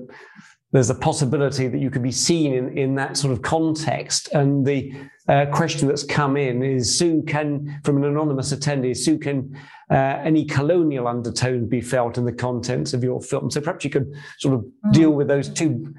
there's 0.72 0.90
a 0.90 0.94
possibility 0.94 1.66
that 1.68 1.78
you 1.78 1.90
could 1.90 2.02
be 2.02 2.12
seen 2.12 2.52
in, 2.52 2.76
in 2.76 2.94
that 2.96 3.16
sort 3.16 3.32
of 3.32 3.42
context. 3.42 4.28
And 4.32 4.66
the 4.66 4.92
uh, 5.28 5.46
question 5.46 5.88
that's 5.88 6.04
come 6.04 6.36
in 6.36 6.62
is 6.62 6.98
Sue, 6.98 7.22
can, 7.22 7.80
from 7.84 7.96
an 7.96 8.04
anonymous 8.04 8.52
attendee, 8.52 8.96
Sue, 8.96 9.18
can 9.18 9.58
uh, 9.90 9.94
any 9.94 10.44
colonial 10.44 11.08
undertones 11.08 11.68
be 11.68 11.80
felt 11.80 12.18
in 12.18 12.24
the 12.24 12.32
contents 12.32 12.92
of 12.92 13.02
your 13.02 13.20
film? 13.20 13.50
So 13.50 13.60
perhaps 13.60 13.84
you 13.84 13.90
could 13.90 14.12
sort 14.38 14.54
of 14.54 14.60
mm. 14.60 14.92
deal 14.92 15.10
with 15.10 15.28
those 15.28 15.48
two 15.48 15.94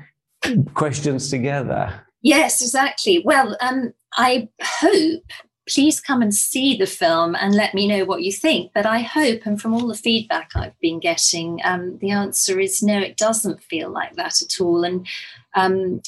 questions 0.73 1.29
together. 1.29 2.05
Yes, 2.21 2.61
exactly. 2.61 3.21
Well, 3.25 3.57
um, 3.61 3.93
I 4.17 4.49
hope 4.61 5.23
please 5.69 6.01
come 6.01 6.21
and 6.21 6.33
see 6.33 6.75
the 6.75 6.85
film 6.85 7.35
and 7.35 7.53
let 7.53 7.73
me 7.73 7.87
know 7.87 8.03
what 8.05 8.23
you 8.23 8.31
think. 8.31 8.71
But 8.73 8.85
I 8.85 8.99
hope, 8.99 9.45
and 9.45 9.61
from 9.61 9.73
all 9.73 9.87
the 9.87 9.93
feedback 9.93 10.49
I've 10.55 10.79
been 10.79 10.99
getting, 10.99 11.59
um, 11.63 11.97
the 11.99 12.11
answer 12.11 12.59
is 12.59 12.81
no, 12.81 12.99
it 12.99 13.17
doesn't 13.17 13.63
feel 13.63 13.89
like 13.89 14.15
that 14.15 14.41
at 14.41 14.59
all. 14.59 14.83
And 14.83 15.07
um, 15.55 16.01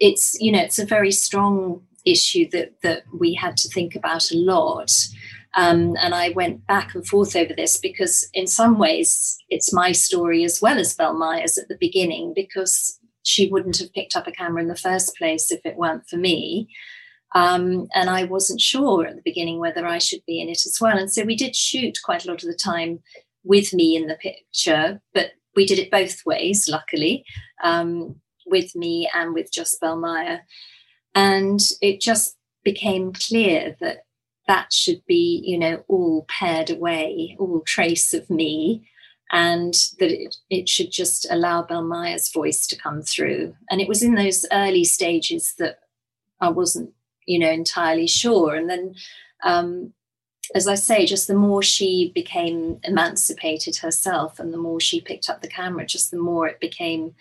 it's, 0.00 0.36
you 0.40 0.50
know, 0.52 0.60
it's 0.60 0.78
a 0.78 0.86
very 0.86 1.12
strong 1.12 1.82
issue 2.04 2.48
that, 2.50 2.80
that 2.82 3.02
we 3.18 3.34
had 3.34 3.56
to 3.58 3.68
think 3.68 3.94
about 3.94 4.30
a 4.30 4.36
lot. 4.36 4.90
Um, 5.54 5.96
and 6.00 6.14
I 6.14 6.30
went 6.30 6.66
back 6.66 6.94
and 6.94 7.06
forth 7.06 7.34
over 7.34 7.54
this 7.54 7.78
because, 7.78 8.28
in 8.34 8.46
some 8.46 8.78
ways, 8.78 9.38
it's 9.48 9.72
my 9.72 9.92
story 9.92 10.44
as 10.44 10.60
well 10.60 10.78
as 10.78 10.94
Belmaya's 10.94 11.56
at 11.56 11.68
the 11.68 11.78
beginning, 11.80 12.32
because 12.34 12.98
she 13.22 13.48
wouldn't 13.48 13.78
have 13.78 13.92
picked 13.92 14.14
up 14.16 14.26
a 14.26 14.32
camera 14.32 14.62
in 14.62 14.68
the 14.68 14.76
first 14.76 15.16
place 15.16 15.50
if 15.50 15.60
it 15.64 15.76
weren't 15.76 16.06
for 16.08 16.16
me. 16.16 16.68
Um, 17.36 17.88
and 17.94 18.08
I 18.08 18.24
wasn't 18.24 18.62
sure 18.62 19.04
at 19.04 19.14
the 19.14 19.22
beginning 19.30 19.58
whether 19.58 19.86
I 19.86 19.98
should 19.98 20.24
be 20.26 20.40
in 20.40 20.48
it 20.48 20.64
as 20.64 20.78
well. 20.80 20.96
And 20.96 21.12
so 21.12 21.22
we 21.22 21.36
did 21.36 21.54
shoot 21.54 21.98
quite 22.02 22.24
a 22.24 22.28
lot 22.28 22.42
of 22.42 22.48
the 22.48 22.56
time 22.56 23.00
with 23.44 23.74
me 23.74 23.94
in 23.94 24.06
the 24.06 24.14
picture, 24.14 25.02
but 25.12 25.32
we 25.54 25.66
did 25.66 25.78
it 25.78 25.90
both 25.90 26.24
ways, 26.24 26.66
luckily, 26.66 27.26
um, 27.62 28.16
with 28.46 28.74
me 28.74 29.10
and 29.14 29.34
with 29.34 29.52
Just 29.52 29.82
Belmaya. 29.82 30.40
And 31.14 31.60
it 31.82 32.00
just 32.00 32.36
became 32.64 33.12
clear 33.12 33.76
that 33.80 33.98
that 34.48 34.72
should 34.72 35.02
be, 35.06 35.42
you 35.44 35.58
know, 35.58 35.84
all 35.88 36.24
pared 36.28 36.70
away, 36.70 37.36
all 37.38 37.60
trace 37.66 38.14
of 38.14 38.30
me, 38.30 38.88
and 39.30 39.74
that 39.98 40.10
it, 40.10 40.36
it 40.48 40.68
should 40.70 40.90
just 40.90 41.26
allow 41.30 41.62
Belmaya's 41.62 42.30
voice 42.32 42.66
to 42.68 42.78
come 42.78 43.02
through. 43.02 43.54
And 43.70 43.82
it 43.82 43.88
was 43.88 44.02
in 44.02 44.14
those 44.14 44.46
early 44.52 44.84
stages 44.84 45.54
that 45.58 45.80
I 46.40 46.48
wasn't, 46.48 46.92
you 47.26 47.38
know, 47.38 47.50
entirely 47.50 48.06
sure. 48.06 48.54
And 48.54 48.68
then, 48.70 48.94
um, 49.44 49.92
as 50.54 50.68
I 50.68 50.76
say, 50.76 51.06
just 51.06 51.26
the 51.26 51.34
more 51.34 51.62
she 51.62 52.12
became 52.14 52.78
emancipated 52.84 53.76
herself 53.76 54.38
and 54.38 54.52
the 54.52 54.58
more 54.58 54.80
she 54.80 55.00
picked 55.00 55.28
up 55.28 55.42
the 55.42 55.48
camera, 55.48 55.84
just 55.84 56.10
the 56.10 56.18
more 56.18 56.46
it 56.46 56.60
became 56.60 57.14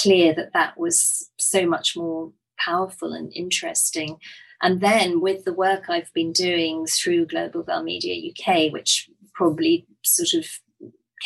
clear 0.00 0.32
that 0.34 0.52
that 0.52 0.78
was 0.78 1.30
so 1.38 1.66
much 1.66 1.96
more 1.96 2.32
powerful 2.58 3.12
and 3.12 3.32
interesting. 3.34 4.18
And 4.62 4.80
then 4.80 5.20
with 5.20 5.44
the 5.44 5.52
work 5.52 5.88
I've 5.88 6.12
been 6.12 6.32
doing 6.32 6.86
through 6.86 7.26
Global 7.26 7.62
Bell 7.62 7.82
Media 7.82 8.30
UK, 8.30 8.72
which 8.72 9.08
probably 9.34 9.86
sort 10.04 10.34
of 10.34 10.46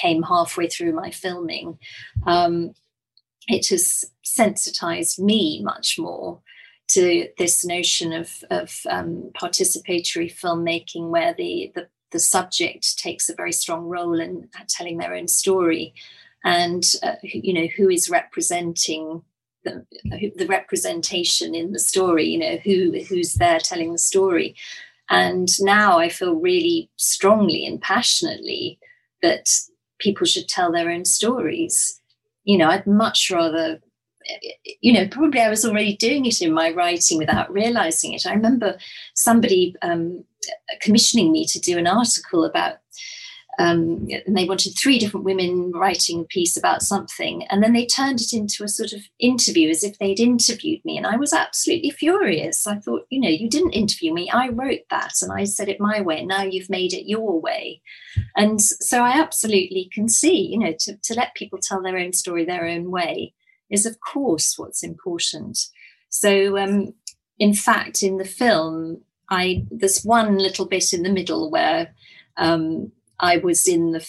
came 0.00 0.22
halfway 0.22 0.68
through 0.68 0.92
my 0.92 1.10
filming, 1.10 1.78
um, 2.26 2.72
it 3.48 3.68
has 3.68 4.04
sensitized 4.22 5.18
me 5.18 5.62
much 5.62 5.98
more 5.98 6.40
to 6.88 7.28
this 7.38 7.64
notion 7.64 8.12
of, 8.12 8.44
of 8.50 8.80
um, 8.88 9.30
participatory 9.34 10.32
filmmaking 10.32 11.08
where 11.08 11.34
the, 11.34 11.72
the, 11.74 11.88
the 12.10 12.20
subject 12.20 12.98
takes 12.98 13.28
a 13.28 13.34
very 13.34 13.52
strong 13.52 13.84
role 13.84 14.20
in 14.20 14.48
telling 14.68 14.98
their 14.98 15.14
own 15.14 15.28
story. 15.28 15.94
And 16.44 16.84
uh, 17.02 17.14
you 17.22 17.54
know 17.54 17.68
who 17.76 17.88
is 17.88 18.10
representing 18.10 19.22
the, 19.64 19.86
the 20.36 20.46
representation 20.48 21.54
in 21.54 21.70
the 21.70 21.78
story 21.78 22.26
you 22.26 22.38
know 22.38 22.56
who 22.64 23.00
who's 23.08 23.34
there 23.34 23.60
telling 23.60 23.92
the 23.92 23.98
story. 23.98 24.56
And 25.08 25.48
now 25.60 25.98
i 25.98 26.08
feel 26.08 26.34
really 26.34 26.90
strongly 26.96 27.64
and 27.64 27.80
passionately 27.80 28.78
that 29.22 29.48
people 29.98 30.26
should 30.26 30.48
tell 30.48 30.72
their 30.72 30.90
own 30.90 31.04
stories. 31.04 32.00
You 32.44 32.58
know 32.58 32.68
i'd 32.68 32.88
much 32.88 33.30
rather 33.30 33.80
you 34.80 34.92
know 34.92 35.06
probably 35.08 35.40
i 35.40 35.48
was 35.48 35.64
already 35.64 35.96
doing 35.96 36.26
it 36.26 36.40
in 36.40 36.52
my 36.52 36.70
writing 36.70 37.18
without 37.18 37.52
realizing 37.52 38.12
it 38.12 38.26
i 38.26 38.32
remember 38.32 38.76
somebody 39.14 39.74
um, 39.82 40.24
commissioning 40.80 41.32
me 41.32 41.46
to 41.46 41.60
do 41.60 41.78
an 41.78 41.86
article 41.86 42.44
about 42.44 42.76
um, 43.58 44.08
and 44.26 44.36
they 44.36 44.46
wanted 44.46 44.72
three 44.72 44.98
different 44.98 45.24
women 45.24 45.72
writing 45.72 46.20
a 46.20 46.24
piece 46.24 46.56
about 46.56 46.82
something. 46.82 47.46
And 47.48 47.62
then 47.62 47.74
they 47.74 47.86
turned 47.86 48.20
it 48.20 48.32
into 48.32 48.64
a 48.64 48.68
sort 48.68 48.92
of 48.92 49.00
interview 49.18 49.68
as 49.68 49.84
if 49.84 49.98
they'd 49.98 50.20
interviewed 50.20 50.82
me. 50.84 50.96
And 50.96 51.06
I 51.06 51.16
was 51.16 51.32
absolutely 51.32 51.90
furious. 51.90 52.66
I 52.66 52.76
thought, 52.76 53.06
you 53.10 53.20
know, 53.20 53.28
you 53.28 53.48
didn't 53.48 53.72
interview 53.72 54.14
me. 54.14 54.30
I 54.30 54.48
wrote 54.48 54.80
that 54.90 55.12
and 55.20 55.30
I 55.30 55.44
said 55.44 55.68
it 55.68 55.80
my 55.80 56.00
way. 56.00 56.24
Now 56.24 56.42
you've 56.42 56.70
made 56.70 56.94
it 56.94 57.08
your 57.08 57.40
way. 57.40 57.82
And 58.36 58.60
so 58.60 59.02
I 59.02 59.20
absolutely 59.20 59.90
can 59.92 60.08
see, 60.08 60.48
you 60.50 60.58
know, 60.58 60.74
to, 60.80 60.96
to 60.96 61.14
let 61.14 61.34
people 61.34 61.58
tell 61.60 61.82
their 61.82 61.98
own 61.98 62.14
story 62.14 62.44
their 62.44 62.66
own 62.66 62.90
way 62.90 63.34
is, 63.72 63.86
of 63.86 63.98
course, 64.00 64.58
what's 64.58 64.82
important. 64.82 65.58
So, 66.08 66.58
um, 66.58 66.94
in 67.38 67.54
fact, 67.54 68.02
in 68.02 68.18
the 68.18 68.24
film, 68.24 69.02
I 69.30 69.64
there's 69.70 70.02
one 70.02 70.38
little 70.38 70.66
bit 70.66 70.92
in 70.92 71.02
the 71.02 71.10
middle 71.10 71.50
where 71.50 71.94
um, 72.36 72.92
I 73.18 73.38
was 73.38 73.66
in 73.66 73.92
the 73.92 74.06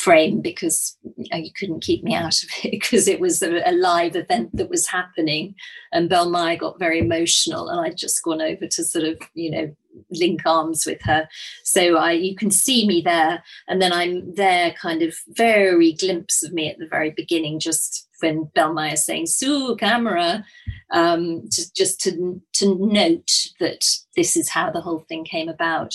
frame 0.00 0.40
because 0.40 0.96
you 1.14 1.52
couldn't 1.54 1.82
keep 1.82 2.02
me 2.02 2.14
out 2.14 2.42
of 2.42 2.48
it 2.64 2.70
because 2.70 3.06
it 3.06 3.20
was 3.20 3.42
a, 3.42 3.60
a, 3.68 3.72
live 3.72 4.16
event 4.16 4.48
that 4.56 4.70
was 4.70 4.86
happening. 4.86 5.54
And 5.92 6.08
Belmaya 6.08 6.58
got 6.58 6.78
very 6.78 7.00
emotional 7.00 7.68
and 7.68 7.80
I'd 7.80 7.98
just 7.98 8.22
gone 8.22 8.40
over 8.40 8.66
to 8.66 8.84
sort 8.84 9.04
of 9.04 9.18
you 9.34 9.50
know 9.50 9.76
link 10.10 10.40
arms 10.46 10.86
with 10.86 11.02
her. 11.02 11.28
So 11.64 11.96
I 11.96 12.12
you 12.12 12.34
can 12.34 12.50
see 12.50 12.86
me 12.86 13.02
there. 13.02 13.42
And 13.68 13.82
then 13.82 13.92
I'm 13.92 14.34
there 14.34 14.72
kind 14.72 15.02
of 15.02 15.14
very 15.28 15.92
glimpse 15.92 16.42
of 16.42 16.52
me 16.54 16.70
at 16.70 16.78
the 16.78 16.88
very 16.88 17.10
beginning 17.10 17.60
just 17.60 18.08
when 18.20 18.50
Belmaya 18.56 18.96
saying 18.96 19.26
Sue 19.26 19.76
camera 19.76 20.44
um, 20.92 21.44
just 21.48 22.00
to 22.02 22.40
to 22.54 22.76
note 22.78 23.48
that 23.60 23.84
this 24.16 24.36
is 24.36 24.50
how 24.50 24.70
the 24.70 24.80
whole 24.80 25.04
thing 25.08 25.24
came 25.24 25.48
about 25.48 25.94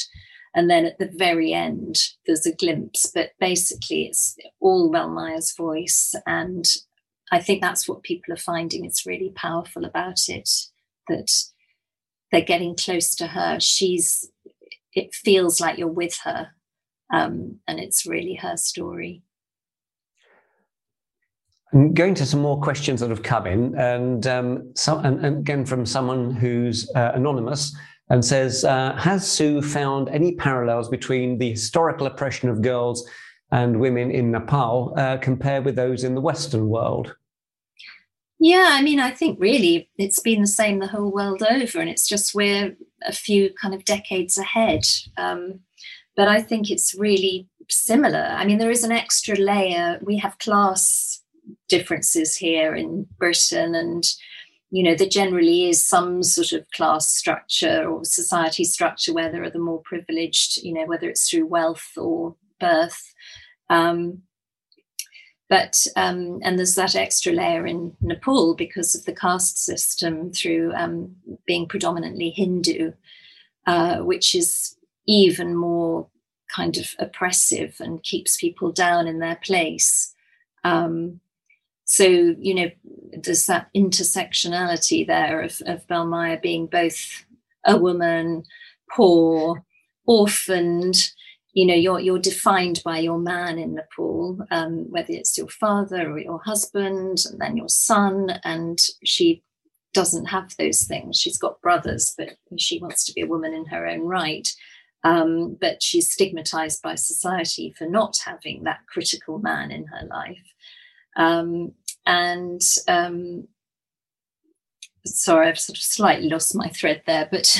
and 0.55 0.69
then 0.69 0.85
at 0.85 0.97
the 0.97 1.11
very 1.13 1.51
end, 1.51 1.97
there's 2.25 2.45
a 2.45 2.55
glimpse, 2.55 3.11
but 3.13 3.31
basically 3.41 4.05
it's 4.05 4.37
all 4.61 4.89
Belmaya's 4.89 5.53
voice. 5.55 6.15
And 6.25 6.65
I 7.29 7.41
think 7.41 7.61
that's 7.61 7.89
what 7.89 8.03
people 8.03 8.33
are 8.33 8.37
finding 8.37 8.85
is 8.85 9.05
really 9.05 9.33
powerful 9.35 9.83
about 9.83 10.29
it, 10.29 10.49
that 11.09 11.29
they're 12.31 12.39
getting 12.39 12.77
close 12.77 13.15
to 13.15 13.27
her. 13.27 13.59
She's, 13.59 14.31
it 14.93 15.13
feels 15.13 15.59
like 15.59 15.77
you're 15.77 15.89
with 15.89 16.19
her. 16.23 16.51
Um, 17.13 17.59
and 17.67 17.77
it's 17.77 18.05
really 18.05 18.35
her 18.35 18.55
story. 18.55 19.23
Going 21.93 22.15
to 22.15 22.25
some 22.25 22.41
more 22.41 22.61
questions 22.61 23.01
that 23.01 23.09
have 23.09 23.23
come 23.23 23.47
in, 23.47 23.75
and, 23.77 24.25
um, 24.27 24.71
so, 24.75 24.97
and, 24.99 25.25
and 25.25 25.39
again 25.39 25.65
from 25.65 25.85
someone 25.85 26.31
who's 26.31 26.89
uh, 26.95 27.11
anonymous 27.13 27.75
and 28.09 28.23
says, 28.23 28.63
uh, 28.63 28.95
Has 28.95 29.29
Sue 29.29 29.61
found 29.61 30.07
any 30.09 30.35
parallels 30.35 30.87
between 30.87 31.37
the 31.37 31.49
historical 31.49 32.07
oppression 32.07 32.47
of 32.47 32.61
girls 32.61 33.05
and 33.51 33.79
women 33.79 34.09
in 34.09 34.31
Nepal 34.31 34.93
uh, 34.95 35.17
compared 35.17 35.65
with 35.65 35.75
those 35.75 36.05
in 36.05 36.15
the 36.15 36.21
Western 36.21 36.69
world? 36.69 37.15
Yeah, 38.39 38.69
I 38.71 38.81
mean, 38.81 38.99
I 38.99 39.11
think 39.11 39.39
really 39.39 39.89
it's 39.97 40.19
been 40.19 40.41
the 40.41 40.47
same 40.47 40.79
the 40.79 40.87
whole 40.87 41.11
world 41.11 41.41
over, 41.43 41.79
and 41.79 41.89
it's 41.89 42.07
just 42.07 42.35
we're 42.35 42.75
a 43.05 43.13
few 43.13 43.49
kind 43.61 43.73
of 43.73 43.85
decades 43.85 44.37
ahead. 44.37 44.85
Um, 45.17 45.61
but 46.15 46.27
I 46.27 46.41
think 46.41 46.69
it's 46.69 46.95
really 46.97 47.47
similar. 47.69 48.27
I 48.29 48.45
mean, 48.45 48.57
there 48.57 48.71
is 48.71 48.83
an 48.83 48.91
extra 48.91 49.35
layer. 49.35 49.99
We 50.01 50.17
have 50.17 50.37
class 50.37 51.21
differences 51.67 52.35
here 52.35 52.75
in 52.75 53.07
Britain, 53.17 53.75
and 53.75 54.03
you 54.71 54.83
know, 54.83 54.95
there 54.95 55.07
generally 55.07 55.69
is 55.69 55.85
some 55.85 56.23
sort 56.23 56.51
of 56.51 56.69
class 56.71 57.09
structure 57.09 57.89
or 57.89 58.03
society 58.03 58.63
structure 58.63 59.13
where 59.13 59.31
there 59.31 59.43
are 59.43 59.49
the 59.49 59.59
more 59.59 59.81
privileged, 59.85 60.57
you 60.63 60.73
know, 60.73 60.85
whether 60.85 61.07
it's 61.07 61.29
through 61.29 61.45
wealth 61.45 61.91
or 61.95 62.35
birth. 62.59 63.13
Um, 63.69 64.23
but 65.47 65.85
um, 65.95 66.39
and 66.43 66.57
there's 66.57 66.75
that 66.75 66.95
extra 66.95 67.31
layer 67.31 67.67
in 67.67 67.95
Nepal 68.01 68.55
because 68.55 68.95
of 68.95 69.05
the 69.05 69.13
caste 69.13 69.63
system 69.63 70.31
through 70.31 70.73
um, 70.73 71.15
being 71.45 71.67
predominantly 71.67 72.31
Hindu, 72.31 72.93
uh, 73.67 73.97
which 73.97 74.33
is 74.33 74.75
even 75.07 75.55
more 75.55 76.07
kind 76.53 76.77
of 76.77 76.89
oppressive 76.99 77.75
and 77.79 78.01
keeps 78.03 78.37
people 78.37 78.71
down 78.71 79.07
in 79.07 79.19
their 79.19 79.37
place. 79.43 80.13
Um, 80.63 81.19
so 81.85 82.03
you 82.03 82.53
know 82.53 82.69
there's 83.13 83.45
that 83.45 83.69
intersectionality 83.75 85.05
there 85.05 85.41
of, 85.41 85.61
of 85.67 85.87
Belmaya 85.87 86.41
being 86.41 86.65
both 86.65 87.25
a 87.65 87.77
woman 87.77 88.43
poor 88.91 89.63
orphaned. 90.05 91.11
You 91.53 91.65
know 91.67 91.75
you're 91.75 91.99
you're 91.99 92.19
defined 92.19 92.81
by 92.83 92.99
your 92.99 93.19
man 93.19 93.57
in 93.59 93.75
nepal 93.75 94.39
um, 94.51 94.91
whether 94.91 95.13
it's 95.13 95.37
your 95.37 95.47
father 95.47 96.11
or 96.11 96.19
your 96.19 96.41
husband 96.43 97.19
and 97.29 97.39
then 97.39 97.55
your 97.55 97.69
son 97.69 98.39
and 98.43 98.79
she 99.05 99.43
doesn't 99.93 100.25
have 100.25 100.53
those 100.57 100.83
things. 100.83 101.17
She's 101.17 101.37
got 101.37 101.61
brothers 101.61 102.13
but 102.17 102.31
she 102.57 102.79
wants 102.79 103.05
to 103.05 103.13
be 103.13 103.21
a 103.21 103.27
woman 103.27 103.53
in 103.53 103.65
her 103.67 103.87
own 103.87 104.01
right. 104.01 104.47
Um, 105.03 105.55
but 105.61 105.83
she's 105.83 106.11
stigmatized 106.11 106.81
by 106.81 106.95
society 106.95 107.73
for 107.77 107.87
not 107.87 108.17
having 108.25 108.63
that 108.63 108.79
critical 108.89 109.37
man 109.37 109.69
in 109.69 109.85
her 109.85 110.07
life 110.07 110.54
um, 111.15 111.71
and 112.05 112.61
um, 112.87 113.47
sorry, 115.05 115.47
I've 115.47 115.59
sort 115.59 115.77
of 115.77 115.83
slightly 115.83 116.29
lost 116.29 116.55
my 116.55 116.69
thread 116.69 117.01
there, 117.05 117.27
but 117.31 117.59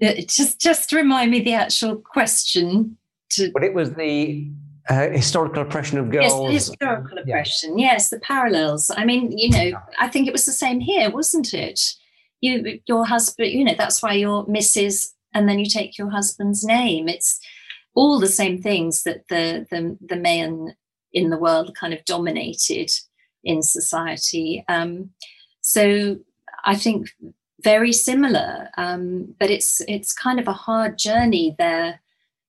just 0.28 0.60
just 0.60 0.92
remind 0.92 1.30
me 1.30 1.40
the 1.40 1.54
actual 1.54 1.96
question. 1.96 2.96
To, 3.30 3.50
but 3.52 3.64
it 3.64 3.74
was 3.74 3.94
the 3.94 4.50
uh, 4.88 5.08
historical 5.08 5.62
oppression 5.62 5.98
of 5.98 6.10
girls. 6.10 6.52
Yes, 6.52 6.68
historical 6.68 7.18
oppression. 7.18 7.78
Yeah. 7.78 7.92
Yes, 7.92 8.10
the 8.10 8.20
parallels. 8.20 8.90
I 8.94 9.04
mean, 9.04 9.36
you 9.36 9.50
know, 9.50 9.78
I 9.98 10.08
think 10.08 10.26
it 10.26 10.32
was 10.32 10.46
the 10.46 10.52
same 10.52 10.80
here, 10.80 11.10
wasn't 11.10 11.54
it? 11.54 11.80
You, 12.40 12.80
your 12.86 13.06
husband, 13.06 13.50
you 13.50 13.64
know, 13.64 13.74
that's 13.76 14.02
why 14.02 14.12
you're 14.12 14.44
Mrs. 14.44 15.12
and 15.32 15.48
then 15.48 15.58
you 15.58 15.66
take 15.66 15.96
your 15.96 16.10
husband's 16.10 16.64
name. 16.64 17.08
It's 17.08 17.40
all 17.94 18.20
the 18.20 18.26
same 18.26 18.60
things 18.60 19.04
that 19.04 19.28
the 19.28 19.66
the, 19.70 19.96
the 20.06 20.16
men 20.16 20.74
in 21.14 21.30
the 21.30 21.38
world 21.38 21.74
kind 21.74 21.94
of 21.94 22.04
dominated 22.04 22.90
in 23.42 23.62
society. 23.62 24.64
Um, 24.68 25.10
so 25.62 26.18
I 26.64 26.76
think 26.76 27.08
very 27.62 27.92
similar, 27.92 28.68
um, 28.76 29.34
but 29.40 29.50
it's 29.50 29.80
it's 29.88 30.12
kind 30.12 30.38
of 30.38 30.48
a 30.48 30.52
hard 30.52 30.98
journey 30.98 31.54
there 31.58 32.00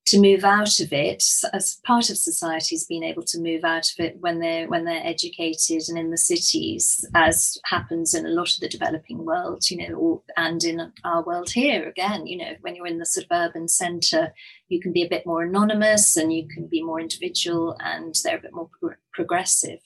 to 0.06 0.22
move 0.22 0.44
out 0.44 0.80
of 0.80 0.94
it 0.94 1.24
as 1.52 1.80
part 1.84 2.12
of 2.12 2.18
society's 2.18 2.86
been 2.86 3.04
able 3.04 3.24
to 3.24 3.40
move 3.40 3.64
out 3.64 3.90
of 3.90 4.06
it 4.06 4.18
when 4.20 4.40
they're 4.40 4.68
when 4.68 4.86
they're 4.86 5.06
educated 5.06 5.82
and 5.90 5.98
in 5.98 6.12
the 6.12 6.18
cities 6.18 7.04
as 7.16 7.58
happens 7.66 8.14
in 8.14 8.26
a 8.26 8.30
lot 8.30 8.54
of 8.54 8.60
the 8.60 8.70
developing 8.70 9.26
world 9.26 9.70
you 9.70 9.78
know 9.78 9.96
or, 9.96 10.22
and 10.38 10.64
in 10.64 10.92
our 11.04 11.24
world 11.24 11.50
here 11.50 11.90
again 11.90 12.28
you 12.28 12.38
know 12.38 12.54
when 12.62 12.76
you're 12.76 12.86
in 12.86 13.00
the 13.00 13.06
suburban 13.06 13.68
center 13.68 14.32
you 14.68 14.80
can 14.80 14.94
be 14.94 15.04
a 15.04 15.10
bit 15.10 15.26
more 15.26 15.42
anonymous 15.42 16.16
and 16.18 16.32
you 16.32 16.48
can 16.48 16.68
be 16.68 16.84
more 16.84 17.00
individual 17.00 17.76
and 17.80 18.16
they're 18.24 18.38
a 18.38 18.42
bit 18.42 18.54
more 18.54 18.70
pro- 18.80 18.96
progressive. 19.14 19.80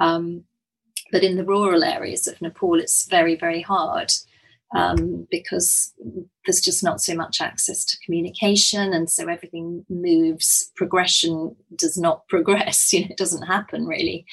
Um, 0.00 0.44
but 1.10 1.24
in 1.24 1.36
the 1.36 1.44
rural 1.44 1.84
areas 1.84 2.26
of 2.26 2.40
nepal 2.42 2.78
it's 2.78 3.08
very 3.08 3.34
very 3.34 3.62
hard 3.62 4.12
um, 4.74 5.26
because 5.30 5.94
there's 6.44 6.60
just 6.60 6.84
not 6.84 7.00
so 7.00 7.14
much 7.14 7.40
access 7.40 7.84
to 7.84 7.98
communication 8.04 8.92
and 8.92 9.08
so 9.08 9.26
everything 9.26 9.84
moves 9.88 10.70
progression 10.76 11.56
does 11.76 11.96
not 11.96 12.26
progress 12.28 12.92
you 12.92 13.00
know 13.00 13.08
it 13.10 13.16
doesn't 13.16 13.46
happen 13.46 13.86
really. 13.86 14.26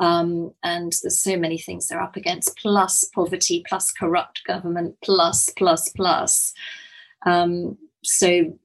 Um, 0.00 0.52
and 0.62 0.92
there's 1.02 1.18
so 1.20 1.36
many 1.36 1.58
things 1.58 1.88
they're 1.88 2.00
up 2.00 2.14
against 2.14 2.56
plus 2.56 3.02
poverty 3.12 3.64
plus 3.68 3.90
corrupt 3.90 4.42
government 4.46 4.94
plus 5.02 5.50
plus 5.56 5.88
plus. 5.88 6.54
Um, 7.26 7.76
so 8.04 8.56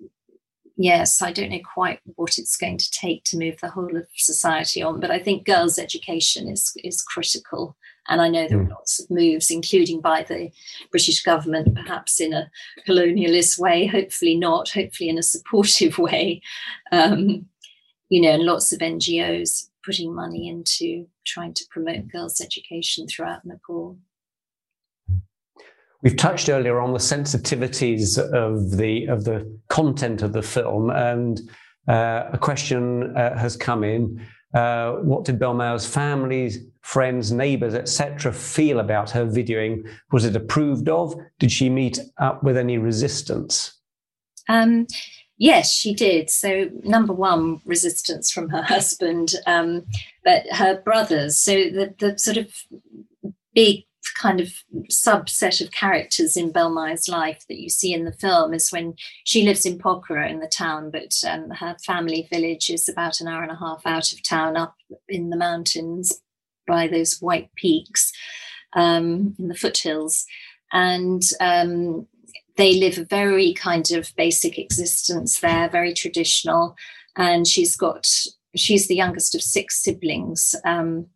yes 0.76 1.22
i 1.22 1.32
don't 1.32 1.52
know 1.52 1.60
quite 1.74 2.00
what 2.16 2.38
it's 2.38 2.58
going 2.58 2.78
to 2.78 2.90
take 2.92 3.24
to 3.24 3.38
move 3.38 3.56
the 3.62 3.70
whole 3.70 3.96
of 3.96 4.08
society 4.16 4.82
on 4.82 5.00
but 5.00 5.12
i 5.12 5.20
think 5.20 5.46
girls 5.46 5.78
education 5.78 6.48
is 6.48 6.76
is 6.84 7.02
critical 7.02 7.76
and 8.10 8.22
I 8.22 8.30
know 8.30 8.48
there 8.48 8.60
are 8.60 8.64
hmm. 8.64 8.72
lots 8.72 9.00
of 9.00 9.10
moves, 9.10 9.50
including 9.50 10.02
by 10.02 10.24
the 10.24 10.52
British 10.92 11.24
government, 11.24 11.76
perhaps 11.76 12.20
in 12.20 12.34
a 12.34 12.50
colonialist 12.88 13.58
way, 13.60 13.86
hopefully 13.86 14.36
not, 14.36 14.70
hopefully 14.70 15.10
in 15.10 15.18
a 15.18 15.24
supportive 15.24 15.98
way. 16.00 16.42
Um, 16.92 17.46
you 18.10 18.22
know, 18.22 18.32
and 18.32 18.44
lots 18.44 18.74
of 18.74 18.80
NGOs 18.80 19.70
putting 19.86 20.14
money 20.14 20.48
into 20.48 21.08
trying 21.26 21.54
to 21.54 21.66
promote 21.72 22.08
girls' 22.10 22.42
education 22.42 23.08
throughout 23.08 23.46
Nepal. 23.46 23.98
We've 26.02 26.18
touched 26.18 26.50
earlier 26.50 26.82
on 26.82 26.92
the 26.92 27.00
sensitivities 27.00 28.20
of 28.20 28.78
the 28.78 29.06
of 29.08 29.24
the 29.24 29.58
content 29.70 30.22
of 30.22 30.34
the 30.34 30.42
film, 30.42 30.90
and 30.90 31.40
uh, 31.88 32.26
a 32.34 32.38
question 32.38 33.16
uh, 33.16 33.38
has 33.38 33.56
come 33.56 33.86
in 33.86 34.26
uh, 34.54 34.94
what 34.94 35.26
did 35.26 35.40
Belmaya's 35.40 35.86
family, 35.86 36.52
friends, 36.82 37.32
neighbors, 37.32 37.74
etc., 37.74 38.32
feel 38.32 38.80
about 38.80 39.10
her 39.12 39.26
videoing? 39.26 39.88
Was 40.12 40.26
it 40.26 40.36
approved 40.36 40.90
of? 40.90 41.16
Did 41.40 41.52
she 41.52 41.70
meet 41.70 42.00
up 42.18 42.44
with 42.44 42.58
any 42.58 42.78
resistance? 42.78 43.74
Um, 44.50 44.88
yes, 45.38 45.74
she 45.74 45.94
did. 45.94 46.30
So, 46.30 46.70
number 46.84 47.14
one, 47.14 47.62
resistance 47.66 48.32
from 48.32 48.50
her 48.50 48.62
husband, 48.76 49.34
um, 49.48 49.86
but 50.24 50.44
her 50.52 50.82
brothers. 50.82 51.40
So, 51.40 51.54
the, 51.54 51.94
the 51.98 52.18
sort 52.18 52.38
of 52.38 52.54
big 53.56 53.86
kind 54.20 54.40
of 54.40 54.52
subset 54.90 55.62
of 55.62 55.72
characters 55.72 56.36
in 56.36 56.52
Belmaya's 56.52 57.08
life 57.08 57.44
that 57.48 57.60
you 57.60 57.70
see 57.70 57.94
in 57.94 58.06
the 58.06 58.12
film 58.14 58.54
is 58.54 58.70
when 58.72 58.96
she 59.24 59.44
lives 59.44 59.66
in 59.66 59.78
Pokhara 59.78 60.30
in 60.30 60.40
the 60.40 60.48
town, 60.48 60.92
but 60.92 61.14
um, 61.28 61.50
her 61.52 61.76
family 61.86 62.28
village 62.32 62.70
is 62.70 62.90
about 62.90 63.20
an 63.20 63.28
hour 63.28 63.44
and 63.44 63.52
a 63.52 63.56
half 63.56 63.82
out 63.86 64.12
of 64.14 64.24
town, 64.24 64.58
up 64.58 64.76
in 65.08 65.30
the 65.30 65.38
mountains 65.38 66.22
by 66.68 66.88
those 66.88 67.20
white 67.20 67.50
peaks 67.56 68.12
um, 68.74 69.36
in 69.40 69.48
the 69.48 69.56
foothills. 69.56 70.26
And 70.72 71.22
um, 71.40 72.08
they 72.58 72.80
live 72.80 72.98
a 72.98 73.06
very 73.06 73.54
kind 73.54 73.92
of 73.92 74.12
basic 74.16 74.58
existence 74.58 75.40
there, 75.40 75.70
very 75.70 75.94
traditional. 75.94 76.76
And 77.16 77.48
she's 77.48 77.76
got, 77.76 78.08
she's 78.56 78.88
the 78.88 78.96
youngest 78.96 79.36
of 79.36 79.42
six 79.42 79.84
siblings. 79.84 80.56
Um, 80.66 81.08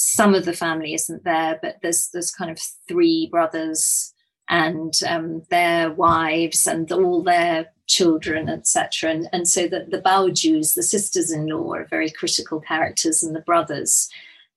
some 0.00 0.32
of 0.32 0.44
the 0.44 0.52
family 0.52 0.94
isn't 0.94 1.24
there, 1.24 1.58
but 1.60 1.78
there's 1.82 2.10
there's 2.12 2.30
kind 2.30 2.52
of 2.52 2.58
three 2.86 3.26
brothers 3.32 4.14
and 4.48 4.94
um, 5.08 5.42
their 5.50 5.90
wives 5.90 6.68
and 6.68 6.90
all 6.92 7.24
their 7.24 7.66
children, 7.88 8.48
etc. 8.48 9.10
And, 9.10 9.28
and 9.32 9.48
so 9.48 9.66
the, 9.66 9.86
the 9.90 10.00
Baujus, 10.00 10.74
the 10.74 10.84
sisters-in-law, 10.84 11.74
are 11.74 11.84
very 11.86 12.10
critical 12.10 12.60
characters, 12.60 13.24
and 13.24 13.34
the 13.34 13.40
brothers. 13.40 14.08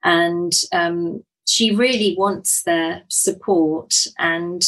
And 0.03 0.53
um, 0.71 1.23
she 1.47 1.73
really 1.73 2.15
wants 2.15 2.61
their 2.61 3.01
support, 3.09 3.95
and 4.19 4.61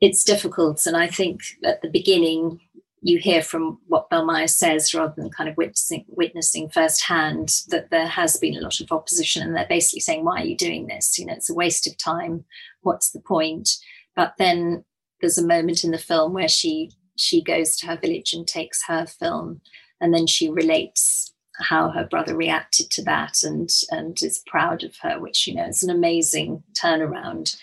it's 0.00 0.24
difficult. 0.24 0.84
And 0.84 0.96
I 0.96 1.06
think 1.06 1.42
at 1.64 1.80
the 1.80 1.90
beginning, 1.90 2.58
you 3.02 3.18
hear 3.18 3.42
from 3.42 3.78
what 3.86 4.10
Belmaya 4.10 4.48
says 4.48 4.92
rather 4.92 5.14
than 5.16 5.30
kind 5.30 5.48
of 5.48 5.56
witnessing, 5.56 6.04
witnessing 6.08 6.68
firsthand 6.68 7.62
that 7.68 7.90
there 7.90 8.06
has 8.06 8.36
been 8.36 8.56
a 8.56 8.60
lot 8.60 8.80
of 8.80 8.92
opposition 8.92 9.42
and 9.42 9.56
they're 9.56 9.66
basically 9.66 10.00
saying, 10.00 10.24
why 10.24 10.42
are 10.42 10.46
you 10.46 10.56
doing 10.56 10.86
this? 10.86 11.18
You 11.18 11.26
know, 11.26 11.32
it's 11.32 11.50
a 11.50 11.54
waste 11.54 11.86
of 11.86 11.96
time. 11.96 12.44
What's 12.82 13.10
the 13.10 13.20
point? 13.20 13.70
But 14.14 14.34
then 14.38 14.84
there's 15.20 15.38
a 15.38 15.46
moment 15.46 15.84
in 15.84 15.92
the 15.92 15.98
film 15.98 16.32
where 16.34 16.48
she 16.48 16.90
she 17.16 17.42
goes 17.42 17.76
to 17.76 17.86
her 17.86 17.96
village 17.96 18.32
and 18.32 18.46
takes 18.46 18.84
her 18.86 19.06
film 19.06 19.60
and 20.00 20.14
then 20.14 20.26
she 20.26 20.48
relates 20.48 21.32
how 21.58 21.90
her 21.90 22.06
brother 22.06 22.34
reacted 22.34 22.90
to 22.90 23.04
that 23.04 23.42
and 23.42 23.70
and 23.90 24.22
is 24.22 24.42
proud 24.46 24.82
of 24.82 24.96
her, 25.02 25.18
which 25.18 25.46
you 25.46 25.54
know 25.54 25.66
is 25.66 25.82
an 25.82 25.90
amazing 25.90 26.62
turnaround. 26.80 27.56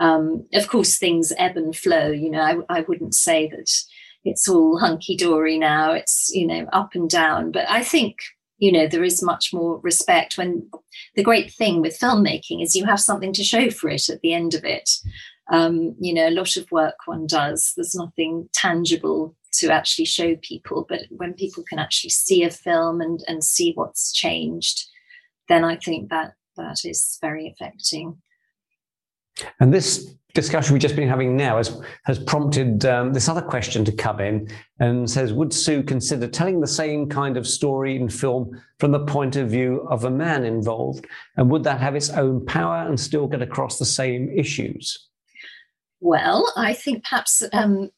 Um, 0.00 0.46
of 0.54 0.68
course, 0.68 0.98
things 0.98 1.32
ebb 1.38 1.56
and 1.56 1.74
flow. 1.74 2.10
You 2.10 2.30
know, 2.30 2.64
I, 2.68 2.78
I 2.78 2.80
wouldn't 2.82 3.14
say 3.14 3.48
that 3.48 3.70
it's 4.24 4.48
all 4.48 4.78
hunky 4.78 5.16
dory 5.16 5.58
now. 5.58 5.92
It's, 5.92 6.30
you 6.32 6.46
know, 6.46 6.66
up 6.72 6.94
and 6.94 7.08
down. 7.08 7.52
But 7.52 7.68
I 7.68 7.82
think, 7.82 8.16
you 8.58 8.72
know, 8.72 8.86
there 8.86 9.04
is 9.04 9.22
much 9.22 9.52
more 9.52 9.80
respect 9.80 10.38
when 10.38 10.68
the 11.14 11.22
great 11.22 11.52
thing 11.52 11.80
with 11.80 11.98
filmmaking 11.98 12.62
is 12.62 12.74
you 12.74 12.86
have 12.86 13.00
something 13.00 13.32
to 13.34 13.44
show 13.44 13.70
for 13.70 13.90
it 13.90 14.08
at 14.08 14.20
the 14.20 14.32
end 14.32 14.54
of 14.54 14.64
it. 14.64 14.90
Um, 15.52 15.94
you 16.00 16.14
know, 16.14 16.28
a 16.28 16.30
lot 16.30 16.56
of 16.56 16.70
work 16.72 16.96
one 17.04 17.26
does, 17.26 17.74
there's 17.76 17.94
nothing 17.94 18.48
tangible 18.54 19.36
to 19.52 19.70
actually 19.70 20.06
show 20.06 20.36
people. 20.36 20.86
But 20.88 21.02
when 21.10 21.34
people 21.34 21.64
can 21.68 21.78
actually 21.78 22.10
see 22.10 22.44
a 22.44 22.50
film 22.50 23.00
and, 23.00 23.22
and 23.28 23.44
see 23.44 23.72
what's 23.74 24.12
changed, 24.12 24.86
then 25.48 25.64
I 25.64 25.76
think 25.76 26.08
that 26.08 26.32
that 26.56 26.78
is 26.84 27.18
very 27.20 27.48
affecting. 27.48 28.22
And 29.60 29.72
this 29.72 30.14
discussion 30.34 30.72
we've 30.72 30.82
just 30.82 30.96
been 30.96 31.08
having 31.08 31.36
now 31.36 31.56
has, 31.56 31.80
has 32.04 32.18
prompted 32.18 32.84
um, 32.84 33.12
this 33.12 33.28
other 33.28 33.40
question 33.40 33.84
to 33.84 33.92
come 33.92 34.20
in 34.20 34.48
and 34.80 35.08
says 35.08 35.32
Would 35.32 35.52
Sue 35.52 35.82
consider 35.82 36.26
telling 36.26 36.60
the 36.60 36.66
same 36.66 37.08
kind 37.08 37.36
of 37.36 37.46
story 37.46 37.96
in 37.96 38.08
film 38.08 38.60
from 38.80 38.90
the 38.90 39.04
point 39.06 39.36
of 39.36 39.48
view 39.48 39.86
of 39.88 40.04
a 40.04 40.10
man 40.10 40.44
involved? 40.44 41.06
And 41.36 41.48
would 41.50 41.64
that 41.64 41.80
have 41.80 41.94
its 41.94 42.10
own 42.10 42.44
power 42.44 42.86
and 42.86 42.98
still 42.98 43.28
get 43.28 43.42
across 43.42 43.78
the 43.78 43.84
same 43.84 44.28
issues? 44.28 45.08
Well, 46.00 46.52
I 46.56 46.74
think 46.74 47.04
perhaps 47.04 47.42
um, 47.52 47.90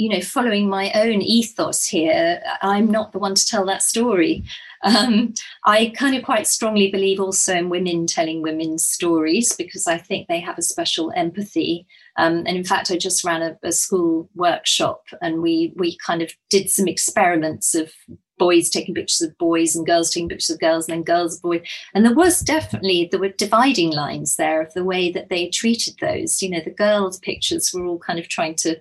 you 0.00 0.08
know, 0.08 0.22
following 0.22 0.66
my 0.66 0.90
own 0.94 1.20
ethos 1.20 1.84
here, 1.84 2.42
I'm 2.62 2.90
not 2.90 3.12
the 3.12 3.18
one 3.18 3.34
to 3.34 3.44
tell 3.44 3.66
that 3.66 3.82
story. 3.82 4.42
Um, 4.82 5.34
I 5.66 5.92
kind 5.94 6.16
of 6.16 6.24
quite 6.24 6.46
strongly 6.46 6.90
believe 6.90 7.20
also 7.20 7.54
in 7.54 7.68
women 7.68 8.06
telling 8.06 8.40
women's 8.40 8.86
stories 8.86 9.54
because 9.54 9.86
I 9.86 9.98
think 9.98 10.26
they 10.26 10.40
have 10.40 10.56
a 10.56 10.62
special 10.62 11.12
empathy. 11.14 11.86
Um, 12.16 12.38
and 12.46 12.56
in 12.56 12.64
fact, 12.64 12.90
I 12.90 12.96
just 12.96 13.24
ran 13.24 13.42
a, 13.42 13.58
a 13.62 13.72
school 13.72 14.30
workshop 14.34 15.02
and 15.20 15.42
we 15.42 15.74
we 15.76 15.98
kind 15.98 16.22
of 16.22 16.32
did 16.48 16.70
some 16.70 16.88
experiments 16.88 17.74
of 17.74 17.92
boys 18.38 18.70
taking 18.70 18.94
pictures 18.94 19.20
of 19.20 19.36
boys 19.36 19.76
and 19.76 19.86
girls 19.86 20.10
taking 20.10 20.30
pictures 20.30 20.48
of 20.48 20.60
girls 20.60 20.88
and 20.88 20.96
then 20.96 21.04
girls 21.04 21.36
of 21.36 21.42
boys. 21.42 21.60
And 21.92 22.06
there 22.06 22.14
was 22.14 22.40
definitely, 22.40 23.06
there 23.10 23.20
were 23.20 23.28
dividing 23.28 23.90
lines 23.90 24.36
there 24.36 24.62
of 24.62 24.72
the 24.72 24.82
way 24.82 25.12
that 25.12 25.28
they 25.28 25.50
treated 25.50 25.96
those. 26.00 26.40
You 26.40 26.48
know, 26.48 26.60
the 26.64 26.70
girls' 26.70 27.18
pictures 27.18 27.70
were 27.74 27.84
all 27.84 27.98
kind 27.98 28.18
of 28.18 28.28
trying 28.28 28.54
to 28.60 28.80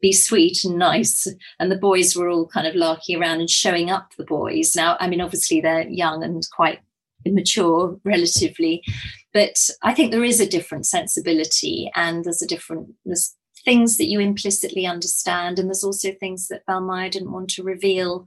be 0.00 0.12
sweet 0.12 0.64
and 0.64 0.76
nice. 0.76 1.26
And 1.58 1.70
the 1.70 1.76
boys 1.78 2.14
were 2.14 2.28
all 2.28 2.46
kind 2.46 2.66
of 2.66 2.74
larking 2.74 3.20
around 3.20 3.40
and 3.40 3.50
showing 3.50 3.90
up 3.90 4.12
the 4.16 4.24
boys. 4.24 4.76
Now, 4.76 4.96
I 5.00 5.08
mean, 5.08 5.20
obviously 5.20 5.60
they're 5.60 5.88
young 5.88 6.22
and 6.22 6.42
quite 6.54 6.80
immature 7.24 7.98
relatively, 8.04 8.82
but 9.32 9.56
I 9.82 9.92
think 9.92 10.12
there 10.12 10.24
is 10.24 10.40
a 10.40 10.48
different 10.48 10.86
sensibility 10.86 11.90
and 11.94 12.24
there's 12.24 12.42
a 12.42 12.46
different, 12.46 12.94
there's 13.04 13.34
things 13.64 13.98
that 13.98 14.06
you 14.06 14.20
implicitly 14.20 14.86
understand. 14.86 15.58
And 15.58 15.68
there's 15.68 15.84
also 15.84 16.12
things 16.12 16.48
that 16.48 16.66
Belmaya 16.66 17.10
didn't 17.10 17.32
want 17.32 17.50
to 17.50 17.62
reveal 17.62 18.26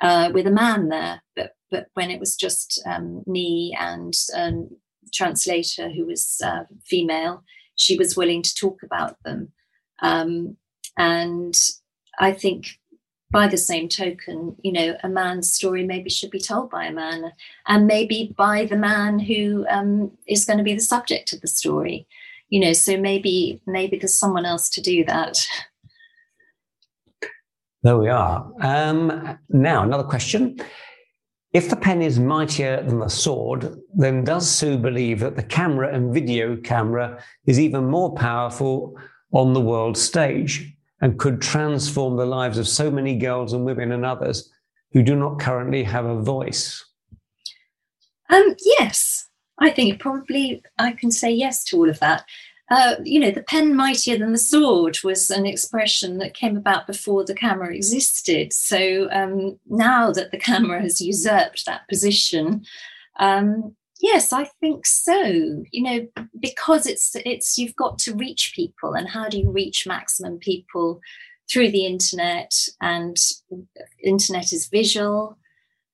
uh, 0.00 0.30
with 0.32 0.46
a 0.46 0.50
man 0.50 0.88
there. 0.88 1.22
But, 1.36 1.56
but 1.70 1.86
when 1.94 2.10
it 2.10 2.18
was 2.18 2.36
just 2.36 2.82
um, 2.86 3.22
me 3.26 3.76
and 3.78 4.14
um, 4.34 4.70
translator 5.12 5.90
who 5.90 6.06
was 6.06 6.40
uh, 6.44 6.64
female, 6.86 7.44
she 7.76 7.96
was 7.96 8.16
willing 8.16 8.42
to 8.42 8.54
talk 8.54 8.82
about 8.82 9.16
them. 9.24 9.52
Um, 10.00 10.56
and 10.96 11.58
I 12.18 12.32
think 12.32 12.78
by 13.32 13.48
the 13.48 13.56
same 13.56 13.88
token, 13.88 14.54
you 14.62 14.70
know, 14.70 14.94
a 15.02 15.08
man's 15.08 15.50
story 15.50 15.84
maybe 15.84 16.10
should 16.10 16.30
be 16.30 16.38
told 16.38 16.70
by 16.70 16.84
a 16.84 16.92
man 16.92 17.32
and 17.66 17.86
maybe 17.86 18.34
by 18.36 18.66
the 18.66 18.76
man 18.76 19.18
who 19.18 19.66
um, 19.70 20.12
is 20.28 20.44
going 20.44 20.58
to 20.58 20.64
be 20.64 20.74
the 20.74 20.80
subject 20.80 21.32
of 21.32 21.40
the 21.40 21.48
story. 21.48 22.06
You 22.50 22.60
know, 22.60 22.74
so 22.74 22.98
maybe 22.98 23.62
maybe 23.66 23.96
there's 23.98 24.12
someone 24.14 24.44
else 24.44 24.68
to 24.70 24.82
do 24.82 25.04
that. 25.06 25.46
There 27.82 27.96
we 27.96 28.08
are. 28.08 28.52
Um, 28.60 29.38
now, 29.48 29.82
another 29.82 30.04
question. 30.04 30.60
If 31.54 31.68
the 31.68 31.76
pen 31.76 32.00
is 32.02 32.18
mightier 32.18 32.82
than 32.82 33.00
the 33.00 33.08
sword, 33.08 33.74
then 33.94 34.24
does 34.24 34.48
Sue 34.48 34.78
believe 34.78 35.20
that 35.20 35.36
the 35.36 35.42
camera 35.42 35.94
and 35.94 36.12
video 36.12 36.56
camera 36.56 37.22
is 37.46 37.58
even 37.58 37.86
more 37.86 38.14
powerful 38.14 38.96
on 39.32 39.54
the 39.54 39.60
world 39.60 39.96
stage 39.96 40.71
and 41.02 41.18
could 41.18 41.42
transform 41.42 42.16
the 42.16 42.24
lives 42.24 42.56
of 42.56 42.68
so 42.68 42.90
many 42.90 43.18
girls 43.18 43.52
and 43.52 43.64
women 43.64 43.92
and 43.92 44.06
others 44.06 44.50
who 44.92 45.02
do 45.02 45.16
not 45.16 45.40
currently 45.40 45.82
have 45.82 46.06
a 46.06 46.22
voice? 46.22 46.84
Um, 48.30 48.54
yes, 48.78 49.28
I 49.58 49.70
think 49.70 50.00
probably 50.00 50.62
I 50.78 50.92
can 50.92 51.10
say 51.10 51.30
yes 51.30 51.64
to 51.64 51.76
all 51.76 51.90
of 51.90 51.98
that. 52.00 52.24
Uh, 52.70 52.94
you 53.04 53.20
know, 53.20 53.30
the 53.30 53.42
pen 53.42 53.74
mightier 53.74 54.16
than 54.16 54.32
the 54.32 54.38
sword 54.38 54.96
was 55.04 55.28
an 55.28 55.44
expression 55.44 56.18
that 56.18 56.34
came 56.34 56.56
about 56.56 56.86
before 56.86 57.24
the 57.24 57.34
camera 57.34 57.74
existed. 57.74 58.52
So 58.52 59.08
um, 59.12 59.58
now 59.68 60.10
that 60.12 60.30
the 60.30 60.38
camera 60.38 60.80
has 60.80 61.00
usurped 61.00 61.66
that 61.66 61.86
position, 61.88 62.64
um, 63.18 63.76
yes, 64.02 64.32
I 64.32 64.44
think 64.60 64.84
so. 64.84 65.22
You 65.70 65.82
know, 65.82 66.06
because 66.38 66.86
it's 66.86 67.16
it's 67.24 67.56
you've 67.56 67.76
got 67.76 67.98
to 68.00 68.14
reach 68.14 68.52
people, 68.54 68.92
and 68.94 69.08
how 69.08 69.28
do 69.28 69.38
you 69.38 69.50
reach 69.50 69.86
maximum 69.86 70.38
people 70.38 71.00
through 71.50 71.70
the 71.70 71.86
internet? 71.86 72.52
And 72.80 73.16
internet 74.02 74.52
is 74.52 74.68
visual, 74.68 75.38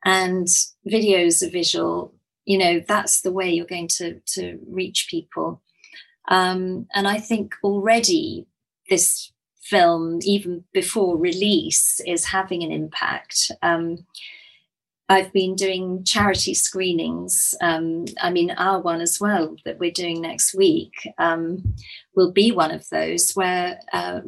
and 0.04 0.46
videos 0.90 1.46
are 1.46 1.50
visual. 1.50 2.14
You 2.46 2.58
know, 2.58 2.80
that's 2.88 3.20
the 3.20 3.32
way 3.32 3.50
you're 3.50 3.66
going 3.66 3.88
to 3.98 4.20
to 4.34 4.58
reach 4.66 5.06
people. 5.08 5.62
Um, 6.28 6.86
and 6.94 7.06
I 7.06 7.18
think 7.18 7.54
already 7.62 8.46
this 8.90 9.32
film, 9.62 10.20
even 10.22 10.64
before 10.72 11.16
release, 11.18 12.00
is 12.06 12.24
having 12.24 12.62
an 12.62 12.72
impact. 12.72 13.50
Um, 13.62 14.06
I've 15.08 15.32
been 15.32 15.54
doing 15.54 16.04
charity 16.04 16.52
screenings. 16.52 17.54
Um, 17.62 18.04
I 18.20 18.30
mean, 18.30 18.50
our 18.52 18.80
one 18.80 19.00
as 19.00 19.18
well 19.18 19.56
that 19.64 19.78
we're 19.78 19.90
doing 19.90 20.20
next 20.20 20.54
week 20.54 20.92
um, 21.16 21.74
will 22.14 22.30
be 22.30 22.52
one 22.52 22.70
of 22.70 22.88
those 22.90 23.32
where 23.32 23.80
uh, 23.92 24.20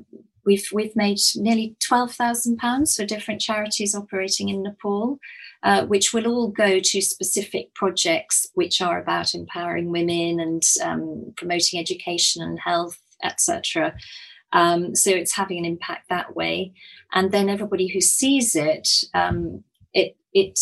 we've 0.47 0.67
we've 0.73 0.97
made 0.97 1.19
nearly 1.37 1.77
twelve 1.87 2.13
thousand 2.13 2.57
pounds 2.57 2.97
for 2.97 3.05
different 3.05 3.41
charities 3.43 3.95
operating 3.95 4.49
in 4.49 4.63
Nepal. 4.63 5.19
Uh, 5.63 5.85
which 5.85 6.15
will 6.15 6.27
all 6.27 6.49
go 6.49 6.81
to 6.81 7.03
specific 7.03 7.75
projects 7.75 8.47
which 8.55 8.81
are 8.81 8.99
about 8.99 9.35
empowering 9.35 9.91
women 9.91 10.41
and 10.41 10.63
um, 10.83 11.35
promoting 11.37 11.79
education 11.79 12.43
and 12.43 12.59
health, 12.59 12.99
etc. 13.23 13.95
Um, 14.55 14.95
so 14.97 15.11
it's 15.11 15.37
having 15.37 15.59
an 15.59 15.67
impact 15.67 16.09
that 16.09 16.35
way, 16.35 16.73
and 17.13 17.31
then 17.31 17.51
everybody 17.51 17.89
who 17.89 18.01
sees 18.01 18.57
it, 18.57 18.89
um, 19.13 19.63
it 19.93 20.17
it 20.33 20.59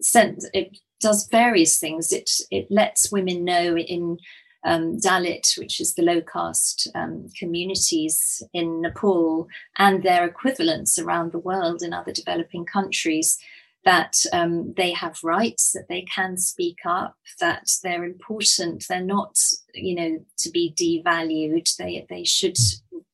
sent 0.00 0.44
it 0.52 0.76
does 1.00 1.28
various 1.30 1.78
things. 1.78 2.12
It 2.12 2.30
it 2.50 2.66
lets 2.70 3.12
women 3.12 3.44
know 3.44 3.76
in 3.76 4.18
um, 4.64 4.98
Dalit, 4.98 5.58
which 5.58 5.80
is 5.80 5.94
the 5.94 6.02
low 6.02 6.20
caste 6.20 6.88
um, 6.94 7.26
communities 7.36 8.42
in 8.52 8.80
Nepal, 8.80 9.48
and 9.78 10.02
their 10.02 10.24
equivalents 10.24 10.98
around 10.98 11.32
the 11.32 11.38
world 11.38 11.82
in 11.82 11.92
other 11.92 12.12
developing 12.12 12.64
countries, 12.64 13.38
that 13.84 14.16
um, 14.32 14.72
they 14.76 14.92
have 14.92 15.18
rights, 15.24 15.72
that 15.72 15.88
they 15.88 16.02
can 16.02 16.36
speak 16.36 16.78
up, 16.84 17.16
that 17.40 17.68
they're 17.82 18.04
important. 18.04 18.84
They're 18.88 19.00
not, 19.00 19.36
you 19.74 19.94
know, 19.94 20.24
to 20.38 20.50
be 20.50 20.72
devalued. 20.78 21.74
They 21.76 22.06
they 22.08 22.24
should 22.24 22.56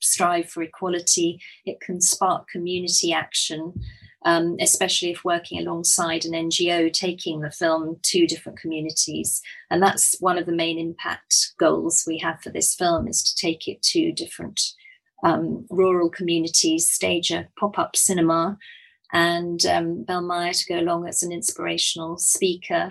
strive 0.01 0.51
for 0.51 0.63
equality. 0.63 1.41
It 1.65 1.81
can 1.81 2.01
spark 2.01 2.49
community 2.49 3.13
action. 3.13 3.73
Um, 4.29 4.57
especially 4.61 5.11
if 5.11 5.25
working 5.25 5.59
alongside 5.59 6.27
an 6.27 6.33
NGO 6.33 6.93
taking 6.93 7.41
the 7.41 7.51
film 7.51 7.97
to 8.03 8.27
different 8.27 8.59
communities. 8.59 9.41
And 9.71 9.83
that's 9.83 10.17
one 10.21 10.37
of 10.37 10.45
the 10.45 10.53
main 10.53 10.79
impact 10.79 11.53
goals 11.59 12.05
we 12.07 12.19
have 12.19 12.43
for 12.43 12.51
this 12.51 12.75
film 12.75 13.09
is 13.09 13.23
to 13.23 13.35
take 13.35 13.67
it 13.69 13.81
to 13.85 14.13
different 14.13 14.61
um, 15.25 15.67
rural 15.71 16.11
communities, 16.11 16.91
stage 16.91 17.31
a 17.31 17.49
pop-up 17.59 17.97
cinema 17.97 18.59
and 19.13 19.65
um, 19.65 20.05
Belmaya 20.05 20.53
to 20.53 20.75
go 20.75 20.79
along 20.79 21.09
as 21.09 21.23
an 21.23 21.33
inspirational 21.33 22.19
speaker 22.19 22.91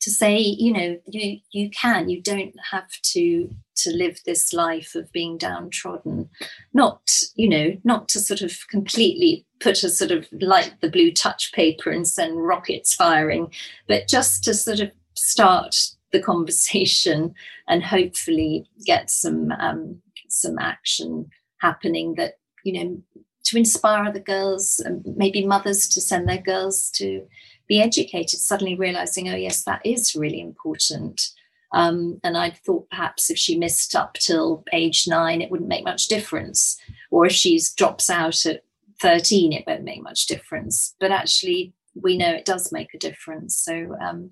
to 0.00 0.10
say, 0.10 0.38
you 0.38 0.72
know, 0.72 0.98
you 1.06 1.38
you 1.52 1.70
can, 1.70 2.08
you 2.08 2.22
don't 2.22 2.54
have 2.70 2.90
to 3.02 3.50
to 3.82 3.90
live 3.90 4.20
this 4.24 4.52
life 4.52 4.94
of 4.94 5.10
being 5.12 5.38
downtrodden, 5.38 6.28
not, 6.72 7.20
you 7.34 7.48
know, 7.48 7.76
not 7.84 8.08
to 8.10 8.20
sort 8.20 8.42
of 8.42 8.66
completely 8.68 9.46
put 9.60 9.82
a 9.82 9.90
sort 9.90 10.10
of 10.10 10.26
light 10.40 10.74
the 10.80 10.90
blue 10.90 11.12
touch 11.12 11.52
paper 11.52 11.90
and 11.90 12.06
send 12.06 12.46
rockets 12.46 12.94
firing, 12.94 13.52
but 13.86 14.08
just 14.08 14.44
to 14.44 14.54
sort 14.54 14.80
of 14.80 14.90
start 15.14 15.76
the 16.12 16.20
conversation 16.30 17.34
and 17.68 17.84
hopefully 17.84 18.66
get 18.84 19.10
some 19.10 19.52
um, 19.52 20.00
some 20.28 20.58
action 20.58 21.28
happening 21.60 22.14
that 22.14 22.34
you 22.64 22.72
know 22.72 23.02
to 23.44 23.56
inspire 23.56 24.04
other 24.04 24.20
girls, 24.20 24.80
and 24.84 25.04
maybe 25.16 25.46
mothers 25.46 25.88
to 25.88 26.00
send 26.00 26.28
their 26.28 26.40
girls 26.40 26.90
to 26.90 27.26
be 27.66 27.80
educated, 27.80 28.38
suddenly 28.38 28.74
realizing, 28.74 29.28
oh, 29.28 29.36
yes, 29.36 29.64
that 29.64 29.80
is 29.84 30.14
really 30.14 30.40
important. 30.40 31.30
Um, 31.72 32.20
and 32.24 32.36
I 32.36 32.50
thought 32.50 32.90
perhaps 32.90 33.30
if 33.30 33.38
she 33.38 33.56
missed 33.56 33.94
up 33.94 34.14
till 34.14 34.64
age 34.72 35.06
nine, 35.06 35.40
it 35.40 35.50
wouldn't 35.50 35.68
make 35.68 35.84
much 35.84 36.08
difference. 36.08 36.78
Or 37.10 37.26
if 37.26 37.32
she 37.32 37.60
drops 37.76 38.10
out 38.10 38.44
at 38.46 38.64
13, 39.00 39.52
it 39.52 39.64
won't 39.66 39.84
make 39.84 40.02
much 40.02 40.26
difference. 40.26 40.94
But 40.98 41.12
actually, 41.12 41.72
we 41.94 42.16
know 42.16 42.30
it 42.30 42.44
does 42.44 42.72
make 42.72 42.92
a 42.94 42.98
difference. 42.98 43.56
So, 43.56 43.96
um, 44.00 44.30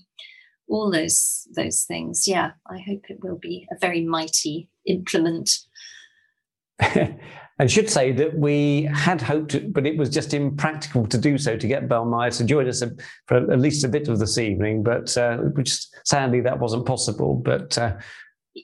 all 0.69 0.91
those 0.91 1.49
those 1.57 1.85
things, 1.85 2.29
yeah, 2.29 2.53
I 2.67 2.79
hope 2.79 3.05
it 3.09 3.23
will 3.23 3.39
be 3.39 3.67
a 3.73 3.79
very 3.79 4.05
mighty 4.05 4.69
implement. 4.87 5.61
and 7.59 7.71
should 7.71 7.91
say 7.91 8.13
that 8.13 8.39
we 8.39 8.83
had 8.85 9.21
hoped, 9.21 9.73
but 9.73 9.87
it 9.87 9.97
was 9.97 10.11
just 10.11 10.33
impractical 10.33 11.07
to 11.07 11.19
do 11.19 11.37
so 11.39 11.57
to 11.57 11.67
get 11.67 11.89
Belmaya 11.89 12.37
to 12.37 12.45
join 12.45 12.69
us 12.69 12.83
for 13.27 13.37
at 13.37 13.59
least 13.59 13.85
a 13.85 13.89
bit 13.89 14.09
of 14.09 14.19
this 14.21 14.39
evening. 14.39 14.83
But 14.83 15.17
uh, 15.17 15.39
which 15.39 15.87
sadly 16.05 16.41
that 16.43 16.59
wasn't 16.59 16.87
possible. 16.87 17.35
But 17.35 17.77
uh, 17.77 17.97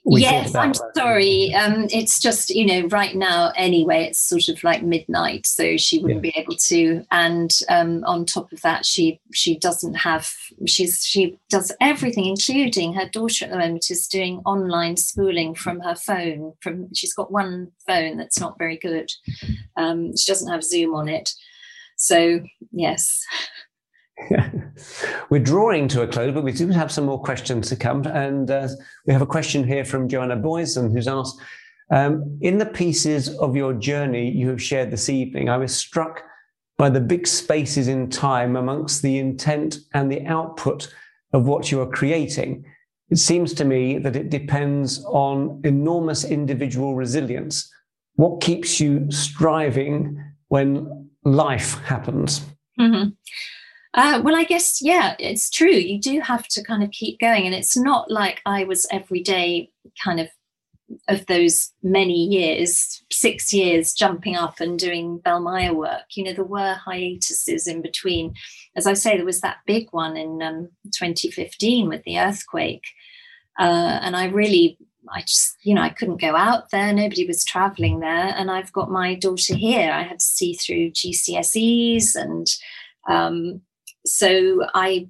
yes, 0.05 0.55
I'm 0.55 0.73
sorry. 0.95 1.53
Um, 1.53 1.87
it's 1.91 2.19
just 2.19 2.49
you 2.49 2.65
know 2.65 2.87
right 2.87 3.15
now 3.15 3.51
anyway. 3.55 4.03
It's 4.03 4.19
sort 4.19 4.49
of 4.49 4.63
like 4.63 4.83
midnight, 4.83 5.45
so 5.45 5.77
she 5.77 5.99
wouldn't 5.99 6.23
yeah. 6.23 6.31
be 6.31 6.39
able 6.39 6.55
to. 6.55 7.05
And 7.11 7.51
um, 7.69 8.03
on 8.05 8.25
top 8.25 8.51
of 8.51 8.61
that, 8.61 8.85
she 8.85 9.19
she 9.33 9.57
doesn't 9.57 9.95
have. 9.95 10.31
She's 10.65 11.03
she 11.05 11.39
does 11.49 11.71
everything, 11.81 12.25
including 12.25 12.93
her 12.93 13.07
daughter 13.07 13.45
at 13.45 13.51
the 13.51 13.57
moment 13.57 13.89
is 13.89 14.07
doing 14.07 14.41
online 14.45 14.97
schooling 14.97 15.55
from 15.55 15.79
her 15.81 15.95
phone. 15.95 16.53
From 16.61 16.93
she's 16.93 17.13
got 17.13 17.31
one 17.31 17.71
phone 17.87 18.17
that's 18.17 18.39
not 18.39 18.57
very 18.57 18.77
good. 18.77 19.11
Um, 19.77 20.15
she 20.15 20.31
doesn't 20.31 20.51
have 20.51 20.63
Zoom 20.63 20.93
on 20.95 21.09
it. 21.09 21.31
So 21.97 22.41
yes. 22.71 23.21
We're 25.29 25.39
drawing 25.39 25.87
to 25.89 26.01
a 26.01 26.07
close, 26.07 26.33
but 26.33 26.43
we 26.43 26.51
do 26.51 26.69
have 26.69 26.91
some 26.91 27.05
more 27.05 27.21
questions 27.21 27.69
to 27.69 27.75
come. 27.75 28.05
And 28.07 28.49
uh, 28.49 28.69
we 29.05 29.13
have 29.13 29.21
a 29.21 29.27
question 29.27 29.65
here 29.65 29.85
from 29.85 30.07
Joanna 30.07 30.35
Boyson, 30.35 30.91
who's 30.91 31.07
asked 31.07 31.39
um, 31.91 32.37
In 32.41 32.57
the 32.57 32.65
pieces 32.65 33.29
of 33.37 33.55
your 33.55 33.73
journey 33.73 34.29
you 34.29 34.49
have 34.49 34.61
shared 34.61 34.91
this 34.91 35.09
evening, 35.09 35.49
I 35.49 35.57
was 35.57 35.75
struck 35.75 36.23
by 36.77 36.89
the 36.89 36.99
big 36.99 37.25
spaces 37.25 37.87
in 37.87 38.09
time 38.09 38.55
amongst 38.55 39.01
the 39.01 39.17
intent 39.17 39.77
and 39.93 40.11
the 40.11 40.25
output 40.25 40.93
of 41.33 41.47
what 41.47 41.71
you 41.71 41.81
are 41.81 41.89
creating. 41.89 42.65
It 43.09 43.17
seems 43.17 43.53
to 43.55 43.65
me 43.65 43.97
that 43.99 44.15
it 44.15 44.29
depends 44.29 45.03
on 45.05 45.61
enormous 45.63 46.23
individual 46.23 46.95
resilience. 46.95 47.71
What 48.15 48.41
keeps 48.41 48.79
you 48.79 49.09
striving 49.11 50.21
when 50.47 51.09
life 51.23 51.79
happens? 51.79 52.45
Mm-hmm. 52.79 53.09
Uh, 53.95 54.21
well, 54.21 54.35
I 54.35 54.43
guess, 54.43 54.81
yeah, 54.81 55.15
it's 55.19 55.49
true. 55.49 55.69
You 55.69 55.99
do 55.99 56.19
have 56.19 56.47
to 56.49 56.63
kind 56.63 56.83
of 56.83 56.91
keep 56.91 57.17
going. 57.19 57.45
And 57.45 57.55
it's 57.55 57.77
not 57.77 58.11
like 58.11 58.41
I 58.45 58.65
was 58.65 58.85
every 58.91 59.23
day 59.23 59.71
kind 60.03 60.19
of 60.19 60.27
of 61.07 61.25
those 61.25 61.71
many 61.81 62.25
years, 62.25 63.03
six 63.11 63.51
years, 63.51 63.93
jumping 63.93 64.35
up 64.35 64.59
and 64.59 64.77
doing 64.77 65.19
Belmaya 65.25 65.73
work. 65.73 66.03
You 66.13 66.25
know, 66.25 66.33
there 66.33 66.45
were 66.45 66.75
hiatuses 66.75 67.65
in 67.65 67.81
between. 67.81 68.35
As 68.75 68.85
I 68.85 68.93
say, 68.93 69.15
there 69.15 69.25
was 69.25 69.41
that 69.41 69.57
big 69.65 69.87
one 69.91 70.15
in 70.15 70.43
um, 70.43 70.69
2015 70.93 71.89
with 71.89 72.03
the 72.03 72.19
earthquake. 72.19 72.83
Uh, 73.57 73.99
and 74.01 74.15
I 74.15 74.25
really 74.25 74.77
I 75.09 75.21
just, 75.21 75.57
you 75.63 75.73
know, 75.73 75.81
I 75.81 75.89
couldn't 75.89 76.21
go 76.21 76.35
out 76.35 76.71
there. 76.71 76.91
Nobody 76.93 77.25
was 77.25 77.45
traveling 77.45 77.99
there. 77.99 78.33
And 78.35 78.51
I've 78.51 78.73
got 78.73 78.91
my 78.91 79.15
daughter 79.15 79.55
here. 79.55 79.91
I 79.91 80.03
had 80.03 80.19
to 80.19 80.25
see 80.25 80.53
through 80.53 80.91
GCSEs. 80.91 82.15
And 82.15 82.47
um, 83.09 83.61
so 84.05 84.65
I, 84.73 85.09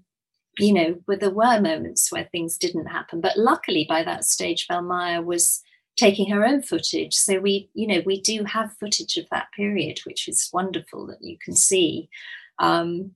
you 0.57 0.73
know, 0.73 0.99
where 1.05 1.17
there 1.17 1.29
were 1.29 1.59
moments 1.59 2.11
where 2.11 2.29
things 2.31 2.57
didn't 2.57 2.87
happen. 2.87 3.21
But 3.21 3.37
luckily 3.37 3.85
by 3.87 4.03
that 4.03 4.25
stage, 4.25 4.67
Belmaya 4.67 5.23
was 5.23 5.61
taking 5.97 6.29
her 6.29 6.45
own 6.45 6.61
footage. 6.61 7.13
So 7.13 7.39
we, 7.39 7.69
you 7.73 7.87
know, 7.87 8.01
we 8.05 8.21
do 8.21 8.43
have 8.43 8.75
footage 8.79 9.17
of 9.17 9.25
that 9.31 9.47
period, 9.55 9.99
which 10.05 10.27
is 10.27 10.49
wonderful 10.51 11.07
that 11.07 11.21
you 11.21 11.37
can 11.43 11.55
see. 11.55 12.09
Um, 12.59 13.11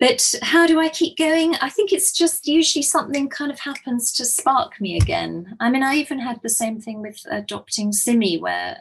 but 0.00 0.34
how 0.42 0.66
do 0.66 0.80
I 0.80 0.88
keep 0.88 1.16
going? 1.16 1.54
I 1.56 1.70
think 1.70 1.92
it's 1.92 2.12
just 2.12 2.46
usually 2.46 2.82
something 2.82 3.28
kind 3.28 3.50
of 3.50 3.60
happens 3.60 4.12
to 4.14 4.24
spark 4.24 4.80
me 4.80 4.96
again. 4.96 5.56
I 5.60 5.70
mean, 5.70 5.82
I 5.82 5.94
even 5.96 6.18
had 6.18 6.40
the 6.42 6.48
same 6.48 6.80
thing 6.80 7.00
with 7.00 7.20
adopting 7.30 7.92
Simi, 7.92 8.36
where, 8.36 8.78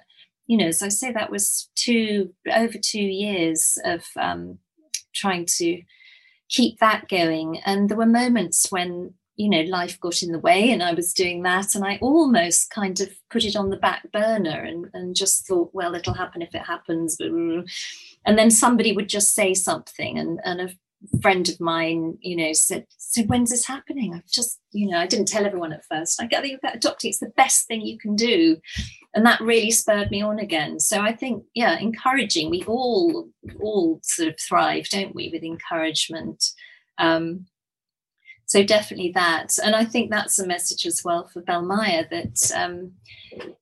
you 0.47 0.57
know, 0.57 0.65
as 0.65 0.81
I 0.81 0.89
say, 0.89 1.11
that 1.11 1.31
was 1.31 1.69
two 1.75 2.33
over 2.51 2.77
two 2.77 3.01
years 3.01 3.77
of 3.85 4.05
um, 4.17 4.57
trying 5.13 5.45
to 5.57 5.81
keep 6.49 6.79
that 6.79 7.07
going. 7.09 7.59
And 7.65 7.89
there 7.89 7.97
were 7.97 8.05
moments 8.05 8.71
when, 8.71 9.13
you 9.35 9.49
know, 9.49 9.61
life 9.61 9.99
got 9.99 10.21
in 10.21 10.31
the 10.31 10.39
way 10.39 10.69
and 10.69 10.83
I 10.83 10.93
was 10.93 11.13
doing 11.13 11.43
that. 11.43 11.73
And 11.75 11.83
I 11.83 11.97
almost 12.01 12.69
kind 12.69 12.99
of 13.01 13.09
put 13.29 13.43
it 13.45 13.55
on 13.55 13.69
the 13.69 13.77
back 13.77 14.11
burner 14.11 14.63
and, 14.63 14.89
and 14.93 15.15
just 15.15 15.47
thought, 15.47 15.71
well, 15.73 15.95
it'll 15.95 16.13
happen 16.13 16.41
if 16.41 16.53
it 16.53 16.63
happens. 16.63 17.17
And 17.19 17.67
then 18.25 18.51
somebody 18.51 18.91
would 18.91 19.09
just 19.09 19.33
say 19.33 19.53
something 19.53 20.17
and, 20.19 20.39
and 20.43 20.75
friend 21.21 21.47
of 21.49 21.59
mine, 21.59 22.17
you 22.21 22.35
know, 22.35 22.53
said, 22.53 22.85
"So 22.97 23.23
when's 23.23 23.51
this 23.51 23.65
happening?" 23.65 24.13
I've 24.13 24.27
just, 24.27 24.59
you 24.71 24.89
know, 24.89 24.97
I 24.97 25.07
didn't 25.07 25.27
tell 25.27 25.45
everyone 25.45 25.73
at 25.73 25.85
first. 25.85 26.21
I 26.21 26.25
get 26.27 26.45
that 26.61 26.75
adopted. 26.75 27.09
it's 27.09 27.19
the 27.19 27.33
best 27.35 27.67
thing 27.67 27.81
you 27.81 27.97
can 27.97 28.15
do, 28.15 28.57
and 29.13 29.25
that 29.25 29.41
really 29.41 29.71
spurred 29.71 30.11
me 30.11 30.21
on 30.21 30.39
again. 30.39 30.79
So 30.79 31.01
I 31.01 31.13
think, 31.13 31.43
yeah, 31.53 31.77
encouraging. 31.79 32.49
We 32.49 32.63
all 32.63 33.29
all 33.59 33.99
sort 34.03 34.29
of 34.29 34.39
thrive, 34.39 34.89
don't 34.89 35.15
we, 35.15 35.29
with 35.29 35.43
encouragement. 35.43 36.43
Um, 36.97 37.47
so 38.45 38.63
definitely 38.63 39.11
that, 39.15 39.57
and 39.63 39.75
I 39.75 39.85
think 39.85 40.11
that's 40.11 40.37
a 40.37 40.45
message 40.45 40.85
as 40.85 41.01
well 41.03 41.27
for 41.27 41.41
Belmaya 41.41 42.09
that 42.09 42.51
um, 42.55 42.91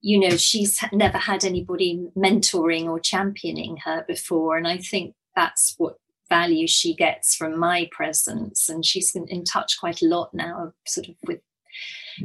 you 0.02 0.20
know 0.20 0.36
she's 0.38 0.84
never 0.92 1.18
had 1.18 1.46
anybody 1.46 2.08
mentoring 2.18 2.86
or 2.86 3.00
championing 3.00 3.78
her 3.86 4.04
before, 4.08 4.58
and 4.58 4.68
I 4.68 4.78
think 4.78 5.16
that's 5.36 5.76
what 5.78 5.98
value 6.32 6.66
she 6.66 6.96
gets 6.96 7.36
from 7.36 7.60
my 7.60 7.90
presence. 7.92 8.70
And 8.70 8.86
she's 8.86 9.14
in 9.16 9.44
touch 9.44 9.78
quite 9.80 10.02
a 10.02 10.08
lot 10.08 10.34
now, 10.34 10.74
sort 10.88 11.10
of 11.10 11.16
with 11.28 11.42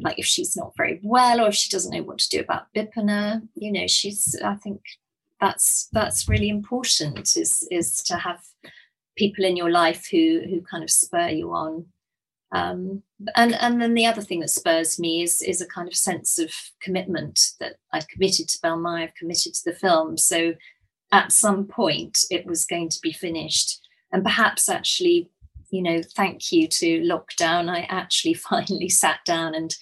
like 0.00 0.18
if 0.18 0.26
she's 0.26 0.56
not 0.56 0.76
very 0.76 1.00
well 1.02 1.40
or 1.40 1.48
if 1.48 1.54
she 1.54 1.70
doesn't 1.70 1.92
know 1.92 2.02
what 2.02 2.18
to 2.18 2.28
do 2.28 2.40
about 2.40 2.72
Bipana, 2.74 3.46
you 3.54 3.72
know, 3.72 3.86
she's 3.86 4.36
I 4.42 4.54
think 4.54 4.80
that's 5.40 5.88
that's 5.92 6.28
really 6.28 6.48
important 6.48 7.36
is 7.36 7.66
is 7.70 8.02
to 8.04 8.16
have 8.16 8.42
people 9.16 9.44
in 9.44 9.56
your 9.56 9.70
life 9.70 10.08
who 10.10 10.42
who 10.48 10.60
kind 10.62 10.84
of 10.84 10.90
spur 10.90 11.28
you 11.28 11.52
on. 11.52 11.86
Um, 12.52 13.02
and 13.34 13.54
and 13.54 13.82
then 13.82 13.94
the 13.94 14.06
other 14.06 14.22
thing 14.22 14.40
that 14.40 14.50
spurs 14.50 14.98
me 14.98 15.22
is 15.22 15.42
is 15.42 15.60
a 15.60 15.66
kind 15.66 15.88
of 15.88 15.96
sense 15.96 16.38
of 16.38 16.50
commitment 16.80 17.40
that 17.60 17.74
I've 17.92 18.08
committed 18.08 18.48
to 18.48 18.58
Belmaya, 18.58 19.04
I've 19.04 19.14
committed 19.14 19.52
to 19.54 19.64
the 19.64 19.74
film. 19.74 20.16
So 20.16 20.54
at 21.12 21.32
some 21.32 21.66
point 21.66 22.18
it 22.30 22.46
was 22.46 22.64
going 22.64 22.88
to 22.88 23.00
be 23.00 23.12
finished 23.12 23.85
and 24.16 24.24
perhaps 24.24 24.66
actually 24.70 25.30
you 25.70 25.82
know 25.82 26.00
thank 26.16 26.50
you 26.50 26.66
to 26.66 27.00
lockdown 27.02 27.68
i 27.68 27.80
actually 27.90 28.34
finally 28.50 28.88
sat 28.88 29.20
down 29.26 29.54
and 29.54 29.76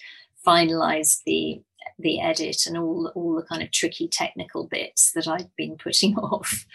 finalized 0.45 1.19
the 1.25 1.61
the 1.99 2.19
edit 2.19 2.65
and 2.67 2.77
all 2.77 3.11
all 3.15 3.33
the 3.33 3.43
kind 3.43 3.63
of 3.63 3.71
tricky 3.71 4.09
technical 4.09 4.67
bits 4.67 5.13
that 5.13 5.27
i'd 5.27 5.49
been 5.55 5.77
putting 5.83 6.15
off 6.17 6.65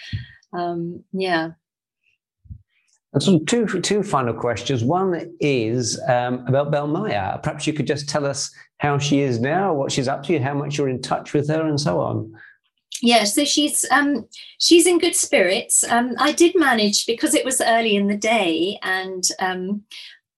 um 0.54 1.04
yeah 1.12 1.50
so 3.18 3.40
two 3.40 3.66
two 3.66 4.04
final 4.04 4.32
questions. 4.32 4.84
One 4.84 5.34
is 5.40 6.00
um, 6.08 6.46
about 6.46 6.70
Belmaya. 6.70 7.42
Perhaps 7.42 7.66
you 7.66 7.72
could 7.72 7.88
just 7.88 8.08
tell 8.08 8.24
us 8.24 8.54
how 8.78 8.98
she 8.98 9.18
is 9.18 9.40
now, 9.40 9.74
what 9.74 9.90
she's 9.90 10.06
up 10.06 10.22
to, 10.26 10.38
how 10.38 10.54
much 10.54 10.78
you're 10.78 10.88
in 10.88 11.02
touch 11.02 11.32
with 11.32 11.48
her, 11.48 11.66
and 11.66 11.80
so 11.80 11.98
on 11.98 12.32
yeah 13.03 13.24
so 13.24 13.45
she's 13.45 13.84
um 13.91 14.26
she's 14.59 14.86
in 14.86 14.99
good 14.99 15.16
spirits. 15.16 15.84
Um 15.84 16.14
i 16.18 16.32
did 16.32 16.55
manage 16.59 17.07
because 17.07 17.34
it 17.34 17.45
was 17.45 17.61
early 17.61 17.97
in 17.97 18.09
the 18.09 18.16
day 18.16 18.78
and 18.82 19.24
um 19.41 19.82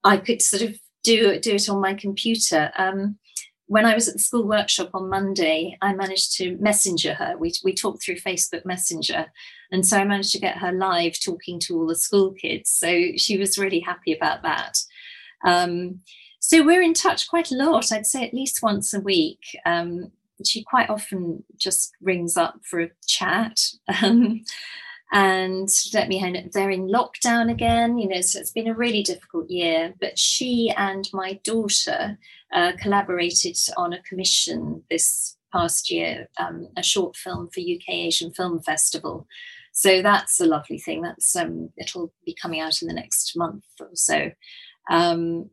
i 0.04 0.16
could 0.16 0.42
sort 0.42 0.62
of 0.62 0.78
do 1.02 1.38
do 1.38 1.54
it 1.54 1.68
on 1.68 1.80
my 1.80 1.94
computer 1.94 2.70
um 2.76 3.18
when 3.66 3.86
i 3.86 3.94
was 3.94 4.08
at 4.08 4.14
the 4.14 4.20
school 4.20 4.46
workshop 4.46 4.90
on 4.94 5.08
monday 5.08 5.76
i 5.80 5.92
managed 5.94 6.36
to 6.36 6.56
messenger 6.58 7.14
her. 7.14 7.36
We, 7.38 7.52
we 7.64 7.74
talked 7.74 8.04
through 8.04 8.16
facebook 8.16 8.64
messenger 8.64 9.26
and 9.70 9.86
so 9.86 9.98
i 9.98 10.04
managed 10.04 10.32
to 10.32 10.40
get 10.40 10.58
her 10.58 10.72
live 10.72 11.18
talking 11.18 11.58
to 11.60 11.76
all 11.76 11.86
the 11.86 11.96
school 11.96 12.32
kids. 12.32 12.70
So 12.70 13.12
she 13.16 13.38
was 13.38 13.58
really 13.58 13.80
happy 13.80 14.12
about 14.12 14.42
that. 14.42 14.78
Um 15.44 16.00
so 16.40 16.64
we're 16.64 16.82
in 16.82 16.94
touch 16.94 17.28
quite 17.28 17.50
a 17.50 17.56
lot 17.56 17.92
i'd 17.92 18.06
say 18.06 18.26
at 18.26 18.34
least 18.34 18.62
once 18.62 18.92
a 18.92 19.00
week. 19.00 19.40
Um 19.64 20.12
she 20.44 20.64
quite 20.64 20.90
often 20.90 21.44
just 21.56 21.92
rings 22.00 22.36
up 22.36 22.60
for 22.64 22.80
a 22.80 22.90
chat. 23.06 23.58
Um, 24.02 24.44
and 25.14 25.68
let 25.92 26.08
me 26.08 26.18
know 26.22 26.40
they're 26.54 26.70
in 26.70 26.88
lockdown 26.88 27.50
again 27.50 27.98
you 27.98 28.08
know 28.08 28.22
so 28.22 28.40
it's 28.40 28.50
been 28.50 28.66
a 28.66 28.74
really 28.74 29.02
difficult 29.02 29.50
year. 29.50 29.92
But 30.00 30.18
she 30.18 30.72
and 30.76 31.06
my 31.12 31.38
daughter 31.44 32.18
uh, 32.52 32.72
collaborated 32.80 33.58
on 33.76 33.92
a 33.92 34.02
commission 34.02 34.82
this 34.88 35.36
past 35.52 35.90
year 35.90 36.30
um, 36.38 36.68
a 36.78 36.82
short 36.82 37.14
film 37.14 37.50
for 37.52 37.60
uk 37.60 37.88
asian 37.88 38.32
film 38.32 38.62
festival. 38.62 39.26
So 39.72 40.02
that's 40.02 40.38
a 40.38 40.46
lovely 40.46 40.78
thing. 40.78 41.02
That's 41.02 41.34
um, 41.34 41.70
it'll 41.76 42.12
be 42.24 42.34
coming 42.40 42.60
out 42.60 42.80
in 42.82 42.88
the 42.88 42.94
next 42.94 43.36
month 43.36 43.64
or 43.80 43.90
so. 43.94 44.30
Um, 44.90 45.50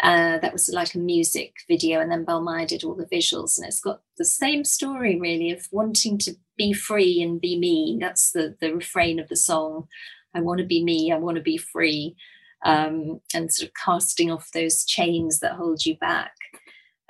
uh, 0.00 0.38
that 0.38 0.52
was 0.52 0.70
like 0.72 0.94
a 0.94 0.98
music 0.98 1.54
video, 1.68 2.00
and 2.00 2.10
then 2.10 2.24
Belmaya 2.24 2.66
did 2.66 2.82
all 2.82 2.94
the 2.94 3.06
visuals, 3.06 3.58
and 3.58 3.66
it's 3.66 3.80
got 3.80 4.00
the 4.16 4.24
same 4.24 4.64
story 4.64 5.18
really 5.20 5.50
of 5.50 5.68
wanting 5.70 6.18
to 6.18 6.34
be 6.56 6.72
free 6.72 7.20
and 7.20 7.40
be 7.40 7.58
me. 7.58 7.98
That's 8.00 8.32
the 8.32 8.56
the 8.60 8.74
refrain 8.74 9.20
of 9.20 9.28
the 9.28 9.36
song. 9.36 9.88
I 10.34 10.40
want 10.40 10.58
to 10.60 10.66
be 10.66 10.82
me. 10.82 11.12
I 11.12 11.18
want 11.18 11.36
to 11.36 11.42
be 11.42 11.58
free, 11.58 12.16
um, 12.64 13.20
and 13.34 13.52
sort 13.52 13.68
of 13.68 13.74
casting 13.74 14.30
off 14.30 14.50
those 14.52 14.84
chains 14.84 15.40
that 15.40 15.52
hold 15.52 15.84
you 15.84 15.96
back. 15.98 16.32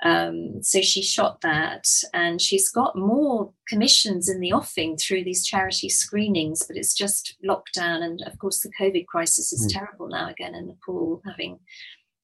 Um, 0.03 0.61
so 0.61 0.81
she 0.81 1.01
shot 1.01 1.39
that, 1.41 1.87
and 2.13 2.41
she's 2.41 2.69
got 2.69 2.97
more 2.97 3.53
commissions 3.69 4.27
in 4.27 4.41
the 4.41 4.51
offing 4.51 4.97
through 4.97 5.23
these 5.23 5.45
charity 5.45 5.87
screenings. 5.87 6.63
But 6.67 6.75
it's 6.75 6.93
just 6.93 7.37
lockdown, 7.47 8.03
and 8.03 8.21
of 8.27 8.37
course 8.39 8.59
the 8.59 8.71
COVID 8.77 9.05
crisis 9.07 9.53
is 9.53 9.65
mm. 9.65 9.73
terrible 9.73 10.09
now 10.09 10.29
again 10.29 10.53
in 10.53 10.67
Nepal, 10.67 11.21
having 11.25 11.59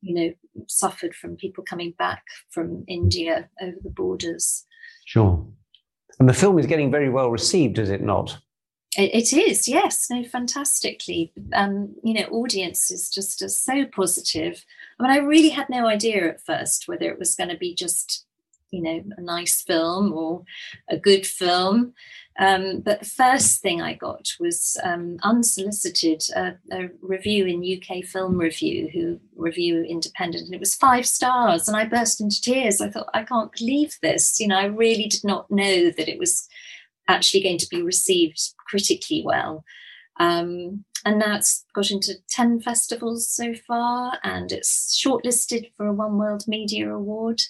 you 0.01 0.15
know, 0.15 0.33
suffered 0.67 1.15
from 1.15 1.35
people 1.35 1.63
coming 1.63 1.93
back 1.97 2.23
from 2.49 2.83
India 2.87 3.49
over 3.61 3.77
the 3.83 3.89
borders. 3.89 4.65
Sure. 5.05 5.45
And 6.19 6.27
the 6.27 6.33
film 6.33 6.59
is 6.59 6.65
getting 6.65 6.91
very 6.91 7.09
well 7.09 7.29
received, 7.31 7.79
is 7.79 7.89
it 7.89 8.01
not? 8.01 8.37
it, 8.97 9.13
it 9.13 9.33
is, 9.33 9.67
yes, 9.67 10.07
no, 10.09 10.23
fantastically. 10.23 11.31
Um, 11.53 11.95
you 12.03 12.13
know, 12.13 12.27
audience 12.31 12.89
is 12.89 13.09
just 13.09 13.39
so 13.39 13.85
positive. 13.85 14.65
I 14.99 15.03
mean, 15.03 15.11
I 15.11 15.17
really 15.17 15.49
had 15.49 15.69
no 15.69 15.85
idea 15.87 16.27
at 16.27 16.43
first 16.43 16.87
whether 16.87 17.09
it 17.09 17.19
was 17.19 17.35
going 17.35 17.49
to 17.49 17.57
be 17.57 17.75
just, 17.75 18.25
you 18.72 18.82
know, 18.82 19.03
a 19.17 19.22
nice 19.22 19.61
film 19.61 20.13
or 20.13 20.43
a 20.89 20.97
good 20.97 21.26
film. 21.26 21.93
Um, 22.39 22.80
but 22.80 22.99
the 22.99 23.05
first 23.05 23.61
thing 23.61 23.82
I 23.82 23.95
got 23.95 24.30
was 24.39 24.78
um, 24.84 25.17
unsolicited 25.24 26.24
uh, 26.36 26.51
a 26.72 26.89
review 27.01 27.45
in 27.45 27.82
UK 27.82 28.05
Film 28.05 28.38
Review, 28.38 28.89
who 28.93 29.20
review 29.36 29.84
independent, 29.84 30.45
and 30.45 30.53
it 30.53 30.59
was 30.59 30.76
five 30.76 31.05
stars. 31.05 31.67
And 31.67 31.76
I 31.76 31.86
burst 31.86 32.22
into 32.22 32.41
tears. 32.41 32.80
I 32.80 32.89
thought, 32.89 33.09
I 33.13 33.24
can't 33.24 33.51
believe 33.51 33.97
this. 34.01 34.39
You 34.39 34.47
know, 34.47 34.57
I 34.57 34.65
really 34.65 35.07
did 35.07 35.26
not 35.26 35.51
know 35.51 35.89
that 35.91 36.07
it 36.07 36.17
was 36.17 36.47
actually 37.09 37.43
going 37.43 37.57
to 37.57 37.67
be 37.70 37.82
received 37.82 38.39
critically 38.67 39.22
well. 39.26 39.65
Um, 40.20 40.86
and 41.05 41.20
now 41.20 41.36
it's 41.36 41.65
got 41.74 41.91
into 41.91 42.15
10 42.30 42.61
festivals 42.61 43.30
so 43.30 43.53
far, 43.67 44.17
and 44.24 44.51
it's 44.51 44.97
shortlisted 44.97 45.72
for 45.76 45.88
a 45.88 45.93
One 45.93 46.17
World 46.17 46.43
Media 46.47 46.93
Award. 46.93 47.41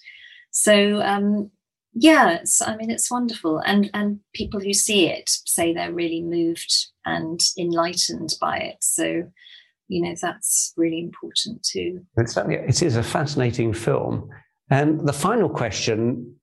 So 0.52 1.02
um, 1.02 1.52
yeah 1.94 2.40
i 2.66 2.76
mean 2.76 2.92
it's 2.92 3.12
wonderful. 3.12 3.60
And 3.66 3.90
and 3.94 4.20
people 4.34 4.60
who 4.60 4.74
see 4.74 5.08
it 5.08 5.30
say 5.46 5.74
they're 5.74 5.94
really 5.94 6.22
moved 6.22 6.74
and 7.06 7.40
enlightened 7.58 8.36
by 8.40 8.58
it. 8.58 8.78
So 8.82 9.24
you 9.88 10.02
know 10.04 10.16
that's 10.22 10.74
really 10.78 11.00
important 11.00 11.64
too. 11.64 12.06
It's, 12.18 12.38
it 12.38 12.84
is 12.84 12.96
a 12.96 13.04
fascinating 13.04 13.74
film. 13.74 14.30
And 14.70 15.08
the 15.08 15.14
final 15.14 15.50
question 15.50 16.36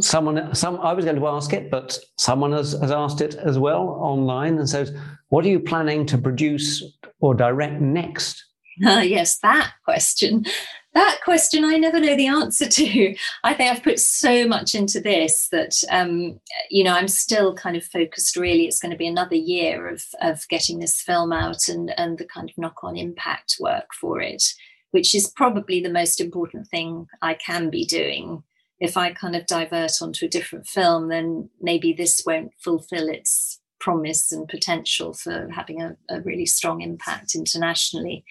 someone 0.00 0.52
some 0.54 0.80
i 0.80 0.92
was 0.92 1.04
going 1.04 1.16
to 1.16 1.28
ask 1.28 1.52
it 1.52 1.70
but 1.70 1.96
someone 2.18 2.50
has, 2.50 2.72
has 2.80 2.90
asked 2.90 3.20
it 3.20 3.36
as 3.36 3.56
well 3.56 3.96
online 4.00 4.58
and 4.58 4.68
says 4.68 4.92
what 5.28 5.44
are 5.44 5.48
you 5.48 5.60
planning 5.60 6.04
to 6.04 6.18
produce 6.18 6.82
or 7.20 7.34
direct 7.34 7.80
next 7.80 8.39
yes 9.02 9.38
that 9.38 9.72
question 9.84 10.44
that 10.92 11.20
question 11.22 11.64
I 11.64 11.76
never 11.76 12.00
know 12.00 12.16
the 12.16 12.26
answer 12.26 12.66
to. 12.66 13.14
I 13.44 13.54
think 13.54 13.70
I've 13.70 13.82
put 13.82 14.00
so 14.00 14.46
much 14.46 14.74
into 14.74 15.00
this 15.00 15.48
that 15.52 15.74
um, 15.90 16.40
you 16.70 16.82
know 16.82 16.94
I'm 16.94 17.08
still 17.08 17.54
kind 17.54 17.76
of 17.76 17.84
focused. 17.84 18.36
Really, 18.36 18.66
it's 18.66 18.80
going 18.80 18.90
to 18.90 18.98
be 18.98 19.06
another 19.06 19.36
year 19.36 19.88
of 19.88 20.02
of 20.20 20.46
getting 20.48 20.80
this 20.80 21.00
film 21.00 21.32
out 21.32 21.68
and 21.68 21.92
and 21.96 22.18
the 22.18 22.24
kind 22.24 22.50
of 22.50 22.58
knock 22.58 22.82
on 22.82 22.96
impact 22.96 23.56
work 23.60 23.88
for 24.00 24.20
it, 24.20 24.42
which 24.90 25.14
is 25.14 25.32
probably 25.36 25.80
the 25.80 25.92
most 25.92 26.20
important 26.20 26.66
thing 26.66 27.06
I 27.22 27.34
can 27.34 27.70
be 27.70 27.84
doing. 27.84 28.42
If 28.80 28.96
I 28.96 29.12
kind 29.12 29.36
of 29.36 29.46
divert 29.46 30.00
onto 30.00 30.24
a 30.24 30.30
different 30.30 30.66
film, 30.66 31.08
then 31.08 31.50
maybe 31.60 31.92
this 31.92 32.22
won't 32.26 32.52
fulfill 32.58 33.08
its 33.08 33.60
promise 33.78 34.32
and 34.32 34.48
potential 34.48 35.12
for 35.14 35.48
having 35.52 35.82
a, 35.82 35.96
a 36.08 36.20
really 36.22 36.46
strong 36.46 36.80
impact 36.80 37.34
internationally. 37.34 38.24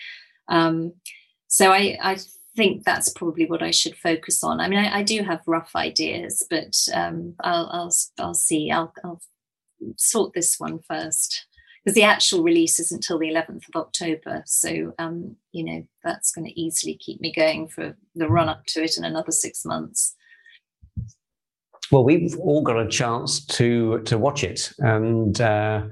Um, 0.49 0.93
so 1.47 1.71
I, 1.71 1.97
I 2.01 2.17
think 2.55 2.83
that's 2.83 3.09
probably 3.09 3.45
what 3.45 3.63
I 3.63 3.71
should 3.71 3.95
focus 3.95 4.43
on. 4.43 4.59
I 4.59 4.67
mean, 4.67 4.79
I, 4.79 4.99
I 4.99 5.03
do 5.03 5.23
have 5.23 5.41
rough 5.47 5.71
ideas, 5.75 6.45
but 6.49 6.75
um, 6.93 7.35
I'll, 7.41 7.69
I'll, 7.71 7.93
I'll 8.19 8.33
see. 8.33 8.71
I'll, 8.71 8.93
I'll 9.03 9.21
sort 9.97 10.33
this 10.33 10.55
one 10.59 10.79
first 10.87 11.45
because 11.83 11.95
the 11.95 12.03
actual 12.03 12.43
release 12.43 12.79
isn't 12.79 12.97
until 12.97 13.19
the 13.19 13.29
11th 13.29 13.67
of 13.69 13.75
October. 13.75 14.43
So, 14.45 14.93
um, 14.99 15.35
you 15.51 15.63
know, 15.63 15.87
that's 16.03 16.31
going 16.31 16.45
to 16.45 16.59
easily 16.59 16.95
keep 16.95 17.21
me 17.21 17.33
going 17.33 17.67
for 17.67 17.95
the 18.15 18.27
run 18.27 18.49
up 18.49 18.65
to 18.67 18.83
it 18.83 18.97
in 18.97 19.05
another 19.05 19.31
six 19.31 19.65
months. 19.65 20.15
Well, 21.91 22.03
we've 22.03 22.37
all 22.37 22.61
got 22.61 22.79
a 22.79 22.87
chance 22.87 23.43
to 23.47 24.01
to 24.03 24.19
watch 24.19 24.43
it, 24.43 24.71
and 24.77 25.39
uh, 25.41 25.85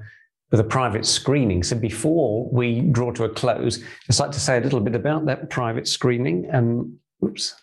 with 0.50 0.60
a 0.60 0.64
private 0.64 1.04
screening. 1.04 1.62
So 1.62 1.76
before 1.76 2.48
we 2.50 2.80
draw 2.80 3.12
to 3.12 3.24
a 3.24 3.28
close, 3.28 3.82
I'd 4.08 4.18
like 4.18 4.32
to 4.32 4.40
say 4.40 4.56
a 4.56 4.60
little 4.60 4.80
bit 4.80 4.94
about 4.94 5.26
that 5.26 5.50
private 5.50 5.86
screening. 5.86 6.46
And 6.50 6.96
oops, 7.24 7.54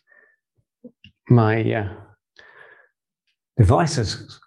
my 1.29 1.73
uh, 1.73 1.93
device 3.57 3.95
has 3.95 4.39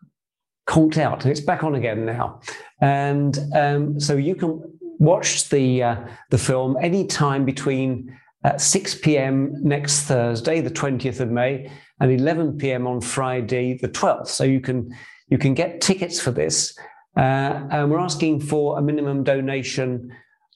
conked 0.66 0.98
out 0.98 1.24
and 1.24 1.32
it's 1.32 1.40
back 1.40 1.64
on 1.64 1.74
again 1.74 2.04
now. 2.04 2.40
And 2.80 3.38
um, 3.54 3.98
so 3.98 4.16
you 4.16 4.34
can 4.34 4.62
watch 4.98 5.48
the 5.48 5.82
uh, 5.82 5.96
the 6.30 6.38
film 6.38 6.76
anytime 6.80 7.44
between 7.44 8.16
uh, 8.44 8.56
6 8.56 8.96
p.m. 8.96 9.54
next 9.62 10.02
Thursday, 10.02 10.60
the 10.60 10.70
20th 10.70 11.18
of 11.18 11.30
May, 11.30 11.70
and 12.00 12.12
11 12.12 12.58
p.m. 12.58 12.86
on 12.86 13.00
Friday, 13.00 13.78
the 13.78 13.88
12th. 13.88 14.28
So 14.28 14.44
you 14.44 14.60
can 14.60 14.94
you 15.28 15.38
can 15.38 15.54
get 15.54 15.80
tickets 15.80 16.20
for 16.20 16.30
this 16.30 16.78
and 17.22 17.90
we're 17.90 17.98
asking 17.98 18.40
for 18.40 18.78
a 18.78 18.82
minimum 18.82 19.24
donation 19.24 20.12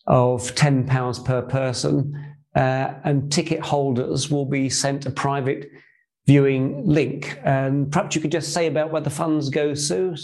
of 0.06 0.42
£10 0.54 1.24
per 1.24 1.42
person. 1.42 2.34
Uh, 2.54 2.94
and 3.04 3.32
ticket 3.32 3.60
holders 3.60 4.30
will 4.30 4.44
be 4.44 4.68
sent 4.68 5.06
a 5.06 5.10
private 5.10 5.70
viewing 6.26 6.86
link. 6.86 7.38
And 7.44 7.90
perhaps 7.90 8.14
you 8.14 8.20
could 8.20 8.32
just 8.32 8.52
say 8.52 8.66
about 8.66 8.92
where 8.92 9.00
the 9.00 9.10
funds 9.10 9.48
go, 9.48 9.74
Sue? 9.74 10.16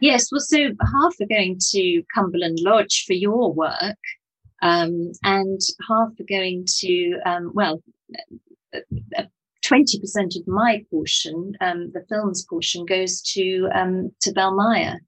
Yes, 0.00 0.28
well, 0.32 0.40
so 0.40 0.58
half 0.58 1.14
are 1.20 1.26
going 1.28 1.58
to 1.70 2.02
Cumberland 2.14 2.58
Lodge 2.60 3.04
for 3.06 3.12
your 3.12 3.52
work, 3.52 3.98
um, 4.60 5.12
and 5.22 5.60
half 5.88 6.08
are 6.18 6.26
going 6.28 6.66
to, 6.80 7.18
um, 7.24 7.52
well, 7.54 7.82
20% 9.64 10.36
of 10.36 10.48
my 10.48 10.84
portion, 10.90 11.52
um, 11.60 11.92
the 11.94 12.04
film's 12.08 12.44
portion, 12.46 12.84
goes 12.84 13.20
to 13.22 13.68
um, 13.74 14.10
to 14.22 14.32
Belmaya 14.32 14.98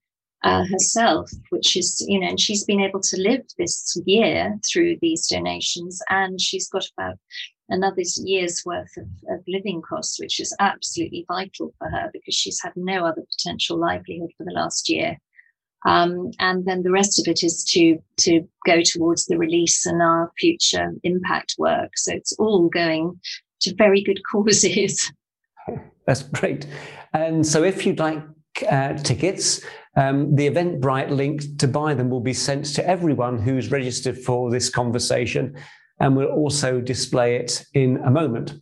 uh, 0.45 0.65
herself, 0.71 1.31
which 1.51 1.77
is, 1.77 2.05
you 2.07 2.21
know, 2.21 2.29
and 2.29 2.39
she's 2.39 2.65
been 2.65 2.81
able 2.81 3.01
to 3.01 3.21
live 3.21 3.43
this 3.59 3.97
year 4.07 4.59
through 4.71 4.97
these 5.01 5.27
donations, 5.27 6.01
and 6.11 6.41
she's 6.41 6.69
got 6.69 6.87
about 6.97 7.17
another 7.71 8.03
year's 8.17 8.63
worth 8.67 8.95
of, 8.99 9.07
of 9.31 9.43
living 9.49 9.81
costs, 9.81 10.21
which 10.21 10.39
is 10.39 10.55
absolutely 10.61 11.25
vital 11.27 11.73
for 11.79 11.89
her 11.89 12.11
because 12.13 12.35
she's 12.35 12.61
had 12.63 12.73
no 12.77 13.07
other 13.07 13.23
potential 13.37 13.79
livelihood 13.79 14.31
for 14.37 14.45
the 14.45 14.53
last 14.53 14.89
year. 14.89 15.19
Um, 15.87 16.31
and 16.39 16.65
then 16.67 16.83
the 16.83 16.91
rest 16.91 17.19
of 17.19 17.31
it 17.31 17.43
is 17.43 17.63
to 17.73 17.99
to 18.19 18.47
go 18.67 18.81
towards 18.83 19.27
the 19.27 19.37
release 19.37 19.85
and 19.85 20.01
our 20.01 20.33
future 20.39 20.93
impact 21.03 21.57
work. 21.59 21.91
So 21.97 22.13
it's 22.15 22.33
all 22.35 22.69
going 22.69 23.19
to 23.61 23.75
very 23.77 24.03
good 24.03 24.21
causes. 24.33 25.11
That's 26.07 26.23
great. 26.23 26.67
And 27.13 27.47
so, 27.47 27.63
if 27.63 27.87
you'd 27.87 27.99
like 27.99 28.23
uh, 28.71 28.95
tickets, 28.95 29.61
um, 29.97 30.35
the 30.35 30.51
Eventbrite 30.51 31.11
link 31.11 31.59
to 31.59 31.69
buy 31.69 31.95
them 31.95 32.11
will 32.11 32.21
be 32.21 32.33
sent 32.33 32.67
to 32.75 32.87
everyone 32.87 33.39
who's 33.39 33.71
registered 33.71 34.19
for 34.19 34.51
this 34.51 34.69
conversation, 34.69 35.57
and 36.01 36.17
we'll 36.17 36.29
also 36.29 36.81
display 36.81 37.37
it 37.37 37.65
in 37.75 37.99
a 37.99 38.11
moment. 38.11 38.55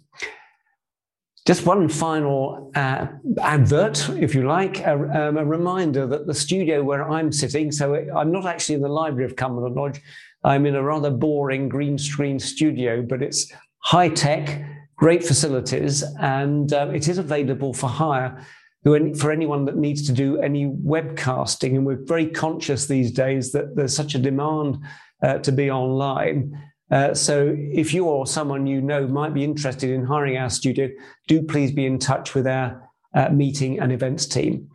Just 1.45 1.66
one 1.66 1.89
final 1.89 2.70
uh, 2.76 3.07
advert, 3.41 4.09
if 4.11 4.33
you 4.33 4.47
like, 4.47 4.80
a, 4.80 4.93
um, 4.93 5.39
a, 5.39 5.45
reminder 5.45 6.07
that 6.07 6.28
the 6.28 6.35
studio 6.35 6.85
where 6.85 7.11
I'm 7.11 7.33
sitting, 7.33 7.72
so 7.72 7.95
I'm 8.14 8.30
not 8.30 8.47
actually 8.47 8.76
in 8.76 8.80
the 8.80 8.89
library 8.89 9.24
of 9.24 9.35
Cumberland 9.35 9.74
Lodge, 9.74 10.01
I'm 10.45 10.66
in 10.66 10.76
a 10.76 10.83
rather 10.83 11.11
boring 11.11 11.68
green 11.68 11.99
screen 11.99 12.39
studio, 12.39 13.03
but 13.03 13.22
it's 13.22 13.53
high 13.78 14.09
tech, 14.09 14.64
great 14.95 15.24
facilities, 15.24 16.05
and 16.20 16.72
uh, 16.72 16.91
it 16.95 17.09
is 17.09 17.18
available 17.18 17.72
for 17.72 17.89
hire 17.89 18.47
for 18.85 19.30
anyone 19.30 19.64
that 19.64 19.76
needs 19.76 20.07
to 20.07 20.12
do 20.12 20.41
any 20.41 20.66
webcasting. 20.66 21.76
And 21.76 21.87
we're 21.87 22.05
very 22.05 22.26
conscious 22.26 22.87
these 22.87 23.12
days 23.12 23.53
that 23.53 23.76
there's 23.76 23.95
such 23.95 24.14
a 24.14 24.18
demand 24.18 24.78
uh, 25.22 25.39
to 25.39 25.53
be 25.53 25.70
online. 25.70 26.61
Uh, 26.91 27.14
so 27.14 27.57
if 27.57 27.95
you 27.95 28.05
or 28.05 28.26
someone 28.26 28.66
you 28.66 28.80
know 28.80 29.07
might 29.07 29.33
be 29.33 29.45
interested 29.45 29.91
in 29.91 30.05
hiring 30.05 30.37
our 30.37 30.51
studio, 30.51 30.89
do 31.26 31.43
please 31.43 31.72
be 31.72 31.87
in 31.87 31.99
touch 31.99 32.35
with 32.35 32.47
our 32.47 32.89
uh, 33.14 33.28
meeting 33.30 33.80
and 33.80 33.93
events 33.93 34.26
team. 34.26 34.68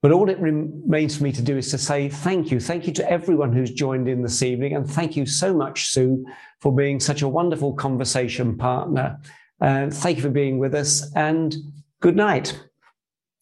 But 0.00 0.12
all 0.12 0.28
it 0.28 0.38
remains 0.38 1.16
for 1.16 1.24
me 1.24 1.32
to 1.32 1.42
do 1.42 1.56
is 1.56 1.70
to 1.70 1.78
say 1.78 2.08
thank 2.08 2.50
you. 2.50 2.60
Thank 2.60 2.86
you 2.86 2.92
to 2.94 3.10
everyone 3.10 3.52
who's 3.52 3.70
joined 3.70 4.06
in 4.06 4.22
this 4.22 4.42
evening. 4.42 4.76
And 4.76 4.88
thank 4.88 5.16
you 5.16 5.24
so 5.24 5.54
much, 5.54 5.88
Sue, 5.88 6.24
for 6.60 6.74
being 6.74 7.00
such 7.00 7.22
a 7.22 7.28
wonderful 7.28 7.72
conversation 7.72 8.56
partner. 8.56 9.18
Uh, 9.60 9.88
thank 9.90 10.18
you 10.18 10.22
for 10.22 10.30
being 10.30 10.58
with 10.58 10.74
us 10.74 11.10
and 11.14 11.56
good 12.00 12.16
night. 12.16 12.58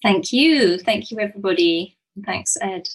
Thank 0.02 0.32
you. 0.32 0.78
Thank 0.78 1.10
you, 1.10 1.18
everybody. 1.20 1.96
Thanks, 2.26 2.56
Ed. 2.60 2.88